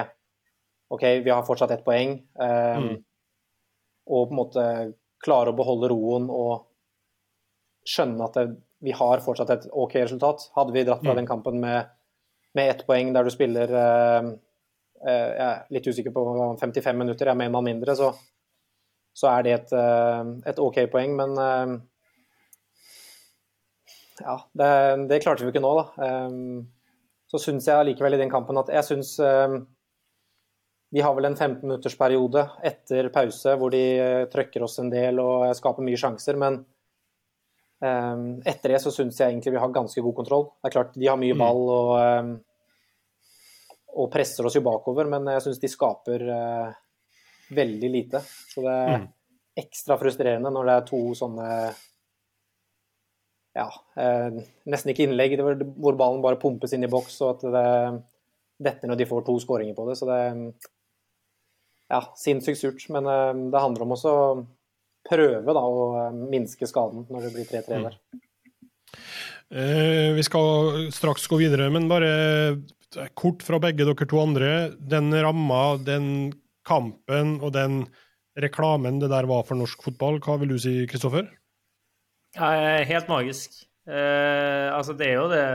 OK, 0.94 1.02
vi 1.24 1.32
har 1.32 1.44
fortsatt 1.46 1.72
ett 1.74 1.84
poeng. 1.84 2.18
Um, 2.38 2.84
mm. 2.84 2.94
Og 4.14 4.28
på 4.28 4.34
en 4.34 4.38
måte 4.38 4.64
klare 5.24 5.52
å 5.52 5.56
beholde 5.56 5.88
roen 5.90 6.28
og 6.32 6.66
skjønne 7.88 8.28
at 8.28 8.36
det, 8.38 8.44
vi 8.84 8.92
har 8.96 9.22
fortsatt 9.24 9.52
et 9.54 9.66
OK 9.72 9.96
resultat. 10.02 10.48
Hadde 10.56 10.74
vi 10.76 10.84
dratt 10.84 11.02
fra 11.04 11.14
mm. 11.14 11.20
den 11.20 11.28
kampen 11.28 11.60
med, 11.60 11.88
med 12.56 12.70
ett 12.74 12.84
poeng 12.88 13.14
der 13.16 13.24
du 13.24 13.32
spiller 13.32 13.72
uh, 13.72 14.28
uh, 14.28 15.08
Jeg 15.08 15.48
er 15.48 15.74
litt 15.74 15.88
usikker 15.88 16.14
på 16.14 16.26
55 16.60 17.00
minutter, 17.00 17.28
jeg 17.28 17.32
er 17.32 17.40
med 17.40 17.50
en 17.50 17.56
mann 17.56 17.68
mindre, 17.68 17.96
så, 17.96 18.12
så 19.16 19.32
er 19.32 19.46
det 19.46 19.56
et, 19.58 19.74
uh, 19.76 20.36
et 20.48 20.60
OK 20.62 20.84
poeng. 20.92 21.16
Men 21.20 21.36
ja, 24.20 24.36
det, 24.52 24.70
det, 25.10 25.20
klarte 25.24 25.44
vi 25.44 25.50
ikke 25.50 25.62
nå, 25.64 25.72
da. 25.78 26.08
Um, 26.28 26.66
så 27.30 27.40
syns 27.42 27.66
jeg 27.66 27.88
likevel 27.88 28.14
i 28.14 28.20
den 28.20 28.30
kampen 28.30 28.58
at 28.60 28.70
jeg 28.70 28.86
syns 28.86 29.16
um, 29.18 29.56
De 30.94 31.02
har 31.02 31.16
vel 31.16 31.26
en 31.26 31.36
15 31.36 31.64
minutters 31.64 31.96
periode 31.98 32.44
etter 32.62 33.08
pause 33.14 33.56
hvor 33.58 33.74
de 33.74 33.82
uh, 33.98 34.22
trøkker 34.30 34.62
oss 34.66 34.78
en 34.82 34.92
del 34.92 35.18
og 35.22 35.48
skaper 35.58 35.86
mye 35.86 35.98
sjanser, 35.98 36.38
men 36.38 36.60
um, 37.82 38.26
etter 38.46 38.76
det 38.76 38.82
så 38.84 38.92
syns 38.94 39.18
jeg 39.18 39.32
egentlig 39.32 39.56
vi 39.56 39.62
har 39.64 39.74
ganske 39.74 40.04
god 40.04 40.18
kontroll. 40.20 40.48
Det 40.60 40.70
er 40.70 40.76
klart 40.76 40.94
de 40.98 41.10
har 41.10 41.18
mye 41.20 41.34
mm. 41.34 41.42
ball 41.42 41.64
og, 41.74 42.38
og 43.98 44.12
presser 44.12 44.46
oss 44.46 44.58
jo 44.60 44.62
bakover, 44.66 45.10
men 45.10 45.34
jeg 45.34 45.48
syns 45.48 45.62
de 45.64 45.72
skaper 45.72 46.28
uh, 46.30 46.70
veldig 47.54 47.90
lite. 47.90 48.22
Så 48.22 48.62
det 48.62 48.76
er 48.76 48.94
mm. 48.94 49.10
ekstra 49.64 49.98
frustrerende 49.98 50.52
når 50.54 50.70
det 50.70 50.78
er 50.78 50.88
to 50.92 51.02
sånne 51.18 51.50
ja, 53.54 53.68
eh, 54.00 54.42
nesten 54.70 54.92
ikke 54.92 55.06
innlegg, 55.06 55.36
hvor 55.38 55.96
ballen 55.98 56.22
bare 56.24 56.40
pumpes 56.42 56.74
inn 56.74 56.86
i 56.86 56.90
boks, 56.90 57.20
og 57.22 57.36
at 57.36 57.44
det 57.54 57.68
detter 58.64 58.90
når 58.90 59.00
de 59.00 59.08
får 59.10 59.26
to 59.26 59.36
skåringer 59.42 59.76
på 59.76 59.86
det. 59.88 59.98
Så 59.98 60.08
det 60.10 60.18
ja, 61.90 62.00
sinnssykt 62.18 62.60
surt. 62.60 62.86
Men 62.94 63.08
eh, 63.10 63.32
det 63.52 63.62
handler 63.62 63.86
om 63.86 63.96
også 63.96 64.12
å 64.12 64.28
prøve 65.08 65.56
da, 65.56 65.64
å 65.64 65.88
eh, 66.00 66.22
minske 66.32 66.68
skaden 66.70 67.06
når 67.12 67.26
det 67.26 67.34
blir 67.34 67.50
3-3 67.50 67.82
der. 67.88 67.98
Eh, 69.54 70.08
vi 70.16 70.24
skal 70.26 70.88
straks 70.94 71.28
gå 71.30 71.38
videre, 71.42 71.68
men 71.72 71.90
bare 71.90 72.14
kort 73.18 73.42
fra 73.44 73.58
begge 73.62 73.86
dere 73.86 74.08
to 74.08 74.22
andre. 74.22 74.50
Den 74.78 75.12
ramma, 75.14 75.76
den 75.82 76.32
kampen 76.66 77.38
og 77.42 77.52
den 77.56 77.84
reklamen 78.40 78.98
det 79.02 79.10
der 79.12 79.28
var 79.30 79.44
for 79.46 79.58
norsk 79.58 79.82
fotball, 79.84 80.18
hva 80.22 80.38
vil 80.40 80.54
du 80.54 80.58
si, 80.58 80.78
Kristoffer? 80.90 81.28
Helt 82.38 83.08
magisk. 83.08 83.64
Eh, 83.86 84.68
altså, 84.74 84.94
det 84.96 85.10
er 85.10 85.18
jo 85.18 85.26
det 85.30 85.46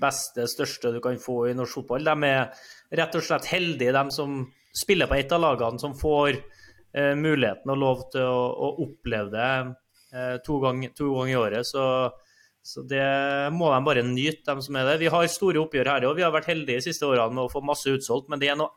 beste, 0.00 0.46
største 0.50 0.92
du 0.94 1.00
kan 1.04 1.18
få 1.20 1.48
i 1.50 1.56
norsk 1.56 1.80
fotball. 1.80 2.06
De 2.06 2.28
er 2.28 2.52
rett 3.00 3.16
og 3.18 3.24
slett 3.24 3.48
heldige, 3.50 3.94
de 3.96 4.04
som 4.14 4.44
spiller 4.76 5.08
på 5.10 5.18
ett 5.18 5.32
av 5.32 5.42
lagene, 5.42 5.80
som 5.80 5.96
får 5.96 6.36
eh, 6.36 7.14
muligheten 7.16 7.72
og 7.72 7.80
lov 7.80 8.06
til 8.12 8.28
å, 8.28 8.44
å 8.52 8.70
oppleve 8.86 9.32
det 9.32 9.50
eh, 10.14 10.36
to 10.46 10.60
ganger 10.62 10.94
gang 10.96 11.32
i 11.32 11.38
året. 11.40 11.66
Så, 11.66 11.84
så, 12.62 12.84
det 12.86 13.06
må 13.56 13.72
de 13.72 13.82
bare 13.88 14.06
nyte, 14.06 14.46
de 14.52 14.66
som 14.68 14.78
er 14.78 14.92
det. 14.92 15.00
Vi 15.02 15.12
har 15.12 15.30
store 15.32 15.62
oppgjør 15.64 15.92
her 15.94 16.08
òg. 16.10 16.18
Vi 16.20 16.26
har 16.26 16.34
vært 16.34 16.52
heldige 16.52 16.82
de 16.82 16.88
siste 16.90 17.08
årene 17.08 17.34
med 17.34 17.46
å 17.46 17.52
få 17.52 17.64
masse 17.64 17.90
utsolgt, 17.90 18.30
men 18.30 18.42
det 18.42 18.52
er 18.52 18.60
noe 18.60 18.74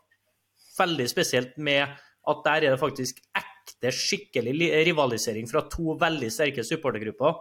veldig 0.80 1.06
spesielt 1.10 1.58
med 1.60 1.84
at 2.30 2.44
der 2.46 2.64
er 2.64 2.74
det 2.74 2.80
faktisk 2.80 3.20
ekte 3.36 3.49
ekte, 3.70 3.94
skikkelig 3.94 4.70
rivalisering 4.90 5.48
fra 5.50 5.64
to 5.70 5.96
veldig 6.00 6.30
sterke 6.32 6.64
supportergrupper. 6.66 7.40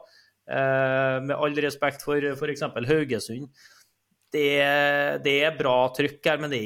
Eh, 0.50 1.18
med 1.26 1.36
all 1.36 1.56
respekt 1.62 2.06
for 2.06 2.24
f.eks. 2.34 2.66
Haugesund. 2.90 3.50
Det, 4.30 4.50
det, 5.26 5.36
er 5.42 5.58
bra 5.58 5.90
trykk 5.94 6.26
her, 6.30 6.42
men 6.42 6.52
det, 6.54 6.62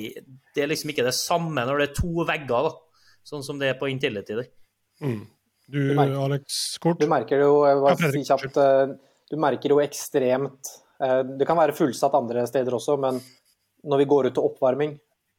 det, 0.52 0.64
er 0.64 0.72
liksom 0.72 0.92
ikke 0.92 1.06
det 1.08 1.16
samme 1.16 1.64
når 1.64 1.80
det 1.80 1.88
er 1.90 1.96
to 2.02 2.26
vegger, 2.28 2.68
da. 2.68 2.74
Sånn 3.24 3.44
som 3.44 3.60
det 3.60 3.72
er 3.72 3.78
på 3.80 3.88
Intility. 3.88 4.36
Mm. 5.00 5.22
Du, 5.72 5.80
du 5.80 5.94
merker, 5.96 6.20
Alex, 6.26 6.62
kort? 6.84 7.00
Du 7.00 7.08
merker 7.08 7.40
det 7.40 7.48
jo, 7.48 7.62
bare 7.84 8.12
si 8.12 8.24
kjapt, 8.28 8.60
eh, 8.60 8.96
du 9.32 9.38
merker 9.40 9.72
jo 9.72 9.80
ekstremt 9.80 10.74
eh, 11.00 11.22
Det 11.40 11.48
kan 11.48 11.58
være 11.58 11.76
fullsatt 11.78 12.18
andre 12.20 12.44
steder 12.50 12.76
også, 12.76 12.98
men 13.00 13.22
når 13.88 14.04
vi 14.04 14.10
går 14.12 14.28
ut 14.28 14.36
til 14.36 14.50
oppvarming, 14.50 14.98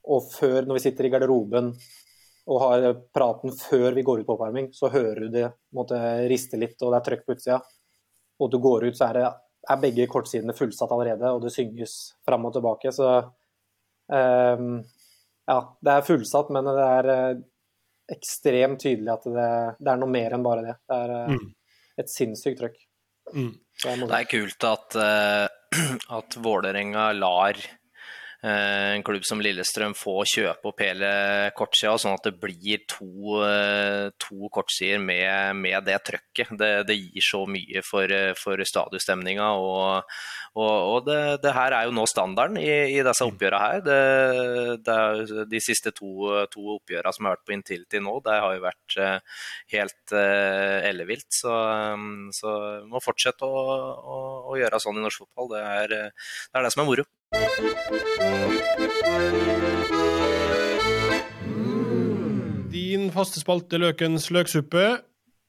og 0.08 0.24
før 0.32 0.64
når 0.64 0.78
vi 0.78 0.84
sitter 0.84 1.08
i 1.08 1.12
garderoben 1.12 1.70
og 2.44 2.60
har 2.60 2.86
praten 3.14 3.52
før 3.56 3.94
vi 3.96 4.04
går 4.04 4.20
ut 4.20 4.26
på 4.28 4.34
oppvarming, 4.36 4.68
så 4.76 4.90
hører 4.92 5.24
du 5.24 5.32
det 5.32 5.46
måtte 5.76 5.98
riste 6.28 6.60
litt, 6.60 6.76
og 6.82 6.92
det 6.92 6.98
er 6.98 7.06
trøkk 7.08 7.24
på 7.24 7.36
utsida. 7.38 7.60
Og 8.42 8.50
du 8.52 8.58
går 8.60 8.88
ut, 8.88 8.98
så 8.98 9.08
er, 9.08 9.18
det, 9.18 9.30
er 9.72 9.80
begge 9.80 10.06
kortsidene 10.12 10.56
fullsatt 10.56 10.92
allerede, 10.92 11.30
og 11.32 11.40
det 11.44 11.54
synges 11.54 11.96
fram 12.26 12.44
og 12.44 12.52
tilbake. 12.56 12.92
Så 12.92 13.08
um, 14.12 14.74
ja, 15.48 15.58
det 15.80 15.94
er 15.94 16.08
fullsatt, 16.08 16.50
men 16.52 16.68
det 16.68 16.88
er 16.88 17.10
uh, 17.14 17.42
ekstremt 18.12 18.82
tydelig 18.82 19.14
at 19.14 19.24
det, 19.24 19.50
det, 19.78 19.94
er 19.94 20.02
noe 20.02 20.12
mer 20.12 20.36
enn 20.36 20.44
bare 20.44 20.66
det. 20.66 20.76
Det 20.84 20.98
er 21.06 21.14
uh, 21.14 21.32
mm. 21.32 21.46
et 22.04 22.12
sinnssykt 22.12 22.60
trøkk. 22.60 22.76
Mm. 23.32 23.54
Det, 23.80 24.10
er 24.18 24.28
kult 24.28 24.68
at, 24.68 25.00
uh, 25.00 25.80
at 26.18 26.38
Vålerenga 26.44 27.08
lar 27.16 27.56
Eh, 27.56 27.83
en 28.44 29.02
klubb 29.02 29.24
som 29.24 29.40
Lillestrøm 29.40 29.94
får 29.96 30.26
kjøpe 30.28 30.68
opp 30.68 30.82
hele 30.84 31.08
kortsida, 31.56 31.94
sånn 32.00 32.18
at 32.18 32.26
det 32.26 32.34
blir 32.42 32.82
to, 32.90 33.38
eh, 33.46 34.10
to 34.20 34.50
kortsider 34.52 35.00
med, 35.00 35.56
med, 35.56 35.78
det 35.86 35.96
trøkket. 36.04 36.52
Det, 36.60 36.70
det, 36.90 36.96
gir 36.98 37.24
så 37.24 37.44
mye 37.48 37.80
for, 37.86 38.12
for 38.36 38.60
stadionstemninga. 38.68 39.48
Og, 39.56 40.12
og, 40.60 40.74
og 40.74 41.08
det, 41.08 41.18
det, 41.44 41.54
her 41.56 41.78
er 41.78 41.88
jo 41.88 41.96
nå 41.96 42.04
standarden 42.10 42.60
i, 42.60 42.68
i 42.98 43.00
disse 43.06 43.24
oppgjørene 43.30 43.62
her. 43.64 43.80
Det, 44.84 45.48
de 45.48 45.64
siste 45.64 45.94
to, 45.96 46.28
to 46.52 46.76
oppgjørene 46.76 47.16
som 47.16 47.30
har 47.30 47.38
vært 47.38 47.48
på 47.48 47.56
Intility 47.56 48.04
nå, 48.04 48.18
det 48.28 48.38
har 48.44 48.58
jo 48.58 48.64
vært 48.66 49.00
eh, 49.00 49.42
helt 49.78 50.16
ellevilt. 50.92 51.30
Så, 51.32 51.56
så 52.36 52.56
vi 52.84 52.92
må 52.92 53.00
fortsette 53.04 53.48
å, 53.48 53.66
å, 53.96 54.22
å, 54.52 54.60
gjøre 54.60 54.84
sånn 54.84 55.00
i 55.00 55.08
norsk 55.08 55.24
fotball. 55.24 55.54
Det 55.56 55.64
er 55.64 55.92
det, 55.94 56.06
er 56.52 56.66
det 56.66 56.76
som 56.76 56.84
er 56.84 56.92
moro. 56.92 57.08
Din 62.74 63.10
faste 63.14 63.40
spalte 63.42 63.78
Løkens 63.78 64.30
løksuppe. 64.34 64.86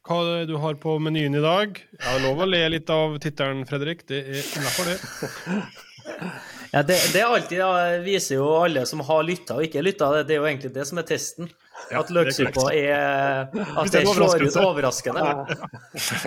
Hva 0.05 0.17
er 0.21 0.43
det 0.43 0.51
du 0.51 0.59
har 0.61 0.77
på 0.77 0.99
menyen 1.01 1.33
i 1.38 1.41
dag? 1.41 1.79
Jeg 1.97 2.05
har 2.05 2.21
lov 2.21 2.43
å 2.45 2.49
le 2.49 2.61
litt 2.75 2.89
av 2.93 3.17
tittelen, 3.23 3.65
Fredrik. 3.69 4.05
Det 4.09 4.21
er 4.21 4.41
innafor, 4.43 4.91
det. 4.91 4.97
Ja, 6.75 6.81
det, 6.83 6.97
det 7.13 7.21
alltid, 7.23 7.57
ja, 7.57 7.69
viser 8.03 8.36
jo 8.36 8.49
alle 8.59 8.81
som 8.86 8.99
har 9.07 9.21
lytta 9.23 9.55
og 9.55 9.63
ikke 9.63 9.79
lytta, 9.86 10.09
det, 10.11 10.25
det 10.27 10.36
er 10.36 10.41
jo 10.41 10.47
egentlig 10.49 10.71
det 10.75 10.83
som 10.89 10.99
er 10.99 11.05
testen. 11.07 11.47
Ja, 11.88 12.01
at 12.01 12.11
løksuppa 12.11 12.65
er 12.75 13.47
At 13.79 13.93
det 13.93 14.01
slår 14.09 14.43
ut 14.43 14.57
overraskende. 14.59 15.23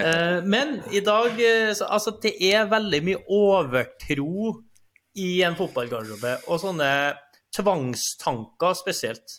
Eh, 0.00 0.38
men 0.48 0.78
i 0.94 1.00
dag 1.04 1.36
eh, 1.40 1.72
Altså, 1.88 2.14
det 2.22 2.34
er 2.48 2.68
veldig 2.70 3.00
mye 3.04 3.20
overtro 3.28 4.54
i 5.18 5.42
en 5.46 5.56
fotballgarderobe, 5.58 6.36
og 6.48 6.62
sånne 6.62 6.90
tvangstanker 7.56 8.76
spesielt. 8.78 9.38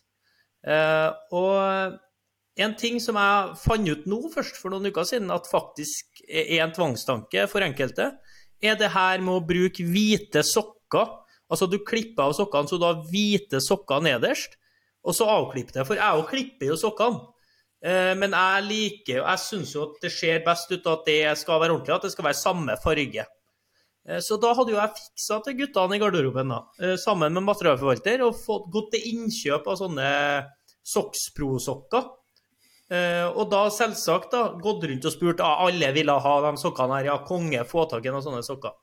Uh, 0.66 1.16
og 1.36 2.00
en 2.60 2.76
ting 2.80 3.00
som 3.00 3.18
jeg 3.20 3.56
fant 3.62 3.88
ut 3.88 4.08
nå 4.10 4.20
først 4.34 4.60
for 4.60 4.74
noen 4.74 4.90
uker 4.92 5.08
siden, 5.08 5.32
at 5.32 5.48
faktisk 5.50 6.24
er 6.28 6.60
en 6.66 6.76
tvangstanke 6.76 7.48
for 7.52 7.64
enkelte, 7.64 8.12
er 8.60 8.76
det 8.80 8.92
her 8.92 9.24
med 9.24 9.38
å 9.38 9.48
bruke 9.48 9.86
hvite 9.88 10.44
sokker. 10.44 11.16
Altså 11.50 11.70
du 11.70 11.80
klipper 11.88 12.28
av 12.28 12.36
sokkene 12.38 12.70
så 12.70 12.78
du 12.78 12.86
har 12.86 13.04
hvite 13.10 13.62
sokker 13.64 14.04
nederst, 14.04 14.58
og 15.08 15.16
så 15.16 15.30
avklipper 15.32 15.80
det. 15.80 15.86
For 15.88 15.98
jeg 15.98 16.20
òg 16.20 16.28
klipper 16.30 16.74
jo 16.74 16.80
sokkene. 16.80 17.28
Uh, 17.80 18.12
men 18.20 18.34
jeg 18.36 18.64
liker 18.68 19.14
jo, 19.22 19.24
Jeg 19.24 19.40
syns 19.40 19.70
jo 19.72 19.86
at 19.86 20.02
det 20.04 20.10
ser 20.12 20.42
best 20.44 20.68
ut 20.74 20.88
at 20.92 21.06
det 21.08 21.22
skal 21.40 21.62
være 21.62 21.78
ordentlig, 21.78 21.96
at 21.96 22.10
det 22.10 22.12
skal 22.12 22.28
være 22.28 22.42
samme 22.42 22.76
farge. 22.84 23.24
Eh, 24.08 24.22
så 24.24 24.38
da 24.42 24.54
hadde 24.58 24.74
jo 24.74 24.80
jeg 24.80 24.96
fiksa 25.00 25.42
til 25.44 25.58
guttene 25.60 25.98
i 25.98 26.02
garderoben, 26.02 26.54
da, 26.54 26.62
eh, 26.80 26.96
sammen 27.02 27.34
med 27.34 27.48
materialforvalter, 27.48 28.24
og 28.26 28.38
fått 28.38 28.70
gått 28.72 28.92
til 28.96 29.10
innkjøp 29.14 29.68
av 29.68 29.80
sånne 29.82 30.10
Soxpro-sokker. 30.90 32.08
Eh, 32.90 33.28
og 33.28 33.50
da 33.52 33.68
selvsagt 33.70 34.32
da, 34.34 34.44
gått 34.58 34.88
rundt 34.90 35.06
og 35.06 35.14
spurt 35.14 35.42
om 35.46 35.66
alle 35.68 35.92
ville 35.94 36.16
ha 36.26 36.36
de 36.48 36.58
sokkene 36.58 36.98
her. 36.98 37.10
Ja, 37.12 37.18
konge, 37.26 37.66
få 37.68 37.86
tak 37.90 38.06
i 38.06 38.14
noen 38.14 38.26
sånne 38.26 38.46
sokker. 38.46 38.74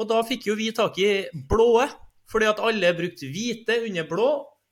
Og 0.00 0.08
da 0.08 0.22
fikk 0.24 0.46
jo 0.48 0.54
vi 0.56 0.70
tak 0.72 0.96
i 1.02 1.26
blåe, 1.34 1.88
fordi 2.30 2.48
at 2.48 2.62
alle 2.64 2.94
brukte 2.96 3.28
hvite 3.28 3.82
under 3.84 4.06
blå. 4.08 4.30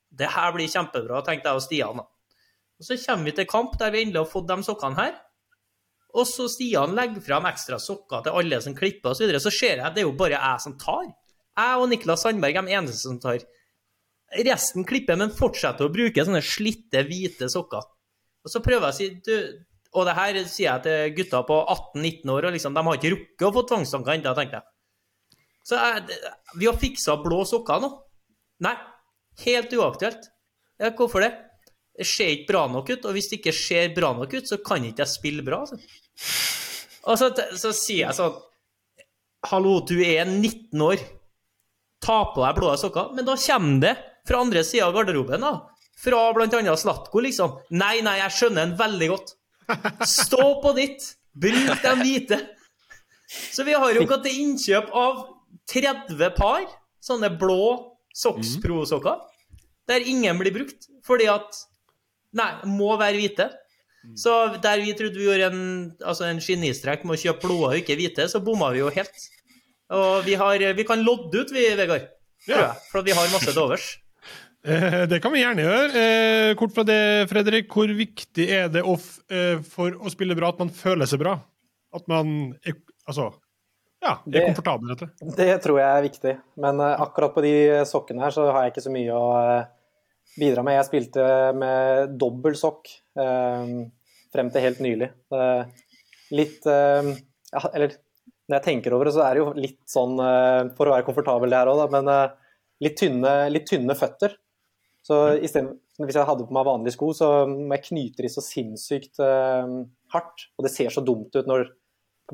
Det 0.09 0.31
her 0.33 0.55
blir 0.55 0.71
kjempebra, 0.71 1.21
tenkte 1.21 1.51
jeg 1.51 1.59
og 1.59 1.61
Stian. 1.61 1.97
da. 2.01 2.07
Og 2.79 2.85
Så 2.87 2.97
kommer 3.05 3.25
vi 3.25 3.31
til 3.37 3.45
kamp 3.45 3.77
der 3.77 3.91
vi 3.91 4.01
endelig 4.01 4.23
har 4.23 4.31
fått 4.31 4.47
de 4.47 4.63
sokkene 4.63 4.97
her. 4.97 5.19
Og 6.17 6.25
så 6.25 6.47
Stian 6.49 6.95
legger 6.97 7.21
fram 7.21 7.45
ekstra 7.49 7.77
sokker 7.81 8.23
til 8.25 8.37
alle 8.41 8.59
som 8.63 8.75
klipper 8.77 9.11
osv. 9.11 9.19
Så, 9.19 9.25
videre. 9.27 9.41
så 9.43 9.53
ser 9.53 9.75
jeg 9.77 9.85
at 9.85 9.95
det 9.95 10.03
er 10.03 10.09
jo 10.09 10.17
bare 10.17 10.39
jeg 10.39 10.63
som 10.65 10.75
tar. 10.81 11.05
Jeg 11.59 11.81
og 11.81 11.89
Niklas 11.91 12.25
Sandberg 12.25 12.57
er 12.57 12.65
de 12.65 12.77
eneste 12.79 13.03
som 13.03 13.19
tar. 13.21 13.43
Resten 14.45 14.85
klipper, 14.89 15.17
men 15.19 15.33
fortsetter 15.33 15.87
å 15.87 15.93
bruke 15.93 16.25
sånne 16.25 16.41
slitte, 16.45 17.03
hvite 17.05 17.49
sokker. 17.51 17.85
Og 18.45 18.53
så 18.53 18.61
prøver 18.65 18.89
jeg 18.89 18.93
å 18.93 18.97
si 18.97 19.09
du, 19.25 19.65
Og 19.97 20.05
det 20.05 20.13
her 20.13 20.37
sier 20.45 20.67
jeg 20.67 20.83
til 20.85 21.15
gutta 21.17 21.41
på 21.47 21.55
18-19 21.65 22.29
år, 22.29 22.45
og 22.45 22.53
liksom, 22.53 22.75
de 22.77 22.83
har 22.85 22.97
ikke 22.99 23.13
rukket 23.15 23.45
å 23.47 23.53
få 23.55 23.63
tvangstanker 23.71 24.13
ennå, 24.13 24.33
tenkte 24.37 24.59
jeg. 24.59 25.37
Så 25.65 25.79
jeg, 25.81 26.19
vi 26.61 26.67
har 26.69 26.77
fiksa 26.77 27.15
blå 27.23 27.41
sokker 27.49 27.81
nå. 27.81 27.89
Nei, 28.65 28.75
helt 29.45 29.73
uaktuelt. 29.73 30.29
Ja, 30.79 30.91
hvorfor 30.93 31.25
det? 31.25 31.31
Det 31.99 32.07
ser 32.07 32.31
ikke 32.31 32.53
bra 32.53 32.61
nok 32.71 32.89
ut, 32.93 33.05
og 33.05 33.15
hvis 33.15 33.27
det 33.27 33.41
ikke 33.41 33.55
ser 33.55 33.89
bra 33.95 34.13
nok 34.15 34.31
ut, 34.37 34.47
så 34.47 34.57
kan 34.63 34.85
ikke 34.87 35.03
jeg 35.03 35.11
spille 35.11 35.43
bra. 35.43 35.65
Så. 35.67 35.79
Og 37.09 37.19
så, 37.19 37.27
så 37.59 37.73
sier 37.75 38.05
jeg 38.07 38.17
sånn 38.17 38.37
Hallo, 39.49 39.77
du 39.87 39.95
er 40.03 40.27
19 40.27 40.81
år. 40.83 40.99
Ta 42.03 42.17
på 42.33 42.43
deg 42.43 42.57
blå 42.57 42.73
sokker. 42.79 43.13
Men 43.15 43.27
da 43.27 43.37
kommer 43.39 43.83
det 43.85 43.93
fra 44.27 44.41
andre 44.43 44.65
sida 44.67 44.89
av 44.89 44.97
garderoben, 44.97 45.45
da. 45.45 45.53
Fra 45.99 46.25
bl.a. 46.35 46.75
Slatko, 46.79 47.21
liksom. 47.23 47.55
Nei, 47.79 48.01
nei, 48.03 48.17
jeg 48.19 48.35
skjønner 48.35 48.67
den 48.67 48.75
veldig 48.79 49.09
godt. 49.13 49.31
Stå 50.07 50.43
på 50.63 50.73
ditt. 50.75 51.07
Bruk 51.39 51.83
de 51.85 51.93
hvite. 52.01 52.39
Så 53.29 53.63
vi 53.63 53.77
har 53.79 53.95
jo 53.95 54.03
gått 54.09 54.25
til 54.27 54.43
innkjøp 54.43 54.91
av 54.97 55.23
30 55.71 56.35
par 56.35 56.67
sånne 57.03 57.31
blå 57.39 57.63
Sox 58.11 58.57
mhm. 58.57 58.63
Pro-sokker, 58.63 59.19
der 59.87 60.03
ingen 60.03 60.39
blir 60.41 60.55
brukt. 60.55 60.89
Fordi 61.07 61.29
at 61.31 61.63
Nei, 62.37 62.51
må 62.69 62.93
være 62.99 63.17
hvite. 63.17 63.49
Så 64.17 64.33
der 64.63 64.79
vi 64.81 64.93
trodde 64.95 65.19
vi 65.19 65.27
gjorde 65.27 65.49
en, 65.51 65.63
altså 66.05 66.29
en 66.29 66.39
genistrek 66.43 67.03
med 67.03 67.17
å 67.17 67.19
kjøpe 67.19 67.47
blå 67.47 67.57
og 67.67 67.79
ikke 67.81 67.97
hvite, 67.99 68.29
så 68.31 68.41
bomma 68.43 68.71
vi 68.73 68.83
jo 68.83 68.91
helt. 68.95 69.25
Og 69.95 70.21
vi, 70.27 70.37
har, 70.39 70.63
vi 70.77 70.85
kan 70.87 71.01
lodde 71.03 71.43
ut, 71.43 71.51
vi, 71.53 71.65
Vegard. 71.77 72.07
Ja. 72.47 72.71
For 72.91 73.03
vi 73.03 73.15
har 73.15 73.31
masse 73.33 73.51
til 73.51 73.61
overs. 73.61 73.89
Eh, 74.67 75.03
det 75.09 75.21
kan 75.23 75.33
vi 75.33 75.41
gjerne 75.41 75.65
gjøre. 75.65 76.03
Eh, 76.03 76.53
kort 76.59 76.73
fra 76.75 76.85
det, 76.87 77.01
Fredrik. 77.31 77.69
Hvor 77.73 77.91
viktig 77.95 78.47
er 78.53 78.71
det 78.71 78.83
off, 78.87 79.17
eh, 79.31 79.59
for 79.63 79.95
å 79.95 80.11
spille 80.11 80.37
bra 80.37 80.51
at 80.53 80.59
man 80.61 80.71
føler 80.73 81.09
seg 81.09 81.21
bra? 81.23 81.37
At 81.95 82.05
man 82.11 82.53
er, 82.67 82.77
altså, 83.09 83.31
ja, 84.03 84.17
er 84.29 84.45
komfortabel, 84.45 84.91
rett 84.93 85.07
og 85.07 85.35
Det 85.35 85.49
tror 85.63 85.79
jeg 85.81 85.89
er 85.89 86.05
viktig. 86.05 86.35
Men 86.61 86.83
akkurat 86.85 87.33
på 87.35 87.43
de 87.43 87.53
sokkene 87.89 88.23
her 88.23 88.35
så 88.35 88.45
har 88.51 88.67
jeg 88.67 88.75
ikke 88.75 88.85
så 88.85 88.93
mye 88.93 89.15
å 89.15 89.31
bidra 90.37 90.63
med. 90.65 90.77
Jeg 90.77 90.89
spilte 90.89 91.23
med 91.57 92.13
dobbeltsokk 92.19 92.91
eh, 93.19 93.73
frem 94.33 94.51
til 94.53 94.65
helt 94.67 94.83
nylig. 94.85 95.09
litt 96.35 96.67
eh, 96.69 97.09
ja, 97.49 97.63
Eller 97.73 97.97
når 98.49 98.57
jeg 98.57 98.65
tenker 98.65 98.95
over 98.97 99.05
det, 99.05 99.13
så 99.13 99.23
er 99.25 99.35
det 99.35 99.43
jo 99.43 99.49
litt 99.57 99.81
sånn 99.89 100.15
eh, 100.25 100.69
for 100.77 100.89
å 100.89 100.95
være 100.95 101.05
komfortabel 101.05 101.51
det 101.53 101.59
her 101.59 101.69
òg, 101.69 101.83
men 101.93 102.09
eh, 102.09 102.55
litt 102.85 102.97
tynne, 102.97 103.33
litt, 103.53 103.67
tynne, 103.69 103.97
føtter. 103.97 104.33
Så 105.05 105.19
stedet, 105.45 105.77
hvis 105.99 106.17
jeg 106.17 106.27
hadde 106.27 106.47
på 106.47 106.55
meg 106.55 106.65
vanlige 106.67 106.95
sko, 106.95 107.11
så 107.15 107.29
må 107.49 107.77
jeg 107.77 107.85
knyte 107.91 108.25
de 108.25 108.31
så 108.33 108.43
sinnssykt 108.43 109.21
eh, 109.21 109.75
hardt. 110.15 110.47
Og 110.57 110.65
det 110.65 110.73
ser 110.73 110.89
så 110.93 111.05
dumt 111.05 111.37
ut 111.37 111.49
når 111.49 111.67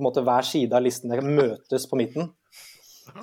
måte 0.03 0.23
hver 0.25 0.47
side 0.47 0.75
av 0.75 0.83
listene 0.83 1.19
møtes 1.23 1.87
på 1.87 1.99
midten. 1.99 2.31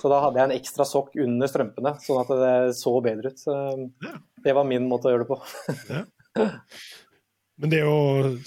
Så 0.01 0.09
da 0.09 0.23
hadde 0.25 0.41
jeg 0.41 0.49
en 0.49 0.57
ekstra 0.57 0.87
sokk 0.89 1.17
under 1.21 1.51
strømpene, 1.51 1.95
sånn 2.01 2.23
at 2.23 2.33
det 2.41 2.55
så 2.79 2.95
bedre 3.05 3.33
ut. 3.33 3.41
Så 3.43 3.57
det 4.45 4.55
var 4.57 4.69
min 4.69 4.89
måte 4.89 5.11
å 5.11 5.15
gjøre 5.15 5.27
det 5.27 5.33
på. 5.33 5.41
ja. 5.93 6.05
Men 7.63 7.71
det 7.71 7.83
å 7.87 7.97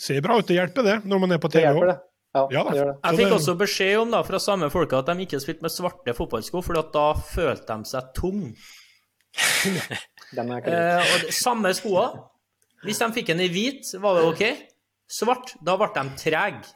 se 0.02 0.18
bra 0.24 0.40
ut, 0.40 0.48
det 0.50 0.58
hjelper 0.58 0.84
det, 0.84 0.96
når 1.08 1.22
man 1.22 1.36
er 1.36 1.42
på 1.42 1.52
TV 1.54 1.70
òg? 1.72 1.94
Ja, 2.36 2.42
ja, 2.52 2.64
det 2.68 2.80
gjør 2.80 2.90
det. 2.90 2.96
Jeg 3.00 3.18
fikk 3.22 3.34
også 3.38 3.54
beskjed 3.60 3.98
om 4.02 4.10
da, 4.12 4.20
fra 4.28 4.40
samme 4.44 4.68
folka 4.74 5.00
at 5.00 5.08
de 5.08 5.24
ikke 5.24 5.40
spilte 5.40 5.64
med 5.64 5.72
svarte 5.72 6.16
fotballsko, 6.18 6.64
for 6.66 6.82
da 6.92 7.06
følte 7.16 7.78
de 7.78 7.92
seg 7.94 8.10
tung. 8.18 8.42
Den 10.36 10.52
er 10.52 10.68
eh, 10.68 11.14
og 11.14 11.24
det, 11.28 11.36
samme 11.38 11.72
skoa. 11.78 12.10
Hvis 12.84 13.00
de 13.00 13.08
fikk 13.16 13.32
en 13.32 13.44
i 13.46 13.48
hvit, 13.52 13.88
var 14.04 14.20
det 14.20 14.26
OK. 14.28 14.44
Svart, 15.16 15.54
da 15.64 15.78
ble 15.80 15.88
de 15.96 16.06
trege. 16.20 16.76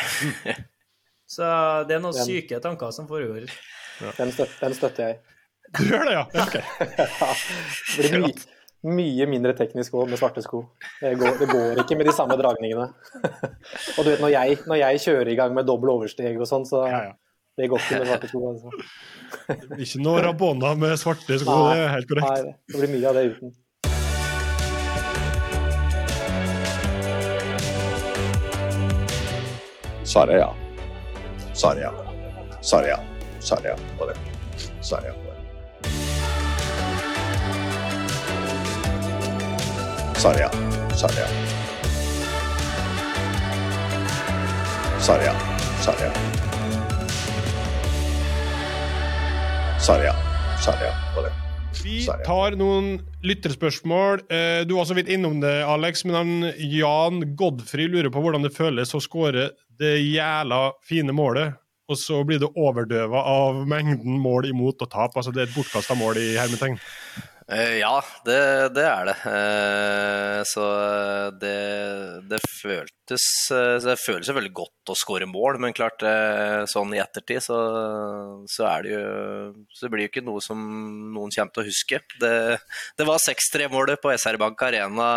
Så 1.34 1.44
det 1.86 1.98
er 1.98 2.02
noen 2.02 2.16
syke 2.16 2.58
tanker 2.62 2.94
som 2.94 3.08
foregår. 3.10 3.50
Den, 4.00 4.32
støtter, 4.32 4.56
den, 4.60 4.74
støtter 4.74 5.08
jeg. 5.08 5.18
Du 5.78 5.84
gjør 5.86 6.06
det, 6.08 6.14
ja? 6.16 6.24
Ok. 6.42 6.56
ja, 7.20 7.28
det, 7.96 8.08
blir 8.08 8.24
mye, 8.24 8.34
mye 8.96 9.28
mindre 9.30 9.54
teknisk 9.58 9.94
òg 10.00 10.10
med 10.10 10.20
svarte 10.20 10.42
sko. 10.44 10.64
Det 11.02 11.14
går, 11.20 11.38
det 11.40 11.48
går, 11.52 11.82
ikke 11.84 11.98
med 12.00 12.08
de 12.08 12.14
samme 12.16 12.36
dragningene. 12.40 12.88
og 13.96 14.00
du 14.02 14.10
vet, 14.10 14.22
når 14.22 14.34
jeg, 14.34 14.60
når 14.70 14.82
jeg, 14.82 15.02
kjører 15.06 15.32
i 15.32 15.38
gang 15.38 15.56
med 15.56 15.68
dobbel 15.68 15.94
oversteg 15.94 16.40
og 16.40 16.48
sånn, 16.48 16.66
så 16.68 16.84
ja, 16.88 17.02
ja. 17.10 17.16
det 17.60 17.70
går 17.70 17.84
ikke 17.84 18.02
med 18.02 18.12
svarte 18.12 18.32
sko. 18.32 18.44
Altså. 18.54 18.68
ikke 19.86 20.04
noe 20.04 20.22
Rabona 20.26 20.76
med 20.80 20.96
svarte 21.00 21.42
sko, 21.42 21.58
nei, 21.68 21.74
det 21.76 21.88
er 21.88 21.92
helt 21.98 22.14
korrekt. 22.14 22.30
Nei, 22.30 22.54
det 22.72 22.80
blir 22.80 22.96
mye 22.96 23.10
av 23.12 23.20
det 23.20 23.26
uten. 23.34 23.58
Svaret 30.10 30.40
ja. 30.40 30.50
Svaret 31.54 33.19
ja. 33.40 33.46
Svaret 33.46 33.64
ja. 33.64 33.76
Svaret 33.76 33.76
ja 33.76 33.76
på 33.96 34.06
det. 34.06 34.16
Svaret 34.82 35.06
ja 35.06 35.12
på 35.12 35.20
det. 35.24 35.36
Svaret 40.20 40.40
ja. 40.40 40.50
Svaret 40.96 41.18
ja. 41.18 41.26
Svaret 45.00 45.24
ja. 45.24 45.34
Svaret 45.80 46.00
ja. 46.00 46.12
Svaret 49.80 50.04
ja. 50.04 50.14
Svaret 50.60 50.82
ja 50.82 50.92
på 51.14 51.22
det. 51.24 51.32
Vi 51.84 52.02
tar 52.26 52.56
noen 52.60 52.98
lytterspørsmål. 53.24 54.26
Eh, 54.28 54.66
du 54.68 54.74
var 54.76 54.84
så 54.84 54.94
vidt 54.98 55.08
innom 55.08 55.40
det, 55.40 55.62
Alex, 55.64 56.04
men 56.04 56.14
han 56.14 56.52
Jan 56.58 57.22
Godfrey 57.36 57.88
lurer 57.88 58.10
på 58.12 58.20
hvordan 58.20 58.44
det 58.44 58.52
føles 58.52 58.92
å 58.92 59.00
skåre 59.00 59.50
det 59.80 59.94
jæla 60.02 60.74
fine 60.84 61.14
målet, 61.16 61.56
og 61.90 61.98
så 61.98 62.20
blir 62.26 62.38
det 62.42 62.52
overdøva 62.54 63.24
av 63.26 63.64
mengden 63.68 64.20
mål 64.22 64.50
imot 64.52 64.84
og 64.84 64.90
tap. 64.92 65.16
Altså 65.18 65.34
det 65.34 65.42
er 65.42 65.50
et 65.50 65.56
bortkasta 65.56 65.96
mål 65.98 66.20
i 66.22 66.28
hermetegn. 66.38 66.78
Eh, 67.50 67.80
ja, 67.80 67.96
det, 68.24 68.38
det, 68.76 68.84
er 68.86 69.08
det. 69.08 69.16
Eh, 69.26 70.40
så 70.46 70.66
det, 71.34 71.56
det 72.30 72.38
føltes 72.46 73.26
Det 73.50 73.96
føles 73.98 74.30
veldig 74.30 74.52
godt 74.54 74.92
å 74.92 74.96
skåre 74.98 75.26
mål, 75.26 75.58
men 75.62 75.74
klart 75.74 76.04
eh, 76.06 76.62
sånn 76.70 76.94
i 76.94 77.00
ettertid 77.02 77.42
så, 77.42 77.58
så 78.46 78.68
er 78.70 78.86
det 78.86 78.94
jo 78.94 79.02
Så 79.74 79.90
blir 79.90 80.06
jo 80.06 80.12
ikke 80.12 80.24
noe 80.28 80.44
som 80.44 80.62
noen 81.10 81.34
kommer 81.34 81.56
til 81.56 81.64
å 81.64 81.66
huske. 81.66 82.02
Det, 82.22 82.34
det 83.00 83.08
var 83.08 83.22
6-3-målet 83.26 83.98
på 84.02 84.14
SR 84.14 84.38
Bank 84.38 84.62
Arena 84.68 85.10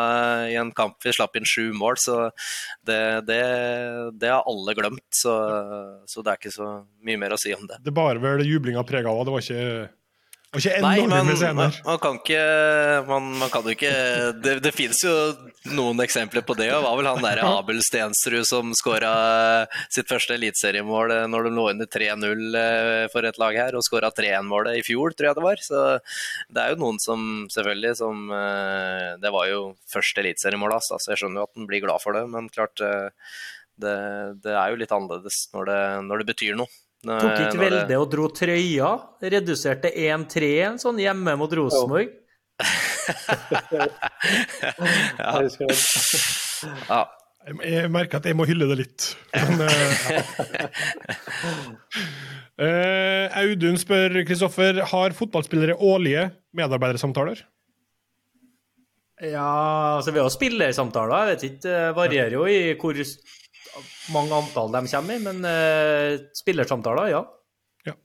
i 0.49 0.57
en 0.57 0.73
kamp 0.73 0.97
vi 1.05 1.13
slapp 1.13 1.37
inn 1.37 1.45
sju 1.45 1.69
mål, 1.77 1.99
så 2.01 2.31
det 2.87 3.43
har 4.25 4.41
alle 4.41 4.73
glemt. 4.77 5.05
Så, 5.13 5.33
så, 6.09 6.23
det 6.23 6.33
er 6.33 6.41
ikke 6.41 6.57
så 6.57 6.75
mye 7.05 7.19
mer 7.21 7.35
å 7.35 7.41
si 7.41 7.53
om 7.53 7.67
det. 7.69 7.83
Det 7.85 7.93
bar 7.93 8.17
vel 8.23 8.41
jublinga 8.47 8.81
preg 8.87 9.05
av, 9.05 9.21
det 9.27 9.35
var 9.35 9.45
ikke 9.45 9.91
og 10.53 10.61
ikke 10.61 10.81
Nei, 10.85 10.99
men 11.09 11.25
man, 11.57 11.71
man, 11.81 11.99
kan 12.01 12.19
ikke 12.19 12.41
man, 13.07 13.29
man 13.41 13.49
kan 13.49 13.65
jo 13.65 13.73
ikke 13.73 13.93
Det, 14.37 14.59
det 14.61 14.73
finnes 14.75 14.99
jo 15.01 15.13
noen 15.73 16.01
eksempler 16.03 16.43
på 16.45 16.53
det. 16.59 16.67
Det 16.69 16.81
var 16.83 16.97
vel 16.99 17.07
han 17.09 17.23
der 17.23 17.41
Abel 17.47 17.79
Stensrud 17.85 18.45
som 18.45 18.73
skåra 18.77 19.13
sitt 19.93 20.11
første 20.11 20.35
eliteseriemål 20.35 21.13
eh, 21.15 21.23
når 21.31 21.47
de 21.47 21.53
lå 21.55 21.65
under 21.71 21.89
3-0 21.89 22.59
eh, 22.59 23.05
for 23.13 23.25
et 23.25 23.39
lag 23.41 23.57
her, 23.57 23.77
og 23.77 23.85
skåra 23.87 24.11
3-1-målet 24.13 24.81
i 24.81 24.85
fjor, 24.85 25.15
tror 25.15 25.29
jeg 25.29 25.39
det 25.39 25.45
var. 25.47 25.63
Så 25.63 25.81
det 26.53 26.65
er 26.65 26.73
jo 26.73 26.81
noen 26.83 27.01
som 27.01 27.25
selvfølgelig 27.53 27.95
som 28.01 28.29
eh, 28.35 29.09
Det 29.23 29.33
var 29.33 29.49
jo 29.49 29.65
første 29.89 30.21
eliteseriemål 30.21 30.77
hans, 30.77 30.91
så 30.93 31.13
jeg 31.13 31.23
skjønner 31.23 31.41
jo 31.41 31.47
at 31.47 31.57
han 31.57 31.69
blir 31.71 31.85
glad 31.87 32.03
for 32.03 32.19
det. 32.19 32.27
Men 32.29 32.51
klart, 32.53 32.83
det, 33.81 33.97
det 34.43 34.53
er 34.53 34.69
jo 34.69 34.83
litt 34.83 34.93
annerledes 34.93 35.45
når 35.55 35.71
det, 35.71 35.83
når 36.11 36.21
det 36.21 36.33
betyr 36.35 36.59
noe. 36.59 36.82
Tok 37.03 37.39
ikke 37.49 37.59
Velde 37.59 37.97
og 37.99 38.07
dro 38.11 38.29
trøya? 38.31 38.91
Reduserte 39.33 39.91
1-3 39.91 40.51
en 40.69 40.77
sånn 40.79 41.01
hjemme 41.03 41.35
mot 41.39 41.51
Rosenborg? 41.59 42.13
ja. 45.19 45.33
ja. 46.87 47.01
Jeg 47.43 47.89
merker 47.91 48.21
at 48.21 48.27
jeg 48.29 48.37
må 48.39 48.45
hylle 48.47 48.69
det 48.69 48.77
litt. 48.79 49.07
Men, 49.35 49.65
uh, 52.55 53.25
Audun 53.41 53.75
spør 53.81 54.21
Kristoffer 54.23 54.79
har 54.93 55.17
fotballspillere 55.17 55.75
årlige 55.75 56.29
medarbeidersamtaler. 56.55 57.43
Ja, 59.23 59.97
altså 59.97 60.11
vi 60.15 60.23
har 60.23 60.31
spillersamtaler. 60.31 61.15
Jeg 61.19 61.29
vet 61.33 61.43
ikke, 61.49 61.61
det 61.67 61.81
varierer 61.99 62.37
jo 62.37 62.47
i 62.47 62.73
hvor 62.79 62.95
mange 64.13 64.35
antall 64.37 64.71
de 64.73 64.83
kommer 64.91 65.17
i, 65.17 65.23
men 65.23 65.41
uh, 65.45 66.21
spillersamtaler, 66.37 67.11
ja. 67.13 67.21
ja. 67.89 67.95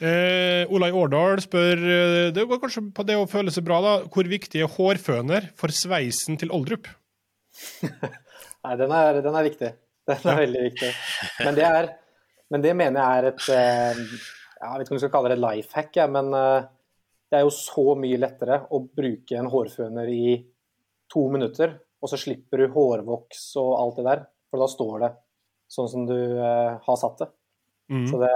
Uh, 0.00 0.72
Olai 0.74 0.90
Årdal 0.96 1.42
spør 1.44 1.82
uh, 1.82 2.26
Det 2.34 2.46
går 2.48 2.60
kanskje 2.62 2.86
på 2.96 3.06
det 3.08 3.18
å 3.20 3.28
føle 3.30 3.52
seg 3.54 3.66
bra, 3.66 3.80
da. 3.84 3.94
Hvor 4.12 4.30
viktig 4.30 4.62
er 4.62 4.72
hårføner 4.76 5.50
for 5.60 5.74
sveisen 5.74 6.40
til 6.40 6.52
Oldrup? 6.56 6.90
Nei, 8.64 8.74
den 8.76 8.92
er, 8.92 9.22
den 9.24 9.36
er, 9.36 9.46
viktig. 9.46 9.72
Den 10.08 10.20
er 10.26 10.36
ja. 10.36 10.40
veldig 10.44 10.66
viktig. 10.68 10.92
Men 11.46 11.56
det, 11.56 11.68
er, 11.68 11.90
men 12.52 12.66
det 12.66 12.76
mener 12.76 13.00
jeg 13.00 13.20
er 13.20 13.30
et 13.30 13.48
Jeg 13.48 14.72
vet 14.74 14.84
ikke 14.84 14.94
om 14.94 14.98
du 14.98 15.02
skal 15.04 15.14
kalle 15.14 15.32
det 15.32 15.38
et 15.38 15.46
life 15.46 15.76
hack, 15.76 15.94
ja, 15.96 16.04
men 16.12 16.28
det 16.34 17.38
er 17.38 17.46
jo 17.46 17.52
så 17.54 17.94
mye 17.96 18.18
lettere 18.20 18.58
å 18.74 18.82
bruke 18.84 19.38
en 19.38 19.48
hårføner 19.48 20.10
i 20.12 20.34
to 21.10 21.22
minutter, 21.32 21.72
og 22.00 22.10
så 22.10 22.18
slipper 22.20 22.64
du 22.64 22.74
hårvoks 22.74 23.44
og 23.60 23.70
alt 23.78 24.00
det 24.00 24.06
der. 24.08 24.22
For 24.50 24.62
da 24.62 24.70
står 24.70 24.94
det 25.04 25.10
sånn 25.70 25.90
som 25.90 26.06
du 26.08 26.18
eh, 26.18 26.72
har 26.82 26.98
satt 26.98 27.22
det. 27.22 27.30
Mm. 27.90 28.06
Så 28.10 28.20
det 28.22 28.32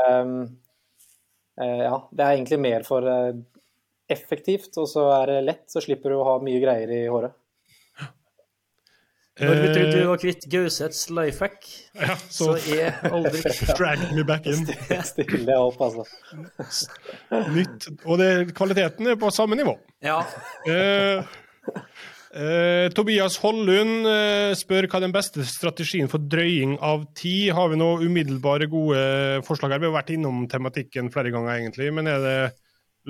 eh, 1.62 1.82
Ja, 1.86 1.98
det 2.10 2.24
er 2.24 2.36
egentlig 2.36 2.60
mer 2.62 2.86
for 2.86 3.06
eh, 3.10 3.32
effektivt, 4.10 4.72
og 4.78 4.88
så 4.90 5.08
er 5.20 5.32
det 5.32 5.40
lett, 5.48 5.64
så 5.70 5.82
slipper 5.82 6.12
du 6.12 6.20
å 6.20 6.28
ha 6.28 6.36
mye 6.44 6.62
greier 6.62 6.92
i 6.94 7.06
håret. 7.08 7.34
Når 9.34 9.56
vi 9.58 9.70
trodde 9.74 9.94
du 9.98 10.04
var 10.06 10.18
kvitt 10.22 10.44
Gauseths 10.46 11.08
life 11.10 11.42
hack, 11.42 11.64
ja, 11.98 12.14
så, 12.30 12.52
så, 12.54 12.74
er 12.76 13.00
aldri 13.08 13.40
Drag 13.80 14.04
me 14.14 14.22
back 14.22 14.46
in. 14.46 14.62
Stille 15.08 15.56
opp, 15.58 15.80
altså. 15.82 16.04
Nytt. 17.50 17.88
Og 18.04 18.20
det, 18.22 18.28
kvaliteten 18.54 19.10
er 19.10 19.18
på 19.18 19.32
samme 19.34 19.58
nivå. 19.58 19.74
Ja. 20.06 20.20
Eh, 20.70 21.26
Eh, 22.34 22.88
Tobias 22.90 23.36
Hollund 23.44 24.08
uh, 24.08 24.50
spør 24.58 24.88
hva 24.88 24.98
er 24.98 25.04
den 25.04 25.14
beste 25.14 25.44
strategien 25.46 26.08
for 26.10 26.18
drøying 26.18 26.74
av 26.82 27.04
tid. 27.14 27.52
Har 27.54 27.70
vi 27.70 27.78
noen 27.78 28.02
umiddelbare 28.02 28.66
gode 28.72 28.98
forslag 29.46 29.76
her? 29.76 29.82
Vi 29.84 29.86
har 29.86 29.94
vært 29.94 30.10
innom 30.16 30.42
tematikken 30.50 31.12
flere 31.14 31.30
ganger, 31.34 31.60
egentlig. 31.60 31.92
Men 31.94 32.10
er 32.10 32.24
det 32.24 32.38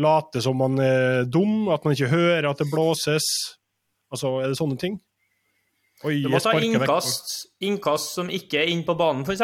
late 0.05 0.43
som 0.45 0.61
man 0.61 0.77
er 0.83 1.25
dum, 1.25 1.71
at 1.73 1.87
man 1.87 1.97
ikke 1.97 2.13
hører 2.13 2.51
at 2.51 2.61
det 2.61 2.69
blåses? 2.69 3.31
Altså, 4.13 4.37
er 4.43 4.53
det 4.53 4.61
sånne 4.61 4.77
ting? 4.83 5.01
Oi, 6.05 6.19
du 6.21 6.29
må 6.29 6.43
ta 6.45 6.53
innkast, 6.61 7.33
innkast 7.65 8.19
som 8.19 8.29
ikke 8.29 8.61
er 8.61 8.75
inn 8.75 8.85
på 8.85 8.93
banen, 8.99 9.25
f.eks. 9.25 9.41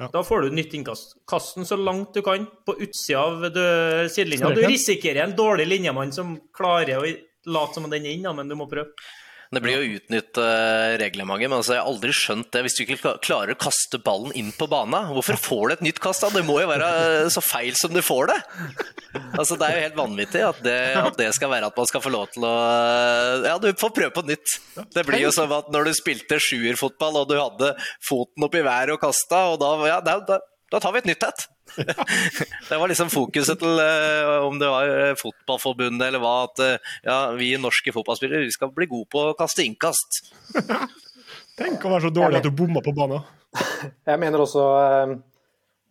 Ja. 0.00 0.08
Da 0.10 0.22
får 0.26 0.48
du 0.48 0.56
nytt 0.56 0.72
innkast. 0.74 1.14
Kast 1.30 1.60
den 1.60 1.68
så 1.68 1.76
langt 1.78 2.16
du 2.16 2.24
kan 2.26 2.48
på 2.66 2.74
utsida 2.74 3.22
av 3.22 3.44
sidelinja. 4.10 4.50
Du 4.50 4.64
risikerer 4.66 5.28
en 5.28 5.36
dårlig 5.38 5.68
linjemann 5.68 6.10
som 6.16 6.40
klarer 6.56 6.98
å 6.98 7.06
late 7.46 7.78
som 7.78 7.90
den 7.90 8.06
er 8.06 8.16
inne, 8.16 8.32
men 8.36 8.50
du 8.50 8.56
må 8.58 8.68
prøve. 8.70 8.94
Det 9.52 9.60
blir 9.60 9.74
jo 9.76 9.82
å 9.84 9.96
utnytte 9.98 10.42
eh, 10.48 10.94
reglementet, 10.96 11.50
men 11.50 11.58
altså, 11.58 11.74
jeg 11.74 11.82
har 11.82 11.88
aldri 11.90 12.12
skjønt 12.16 12.48
det. 12.54 12.62
Hvis 12.64 12.76
du 12.78 12.86
ikke 12.86 13.12
klarer 13.20 13.52
å 13.52 13.58
kaste 13.60 13.98
ballen 14.00 14.32
inn 14.38 14.48
på 14.56 14.64
banen, 14.70 15.10
hvorfor 15.12 15.36
får 15.36 15.66
du 15.66 15.74
et 15.74 15.82
nytt 15.90 16.00
kast 16.00 16.24
da? 16.24 16.30
Det 16.32 16.44
må 16.48 16.56
jo 16.62 16.70
være 16.70 16.88
eh, 17.02 17.28
så 17.32 17.42
feil 17.44 17.76
som 17.76 17.92
du 17.92 18.00
får 18.00 18.32
det. 18.32 18.38
Altså, 19.36 19.58
Det 19.60 19.66
er 19.68 19.76
jo 19.76 19.84
helt 19.84 19.98
vanvittig 20.00 20.44
at 20.46 20.62
det, 20.64 20.78
at 20.96 21.20
det 21.20 21.28
skal 21.36 21.52
være 21.52 21.68
at 21.68 21.76
man 21.76 21.90
skal 21.90 22.00
få 22.00 22.14
lov 22.14 22.30
til 22.32 22.48
å 22.48 22.54
eh, 22.56 23.50
Ja, 23.50 23.58
du 23.60 23.68
får 23.76 23.92
prøve 23.98 24.14
på 24.16 24.24
nytt. 24.30 24.56
Det 24.96 25.04
blir 25.04 25.26
jo 25.26 25.34
som 25.36 25.52
at 25.52 25.68
når 25.74 25.90
du 25.90 25.94
spilte 26.00 26.40
sjuerfotball 26.40 27.20
og 27.20 27.28
du 27.28 27.36
hadde 27.36 27.74
foten 28.08 28.48
opp 28.48 28.56
i 28.56 28.64
været 28.64 28.96
og 28.96 29.04
kasta, 29.04 29.50
og 29.52 29.60
da, 29.60 29.74
ja, 29.90 30.00
da, 30.00 30.16
da, 30.32 30.40
da 30.72 30.80
tar 30.80 30.96
vi 30.96 31.04
et 31.04 31.12
nytt 31.12 31.28
et. 31.28 31.44
det 32.68 32.78
var 32.78 32.90
liksom 32.90 33.10
fokuset 33.12 33.60
til 33.60 33.80
uh, 33.80 34.46
om 34.46 34.58
det 34.60 34.70
var 34.70 34.90
uh, 34.90 35.12
Fotballforbundet 35.20 36.08
eller 36.08 36.22
hva, 36.22 36.32
at 36.48 36.62
uh, 36.62 36.94
ja, 37.06 37.18
vi 37.38 37.52
norske 37.60 37.94
fotballspillere 37.94 38.46
vi 38.46 38.54
skal 38.54 38.72
bli 38.74 38.88
gode 38.90 39.08
på 39.12 39.28
å 39.30 39.36
kaste 39.38 39.64
innkast. 39.66 40.22
Tenk 41.60 41.84
å 41.84 41.94
være 41.94 42.08
så 42.08 42.12
dårlig 42.14 42.40
at 42.40 42.48
du 42.48 42.54
bomma 42.56 42.82
på 42.84 42.94
banen. 42.96 43.24
Jeg 44.10 44.20
mener 44.20 44.40
også, 44.40 44.62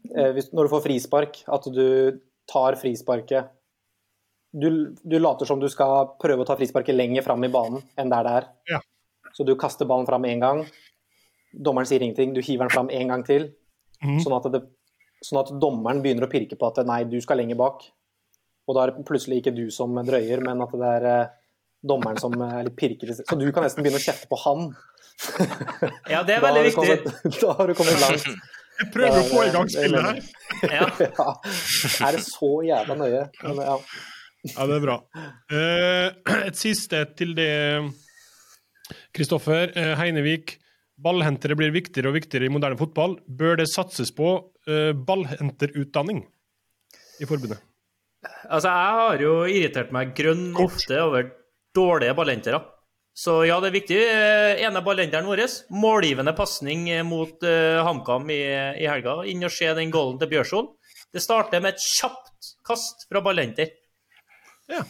når 0.09 0.61
du 0.65 0.71
får 0.71 0.86
frispark, 0.88 1.43
at 1.45 1.67
du 1.73 1.88
tar 2.49 2.77
frisparket 2.82 3.51
du, 4.51 4.95
du, 5.03 5.19
later 5.19 5.47
som 5.47 5.59
du 5.61 5.69
skal 5.71 6.09
prøve 6.19 6.43
å 6.43 6.47
ta 6.47 6.57
frisparket 6.59 6.95
lenger 6.95 7.23
fram 7.23 7.43
i 7.47 7.51
banen 7.51 7.84
enn 7.99 8.11
der 8.11 8.27
det 8.27 8.34
er. 8.41 8.47
Ja. 8.73 8.79
Så 9.32 9.45
du 9.47 9.53
kaster 9.59 9.88
ballen 9.88 10.07
fram 10.09 10.25
én 10.27 10.43
gang, 10.43 10.65
dommeren 11.51 11.88
sier 11.88 12.03
ingenting, 12.03 12.34
du 12.36 12.41
hiver 12.43 12.67
den 12.67 12.73
fram 12.73 12.91
én 12.91 13.11
gang 13.11 13.23
til. 13.27 13.47
Mm. 14.03 14.17
Sånn 14.23 14.36
at 14.36 14.49
det 14.51 14.63
Sånn 15.22 15.41
at 15.43 15.51
dommeren 15.61 16.01
begynner 16.01 16.26
å 16.26 16.32
pirke 16.32 16.57
på 16.57 16.69
at 16.72 16.82
nei, 16.88 17.03
du 17.09 17.19
skal 17.22 17.38
lenger 17.41 17.59
bak. 17.59 17.84
Og 18.69 18.78
da 18.78 18.86
er 18.86 18.91
det 18.91 19.05
plutselig 19.07 19.41
ikke 19.41 19.53
du 19.53 19.65
som 19.74 19.97
drøyer, 20.05 20.41
men 20.45 20.63
at 20.65 20.74
det 20.78 20.93
er 20.97 21.07
eh, 21.09 21.34
dommeren 21.86 22.17
som 22.22 22.34
eh, 22.45 22.69
pirker. 22.78 23.13
Så 23.17 23.38
du 23.38 23.45
kan 23.53 23.65
nesten 23.65 23.86
begynne 23.86 24.01
å 24.01 24.03
kjefte 24.03 24.30
på 24.32 24.39
han. 24.45 24.72
Ja, 26.09 26.22
det 26.26 26.38
er 26.38 26.43
veldig 26.47 26.63
viktig. 26.69 26.97
Kommet, 26.97 27.38
da 27.43 27.55
har 27.59 27.69
du 27.69 27.78
kommet 27.78 28.01
langt. 28.01 28.30
Jeg 28.82 28.89
prøver 28.95 29.19
å 29.19 29.28
få 29.30 29.43
i 29.45 29.51
gang 29.53 29.69
spillet 29.69 30.07
her. 30.07 30.22
Ja. 30.72 30.88
ja. 31.19 31.28
Er 32.07 32.17
det 32.17 32.24
så 32.26 32.51
jævla 32.65 32.97
nøye? 32.97 33.26
Men, 33.43 33.61
ja. 33.65 33.78
Ja, 34.55 34.65
det 34.65 34.78
er 34.80 34.86
bra. 34.88 34.97
Eh, 35.53 36.39
et 36.49 36.57
siste 36.57 37.03
til 37.17 37.36
det, 37.38 37.51
Kristoffer. 39.13 39.76
Heinevik. 39.99 40.57
Ballhentere 41.01 41.57
blir 41.57 41.74
viktigere 41.74 42.09
og 42.09 42.17
viktigere 42.17 42.45
i 42.49 42.53
moderne 42.53 42.78
fotball. 42.78 43.19
Bør 43.26 43.57
det 43.61 43.69
satses 43.69 44.13
på 44.13 44.36
ballhenterutdanning 44.68 46.22
i 47.22 47.28
forbundet? 47.30 47.62
Altså, 48.49 48.70
jeg 48.70 48.99
har 48.99 49.24
jo 49.24 49.34
irritert 49.49 49.93
meg 49.95 50.14
grønn 50.18 50.51
ofte 50.62 50.99
over 51.01 51.32
dårlige 51.76 52.14
ballhentere. 52.18 52.62
Så 53.18 53.41
ja, 53.43 53.57
det 53.59 53.72
er 53.72 53.76
viktig. 53.76 53.97
Eh, 53.97 54.62
ene 54.64 54.84
ballhenteren 54.86 55.28
vår, 55.28 55.43
målgivende 55.76 56.34
pasning 56.38 56.88
mot 57.07 57.43
uh, 57.43 57.82
HamKam 57.86 58.30
i, 58.32 58.39
i, 58.80 58.88
helga. 58.88 59.20
Inn 59.28 59.43
og 59.43 59.53
se 59.53 59.68
den 59.78 59.91
goalen 59.93 60.20
til 60.22 60.32
Bjørson. 60.32 60.70
Det 61.12 61.24
starter 61.24 61.64
med 61.64 61.76
et 61.76 61.86
kjapt 61.99 62.53
kast 62.68 63.05
fra 63.09 63.24
ballhenter. 63.26 63.74
Ja. 64.72 64.86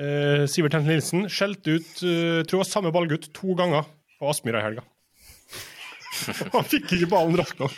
Uh, 0.00 0.46
Sivert 0.50 0.74
Henten 0.74 0.90
Nilsen 0.90 1.28
skjelte 1.30 1.76
ut 1.76 2.02
uh, 2.02 2.40
tror 2.48 2.64
jeg, 2.64 2.70
samme 2.70 2.92
ballgutt 2.94 3.30
to 3.36 3.54
ganger 3.58 3.86
på 4.18 4.32
Aspmyra 4.32 4.62
i 4.62 4.66
helga. 4.70 4.86
Han 6.56 6.66
fikk 6.66 6.96
ikke 6.96 7.12
ballen 7.14 7.38
raskt 7.38 7.62
nok. 7.62 7.76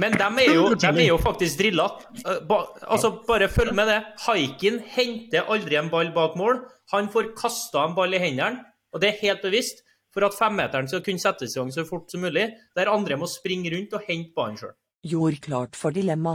Men 0.00 0.16
de 0.16 0.28
er 0.44 0.54
jo, 0.54 0.66
de 0.82 0.90
er 0.90 1.08
jo 1.08 1.18
faktisk 1.20 1.60
drilla. 1.60 1.88
Altså, 2.24 3.12
bare 3.28 3.48
følg 3.52 3.74
med 3.76 3.90
det. 3.90 4.00
Haikin 4.26 4.80
henter 4.94 5.48
aldri 5.52 5.78
en 5.80 5.90
ball 5.92 6.12
bak 6.14 6.36
mål. 6.40 6.62
Han 6.92 7.08
får 7.12 7.32
kasta 7.38 7.86
en 7.86 7.96
ball 7.96 8.14
i 8.14 8.20
hendene, 8.20 8.64
og 8.92 9.00
det 9.02 9.12
er 9.12 9.20
helt 9.22 9.44
bevisst 9.44 9.84
for 10.12 10.26
at 10.26 10.36
femmeteren 10.36 10.88
skal 10.90 11.00
kunne 11.04 11.22
settes 11.22 11.54
i 11.56 11.60
gang 11.60 11.70
så 11.72 11.86
fort 11.88 12.10
som 12.12 12.20
mulig, 12.24 12.50
der 12.76 12.90
andre 12.92 13.16
må 13.16 13.28
springe 13.30 13.72
rundt 13.72 13.94
og 13.96 14.04
hente 14.08 14.34
ballen 14.36 14.58
sjøl. 14.60 14.74
Gjord 15.08 15.40
klart 15.42 15.78
for 15.78 15.94
dilemma. 15.94 16.34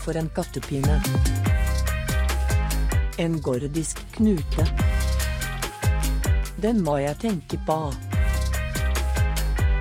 For 0.00 0.16
en 0.16 0.30
kattepine. 0.36 1.00
En 3.20 3.36
gordisk 3.44 4.00
knute. 4.14 4.64
Den 6.62 6.80
må 6.84 6.96
jeg 7.02 7.18
tenke 7.20 7.58
på. 7.66 8.09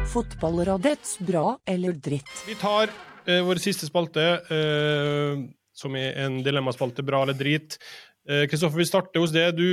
Fotballrådets 0.10 1.20
bra 1.20 1.60
eller 1.70 1.94
dritt? 1.94 2.30
Vi 2.48 2.56
tar 2.58 2.90
eh, 3.30 3.44
vår 3.46 3.60
siste 3.62 3.86
spalte, 3.86 4.24
eh, 4.50 5.42
som 5.78 5.98
er 5.98 6.18
en 6.24 6.40
dilemmaspalte, 6.46 7.06
bra 7.06 7.22
eller 7.24 7.38
drit. 7.38 7.78
Kristoffer, 8.26 8.80
eh, 8.80 8.82
vi 8.82 8.88
starter 8.90 9.22
hos 9.22 9.34
det. 9.36 9.46
Du 9.58 9.68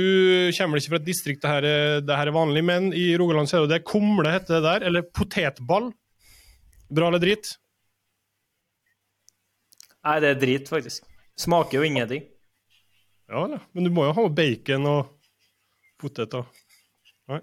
kommer 0.53 0.77
ikke 0.77 0.93
fra 0.93 0.99
et 1.01 1.07
distrikt 1.07 1.41
det 1.41 1.53
her, 1.55 1.67
det 2.05 2.19
her 2.19 2.29
er 2.29 2.35
vanlig, 2.35 2.61
men 2.69 2.91
i 2.93 3.07
Rogaland 3.17 3.49
ser 3.49 3.65
du 3.65 3.71
det. 3.71 3.81
Kumle 3.89 4.35
heter 4.35 4.59
det 4.59 4.63
der, 4.67 4.85
eller 4.91 5.07
potetball. 5.09 5.89
Bra 6.93 7.09
eller 7.09 7.23
drit? 7.23 7.55
Nei, 10.05 10.19
det 10.21 10.35
er 10.35 10.41
drit, 10.45 10.69
faktisk. 10.69 11.09
Smaker 11.37 11.81
jo 11.81 11.89
ingenting. 11.89 12.29
Ja, 13.27 13.41
men 13.73 13.89
du 13.89 13.89
må 13.89 14.05
jo 14.05 14.13
ha 14.21 14.29
bacon 14.29 14.85
og 14.93 15.17
poteter. 15.99 16.45
Nei. 17.27 17.41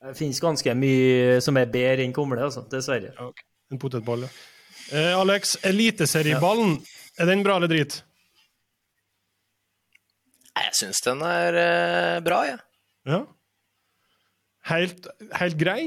Det 0.00 0.14
finnes 0.16 0.40
ganske 0.40 0.72
mye 0.80 1.40
som 1.44 1.58
er 1.60 1.68
bedre 1.68 2.06
enn 2.06 2.14
kumle, 2.16 2.40
altså, 2.46 2.62
dessverre. 2.72 3.12
Okay. 3.20 3.44
En 3.70 3.80
potetball, 3.80 4.24
ja. 4.24 4.30
Eh, 4.96 5.12
Alex, 5.14 5.58
eliteserieballen, 5.68 6.78
ja. 6.80 7.02
er 7.20 7.28
den 7.28 7.44
bra 7.44 7.58
eller 7.60 7.70
drit? 7.70 8.00
Jeg 10.60 10.72
syns 10.78 11.04
den 11.04 11.20
er 11.26 11.58
eh, 11.60 12.16
bra, 12.24 12.40
jeg. 12.48 12.58
Ja. 13.10 13.20
ja. 13.20 13.20
Helt, 14.70 15.06
helt, 15.36 15.60
grei? 15.60 15.82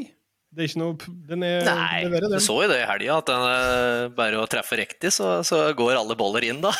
Det 0.53 0.63
er 0.63 0.69
ikke 0.69 0.81
noe 0.81 1.11
den 1.29 1.43
er, 1.45 1.65
Nei, 1.65 2.05
det 2.13 2.29
du 2.29 2.37
så 2.41 2.59
jo 2.61 2.69
det 2.69 2.79
i 2.83 2.87
helga, 2.87 3.17
at 3.17 3.29
den, 3.29 3.43
uh, 3.49 4.13
bare 4.13 4.41
å 4.41 4.47
treffe 4.49 4.77
riktig, 4.77 5.09
så, 5.13 5.39
så, 5.45 5.65
går 5.77 5.97
alle 5.97 6.17
boller 6.17 6.45
inn, 6.45 6.61
da. 6.61 6.73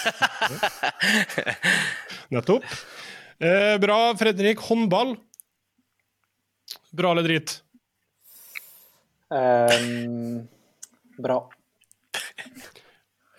Nettopp. 2.33 2.65
Eh, 3.41 3.75
bra, 3.81 3.99
Fredrik. 4.19 4.61
Håndball. 4.69 5.15
Bra 6.93 7.11
eller 7.11 7.25
drit? 7.25 7.55
Um, 9.33 10.47
bra. 11.17 11.39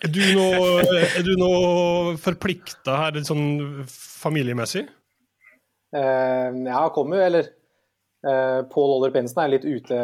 Er 0.03 0.11
du 0.11 0.19
noe, 0.35 0.81
er 1.07 1.23
du 1.23 1.31
nå 1.39 1.51
forplikta 2.19 2.97
her, 2.99 3.19
sånn 3.23 3.85
familiemessig? 3.87 4.83
Uh, 5.95 6.51
ja, 6.67 6.81
kommer 6.91 7.21
jo, 7.21 7.27
eller 7.29 7.47
uh, 8.27 8.67
Pål 8.73 8.97
Oller 8.97 9.13
Pensen 9.15 9.39
er 9.45 9.53
litt 9.53 9.63
ute, 9.63 10.01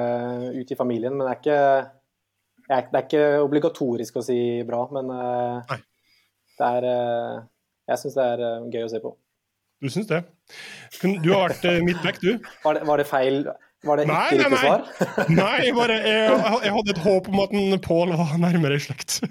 ute, 0.56 0.72
i 0.72 0.80
familien, 0.80 1.18
men 1.18 1.28
det 1.28 1.34
er, 1.34 1.41
ikke, 1.41 1.60
det 2.72 3.02
er 3.02 3.04
ikke 3.04 3.26
obligatorisk 3.43 4.22
å 4.22 4.26
si 4.26 4.39
bra. 4.68 4.86
Men 4.95 5.12
uh, 5.12 5.76
det 6.56 6.72
er 6.78 6.88
uh, 6.88 7.36
Jeg 7.91 8.06
syns 8.06 8.16
det 8.16 8.30
er 8.32 8.72
gøy 8.72 8.88
å 8.88 8.93
se 8.95 9.04
på. 9.04 9.12
Du 9.82 9.90
syns 9.90 10.08
det? 10.12 10.22
Du 11.02 11.32
har 11.34 11.50
vært 11.50 11.66
uh, 11.66 11.82
midtback, 11.82 12.22
du. 12.22 12.36
Var 12.62 12.78
det, 12.78 12.82
var 12.86 13.02
det, 13.02 13.08
feil? 13.10 13.48
Var 13.82 13.98
det 13.98 14.04
ikke 14.06 14.18
riktig 14.38 14.60
svar? 14.62 14.82
nei, 15.34 15.72
bare, 15.74 15.96
jeg, 16.06 16.36
jeg, 16.68 16.74
hadde 16.76 16.94
et 16.94 17.02
håp 17.02 17.30
om 17.32 17.40
at 17.42 17.50
Pål 17.88 18.14
var 18.20 18.36
nærmere 18.38 18.78
i 18.78 18.84
slekt. 18.84 19.12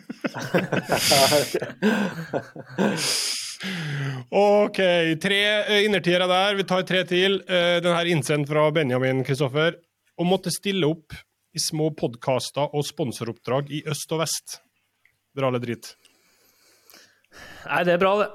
OK, 4.34 4.80
tre 5.22 5.40
eh, 5.68 5.84
innertiere 5.84 6.26
der. 6.26 6.58
Vi 6.58 6.64
tar 6.66 6.82
tre 6.88 7.04
til. 7.06 7.38
Eh, 7.46 7.78
den 7.84 7.94
her 7.94 8.10
innsendt 8.10 8.50
fra 8.50 8.66
Benjamin 8.74 9.22
Kristoffer. 9.26 9.78
Å 10.18 10.26
måtte 10.26 10.50
stille 10.50 10.88
opp 10.90 11.14
i 11.54 11.62
små 11.62 11.90
podkaster 11.94 12.74
og 12.74 12.82
sponsoroppdrag 12.90 13.70
i 13.70 13.84
øst 13.90 14.10
og 14.16 14.24
vest. 14.24 14.58
Dra 15.36 15.50
litt 15.54 15.62
drit? 15.62 15.94
Nei, 17.68 17.84
det 17.86 17.94
er 17.94 18.02
bra, 18.02 18.18
det. 18.24 18.30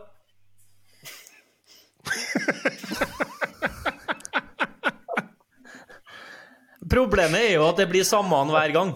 Problemet 6.95 7.41
er 7.41 7.53
jo 7.57 7.65
at 7.67 7.77
det 7.81 7.89
blir 7.89 8.05
samme 8.07 8.37
hver 8.51 8.71
gang. 8.75 8.91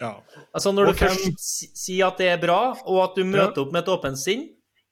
Ja. 0.00 0.12
Altså 0.54 0.72
Når 0.72 0.84
du 0.84 0.90
okay. 0.94 1.08
først 1.08 1.38
sier 1.78 2.06
at 2.08 2.18
det 2.22 2.28
er 2.32 2.40
bra, 2.40 2.76
og 2.86 2.98
at 3.04 3.12
du 3.18 3.24
møter 3.26 3.62
opp 3.64 3.72
med 3.74 3.82
et 3.82 3.92
åpent 3.92 4.18
sinn, 4.18 4.42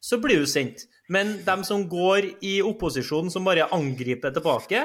så 0.02 0.18
blir 0.22 0.38
du 0.42 0.46
sendt. 0.50 0.86
Men 1.08 1.38
dem 1.46 1.64
som 1.64 1.88
går 1.88 2.22
i 2.44 2.58
opposisjonen, 2.64 3.30
som 3.32 3.46
bare 3.46 3.68
angriper 3.74 4.30
tilbake, 4.34 4.84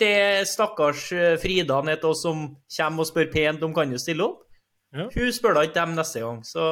til 0.00 0.46
stakkars 0.48 1.10
eh, 1.12 1.36
Frida 1.40 1.80
ned 1.84 2.00
til 2.00 2.14
oss 2.14 2.24
som 2.24 2.42
kommer 2.76 3.04
og 3.04 3.08
spør 3.10 3.28
pent 3.32 3.62
om 3.66 3.74
kan 3.76 3.90
du 3.92 3.98
stille 4.00 4.24
opp, 4.24 4.42
ja. 4.96 5.06
hun 5.12 5.32
spør 5.34 5.58
da 5.58 5.66
ikke 5.66 5.78
dem 5.78 5.94
neste 5.98 6.24
gang. 6.24 6.42
Så 6.46 6.64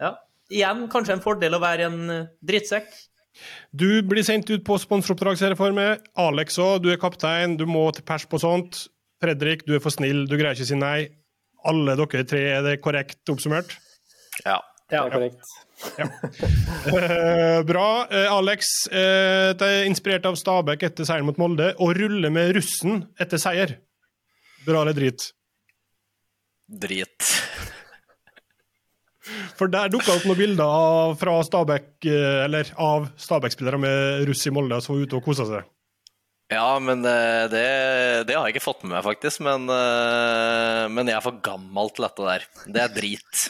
ja. 0.00 0.14
Igjen 0.48 0.86
kanskje 0.88 1.18
en 1.18 1.24
fordel 1.24 1.56
å 1.56 1.60
være 1.60 1.90
en 1.90 2.14
eh, 2.14 2.28
drittsekk. 2.46 2.88
Du 3.70 4.02
blir 4.06 4.26
sendt 4.26 4.50
ut 4.50 4.64
på 4.66 4.78
sponsoroppdrag, 4.80 5.38
ser 5.40 5.54
jeg 5.54 5.60
for 5.60 5.74
meg. 5.76 6.04
Alex 6.18 6.58
òg, 6.62 6.82
du 6.84 6.90
er 6.92 7.00
kaptein, 7.00 7.58
du 7.58 7.66
må 7.68 7.88
til 7.94 8.06
pers 8.08 8.26
på 8.28 8.40
sånt. 8.42 8.86
Fredrik, 9.22 9.66
du 9.66 9.74
er 9.76 9.82
for 9.82 9.94
snill, 9.94 10.26
du 10.30 10.36
greier 10.38 10.54
ikke 10.56 10.68
å 10.68 10.72
si 10.72 10.78
nei. 10.78 10.98
Alle 11.68 11.98
dere 11.98 12.26
tre, 12.28 12.42
er 12.56 12.66
det 12.66 12.80
korrekt 12.84 13.32
oppsummert? 13.32 13.76
Ja. 14.44 14.60
Det 14.88 14.96
er 14.96 15.10
korrekt. 15.12 15.50
Ja. 15.98 16.06
Uh, 16.88 17.58
bra. 17.68 17.88
Uh, 18.08 18.36
Alex, 18.38 18.70
uh, 18.88 19.52
det 19.52 19.66
er 19.68 19.84
inspirert 19.84 20.24
av 20.24 20.38
Stabæk 20.40 20.86
etter 20.88 21.04
seieren 21.04 21.28
mot 21.28 21.36
Molde. 21.40 21.74
Å 21.76 21.90
rulle 21.92 22.30
med 22.32 22.54
russen 22.56 23.02
etter 23.20 23.42
seier, 23.42 23.76
bra 24.64 24.80
eller 24.86 24.96
drit? 24.96 25.28
Drit. 26.68 27.28
For 29.58 29.70
der 29.72 29.90
dukka 29.92 30.14
opp 30.14 30.26
noen 30.28 30.38
bilder 30.38 31.16
fra 31.20 31.38
Stabæk, 31.46 31.90
eh, 32.06 32.44
eller 32.46 32.70
av 32.80 33.10
Stabæk-spillere 33.20 33.80
med 33.82 34.24
russ 34.28 34.46
i 34.48 34.54
Molde 34.54 34.80
som 34.84 34.94
var 34.94 35.04
ute 35.06 35.18
og 35.18 35.26
kosa 35.26 35.48
seg. 35.48 35.66
Ja, 36.48 36.78
men 36.80 37.04
eh, 37.04 37.44
det, 37.52 37.66
det, 38.28 38.36
har 38.36 38.46
jeg 38.48 38.56
ikke 38.56 38.64
fått 38.64 38.84
med 38.86 38.94
meg, 38.96 39.04
faktisk. 39.04 39.42
Men, 39.44 39.68
eh, 39.68 40.84
men 40.92 41.10
jeg 41.10 41.18
er 41.18 41.24
for 41.24 41.40
gammel 41.44 41.92
til 41.92 42.08
dette 42.08 42.28
der. 42.30 42.46
Det 42.66 42.84
er 42.84 42.94
drit. 42.94 43.46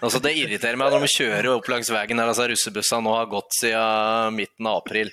Altså, 0.00 0.16
det 0.24 0.32
irriterer 0.40 0.78
meg 0.80 0.94
når 0.94 1.04
de 1.04 1.12
kjører 1.12 1.50
opp 1.52 1.66
langs 1.68 1.90
veien 1.92 2.16
der 2.16 2.30
altså, 2.32 2.46
russebussene 2.48 3.04
nå 3.04 3.18
har 3.18 3.26
gått 3.28 3.58
siden 3.58 4.38
midten 4.38 4.68
av 4.70 4.78
april, 4.80 5.10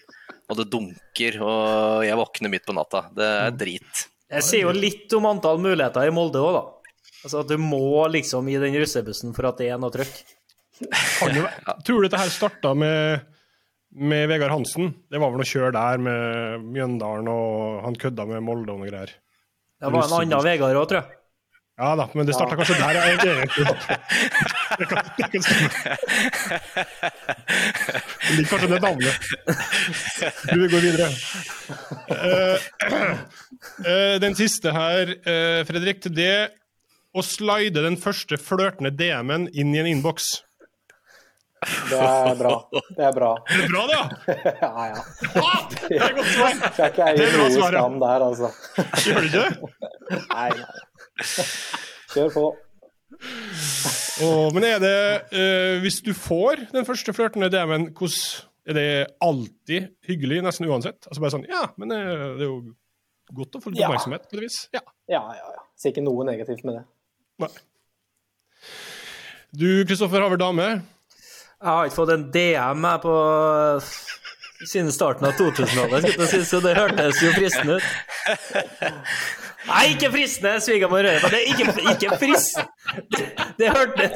og 0.47 0.61
det 0.61 0.69
dunker, 0.71 1.41
og 1.43 2.05
jeg 2.07 2.19
våkner 2.21 2.53
midt 2.53 2.63
på 2.63 2.75
natta. 2.77 3.01
Det 3.11 3.27
er 3.27 3.57
drit. 3.59 4.05
Jeg 4.31 4.43
sier 4.47 4.63
jo 4.63 4.71
litt 4.75 5.11
om 5.15 5.27
antall 5.27 5.59
muligheter 5.59 6.07
i 6.07 6.13
Molde 6.15 6.39
òg, 6.39 6.55
da. 6.55 6.63
Altså 7.25 7.41
at 7.41 7.49
du 7.49 7.57
må 7.61 8.07
liksom 8.13 8.47
i 8.51 8.59
den 8.61 8.75
russebussen 8.77 9.33
for 9.35 9.43
at 9.49 9.57
det 9.61 9.69
er 9.73 9.79
noe 9.81 9.93
trøkk. 9.93 10.15
Tror 10.77 11.97
du 11.97 12.05
dette 12.05 12.21
her 12.21 12.31
starta 12.31 12.69
med, 12.77 13.25
med 13.97 14.23
Vegard 14.29 14.53
Hansen? 14.53 14.85
Det 15.09 15.17
var 15.21 15.29
vel 15.33 15.39
noe 15.41 15.49
kjør 15.49 15.71
der 15.75 15.95
med 16.01 16.17
Mjøndalen, 16.67 17.27
og 17.31 17.83
han 17.87 17.99
kødda 17.99 18.23
med 18.29 18.45
Molde 18.45 18.71
og 18.75 18.79
noe 18.83 18.91
greier. 18.91 19.11
Det 19.77 19.93
var 19.93 20.03
en 20.05 20.13
annen 20.21 20.45
Vegard 20.45 20.77
òg, 20.77 20.87
tror 20.89 20.99
jeg. 21.01 21.07
Ja 21.77 21.91
da, 21.93 22.07
men 22.17 22.25
det 22.25 22.33
starta 22.33 22.55
ja. 22.55 22.57
kanskje 22.57 22.81
der, 22.81 22.97
jeg 22.97 23.05
egentlig. 23.13 23.35
Det 24.77 24.85
ligger 28.35 28.49
kanskje 28.49 28.69
det 28.69 28.81
navnet. 28.81 29.15
Du, 30.51 30.69
går 30.69 30.79
videre. 30.83 31.07
Uh, 32.11 32.57
uh, 33.85 34.21
den 34.21 34.35
siste 34.37 34.71
her, 34.73 35.07
uh, 35.15 35.65
Fredrik, 35.69 36.03
det 36.03 36.49
å 37.17 37.25
slide 37.25 37.83
den 37.85 37.97
første 38.01 38.37
flørtende 38.41 38.93
DM-en 38.93 39.47
inn 39.53 39.73
i 39.75 39.81
en 39.81 39.89
innboks. 39.89 40.35
Det 41.89 41.97
er 41.97 42.35
bra. 42.37 42.53
Det 42.93 43.03
er 43.07 43.13
bra. 43.15 43.31
Er 43.49 43.61
det 43.63 43.69
bra, 43.71 43.83
det, 43.89 44.35
ja? 44.61 44.83
Ja. 44.91 45.01
Ah, 45.41 45.63
det 45.89 45.97
er 45.97 46.13
godt 46.13 46.29
svar! 46.29 46.59
Skal 46.75 46.91
ikke 46.91 47.07
Det 47.17 47.25
eie 47.25 47.39
noe 47.41 47.69
skam 47.71 47.97
der, 48.03 48.25
altså. 48.27 48.51
Gjør 49.01 49.17
du 49.23 49.29
ikke 49.29 49.41
det? 49.41 49.71
Nei, 50.35 50.49
nei. 50.53 51.45
Kjør 52.13 52.33
på. 52.35 52.45
Oh, 54.21 54.47
men 54.53 54.65
er 54.67 54.77
det 54.83 54.97
uh, 55.33 55.79
Hvis 55.81 56.03
du 56.05 56.11
får 56.13 56.67
den 56.69 56.85
første 56.85 57.15
flørtende 57.17 57.49
DM-en, 57.53 57.89
hvordan 57.97 58.45
er 58.67 58.77
det 58.77 58.89
alltid 59.23 59.89
hyggelig, 60.05 60.43
nesten 60.45 60.67
uansett? 60.69 61.07
Altså 61.07 61.23
bare 61.23 61.33
sånn 61.33 61.47
Ja, 61.49 61.69
men 61.81 61.93
uh, 61.95 62.37
det 62.37 62.45
er 62.45 62.51
jo 62.51 62.59
godt 63.33 63.57
å 63.57 63.63
få 63.63 63.73
litt 63.73 63.81
oppmerksomhet, 63.81 64.29
på 64.29 64.37
et 64.37 64.45
vis. 64.45 64.59
Ja. 64.75 64.83
Ja, 65.09 65.23
ja, 65.35 65.49
ja. 65.55 65.65
Ser 65.79 65.95
ikke 65.95 66.05
noe 66.05 66.25
negativt 66.27 66.63
med 66.67 66.79
det. 66.79 66.85
Nei. 67.37 67.49
Du, 69.57 69.85
Kristoffer, 69.87 70.21
har 70.21 70.29
vel 70.33 70.39
dame? 70.41 70.67
Jeg 71.57 71.69
har 71.69 71.85
ikke 71.87 71.97
fått 71.97 72.13
en 72.13 72.27
DM 72.33 72.85
jeg 72.85 73.01
på 73.03 73.15
siden 74.65 74.91
starten 74.93 75.27
av 75.29 75.37
2000-tallet, 75.37 76.01
skulle 76.07 76.25
jeg 76.25 76.31
si, 76.33 76.41
så 76.49 76.59
det 76.65 76.73
hørtes 76.77 77.21
jo 77.21 77.29
fristende 77.35 77.77
ut. 77.77 77.87
Nei, 79.67 79.83
ikke 79.93 80.09
fristende, 80.13 80.57
svigermor 80.65 81.05
Røyva. 81.05 81.29
Det 81.29 81.39
er 81.39 81.47
ikke, 81.53 81.65
ikke 81.93 82.19
frist... 82.21 82.57
Det, 83.13 83.23
det 83.59 83.67
hørte 83.73 83.95
det, 84.01 84.09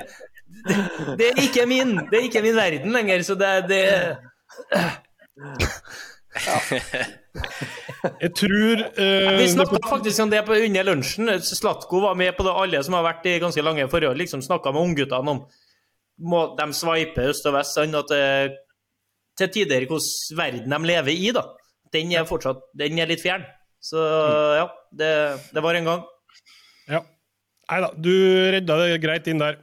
det 1.18 1.26
er 1.32 1.40
ikke 1.42 1.66
min 1.66 1.96
Det 2.12 2.16
er 2.20 2.26
ikke 2.28 2.42
min 2.46 2.56
verden 2.56 2.94
lenger, 2.94 3.24
så 3.26 3.34
det, 3.38 3.52
det 3.70 3.82
Jeg 7.32 8.32
tror 8.36 8.82
uh, 8.98 9.38
Vi 9.40 9.48
snakka 9.54 9.80
faktisk 9.88 10.24
om 10.24 10.32
det 10.32 10.42
på 10.48 10.58
under 10.58 10.88
lunsjen. 10.88 11.32
Slatko 11.46 12.02
var 12.04 12.18
med 12.20 12.36
på 12.38 12.46
det, 12.48 12.56
alle 12.64 12.82
som 12.84 12.98
har 12.98 13.06
vært 13.08 13.30
i 13.30 13.38
ganske 13.42 13.64
lange 13.64 13.88
forhold, 13.92 14.20
liksom 14.20 14.44
snakka 14.44 14.74
med 14.76 14.90
ungguttene 14.90 15.36
om 15.36 15.46
må, 16.22 16.42
De 16.58 16.68
sveiper 16.76 17.32
øst 17.32 17.48
og 17.50 17.56
vest, 17.56 17.78
sånn 17.78 17.98
at 17.98 18.12
det, 18.12 18.26
til 19.40 19.52
tider 19.56 19.88
hvordan 19.90 20.38
verden 20.38 20.76
de 20.76 20.92
lever 20.92 21.16
i, 21.16 21.32
da. 21.36 21.48
Den 21.92 22.12
er 22.16 22.28
fortsatt 22.30 22.62
Den 22.78 23.00
er 23.02 23.10
litt 23.10 23.24
fjern. 23.24 23.48
Så 23.82 24.02
ja, 24.60 24.68
det, 24.94 25.12
det 25.56 25.64
var 25.66 25.78
en 25.78 25.88
gang. 25.90 26.04
Ja. 26.92 27.02
Nei 27.72 27.80
da, 27.82 27.90
du 27.96 28.12
redda 28.54 28.78
det 28.84 29.00
greit 29.02 29.30
inn 29.32 29.42
der. 29.42 29.58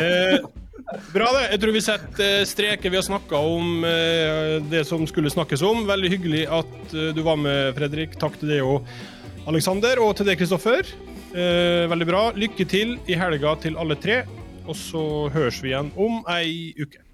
Eh, 0.00 0.40
Bra, 0.86 1.28
det. 1.34 1.44
Jeg 1.52 1.60
tror 1.62 1.74
vi 1.74 1.82
setter 1.84 2.24
eh, 2.40 2.46
streker. 2.48 2.92
Vi 2.92 2.98
har 2.98 3.06
snakka 3.06 3.40
om 3.42 3.84
eh, 3.84 4.56
det 4.70 4.84
som 4.88 5.04
skulle 5.10 5.32
snakkes 5.32 5.62
om. 5.66 5.84
Veldig 5.88 6.12
hyggelig 6.14 6.44
at 6.46 6.94
eh, 6.94 7.10
du 7.16 7.22
var 7.26 7.40
med, 7.40 7.74
Fredrik. 7.78 8.16
Takk 8.20 8.38
til 8.40 8.54
deg 8.54 8.64
òg, 8.64 8.88
Aleksander. 9.50 10.00
Og 10.04 10.14
til 10.18 10.30
deg, 10.30 10.38
Kristoffer. 10.40 10.94
Veldig 11.28 12.06
bra. 12.08 12.22
Lykke 12.32 12.64
til 12.64 12.94
i 13.06 13.18
helga 13.18 13.52
til 13.60 13.76
alle 13.78 13.98
tre. 14.00 14.22
Og 14.68 14.76
så 14.76 15.02
høres 15.34 15.60
vi 15.62 15.74
igjen 15.74 15.92
om 16.00 16.22
ei 16.32 16.72
uke. 16.80 17.04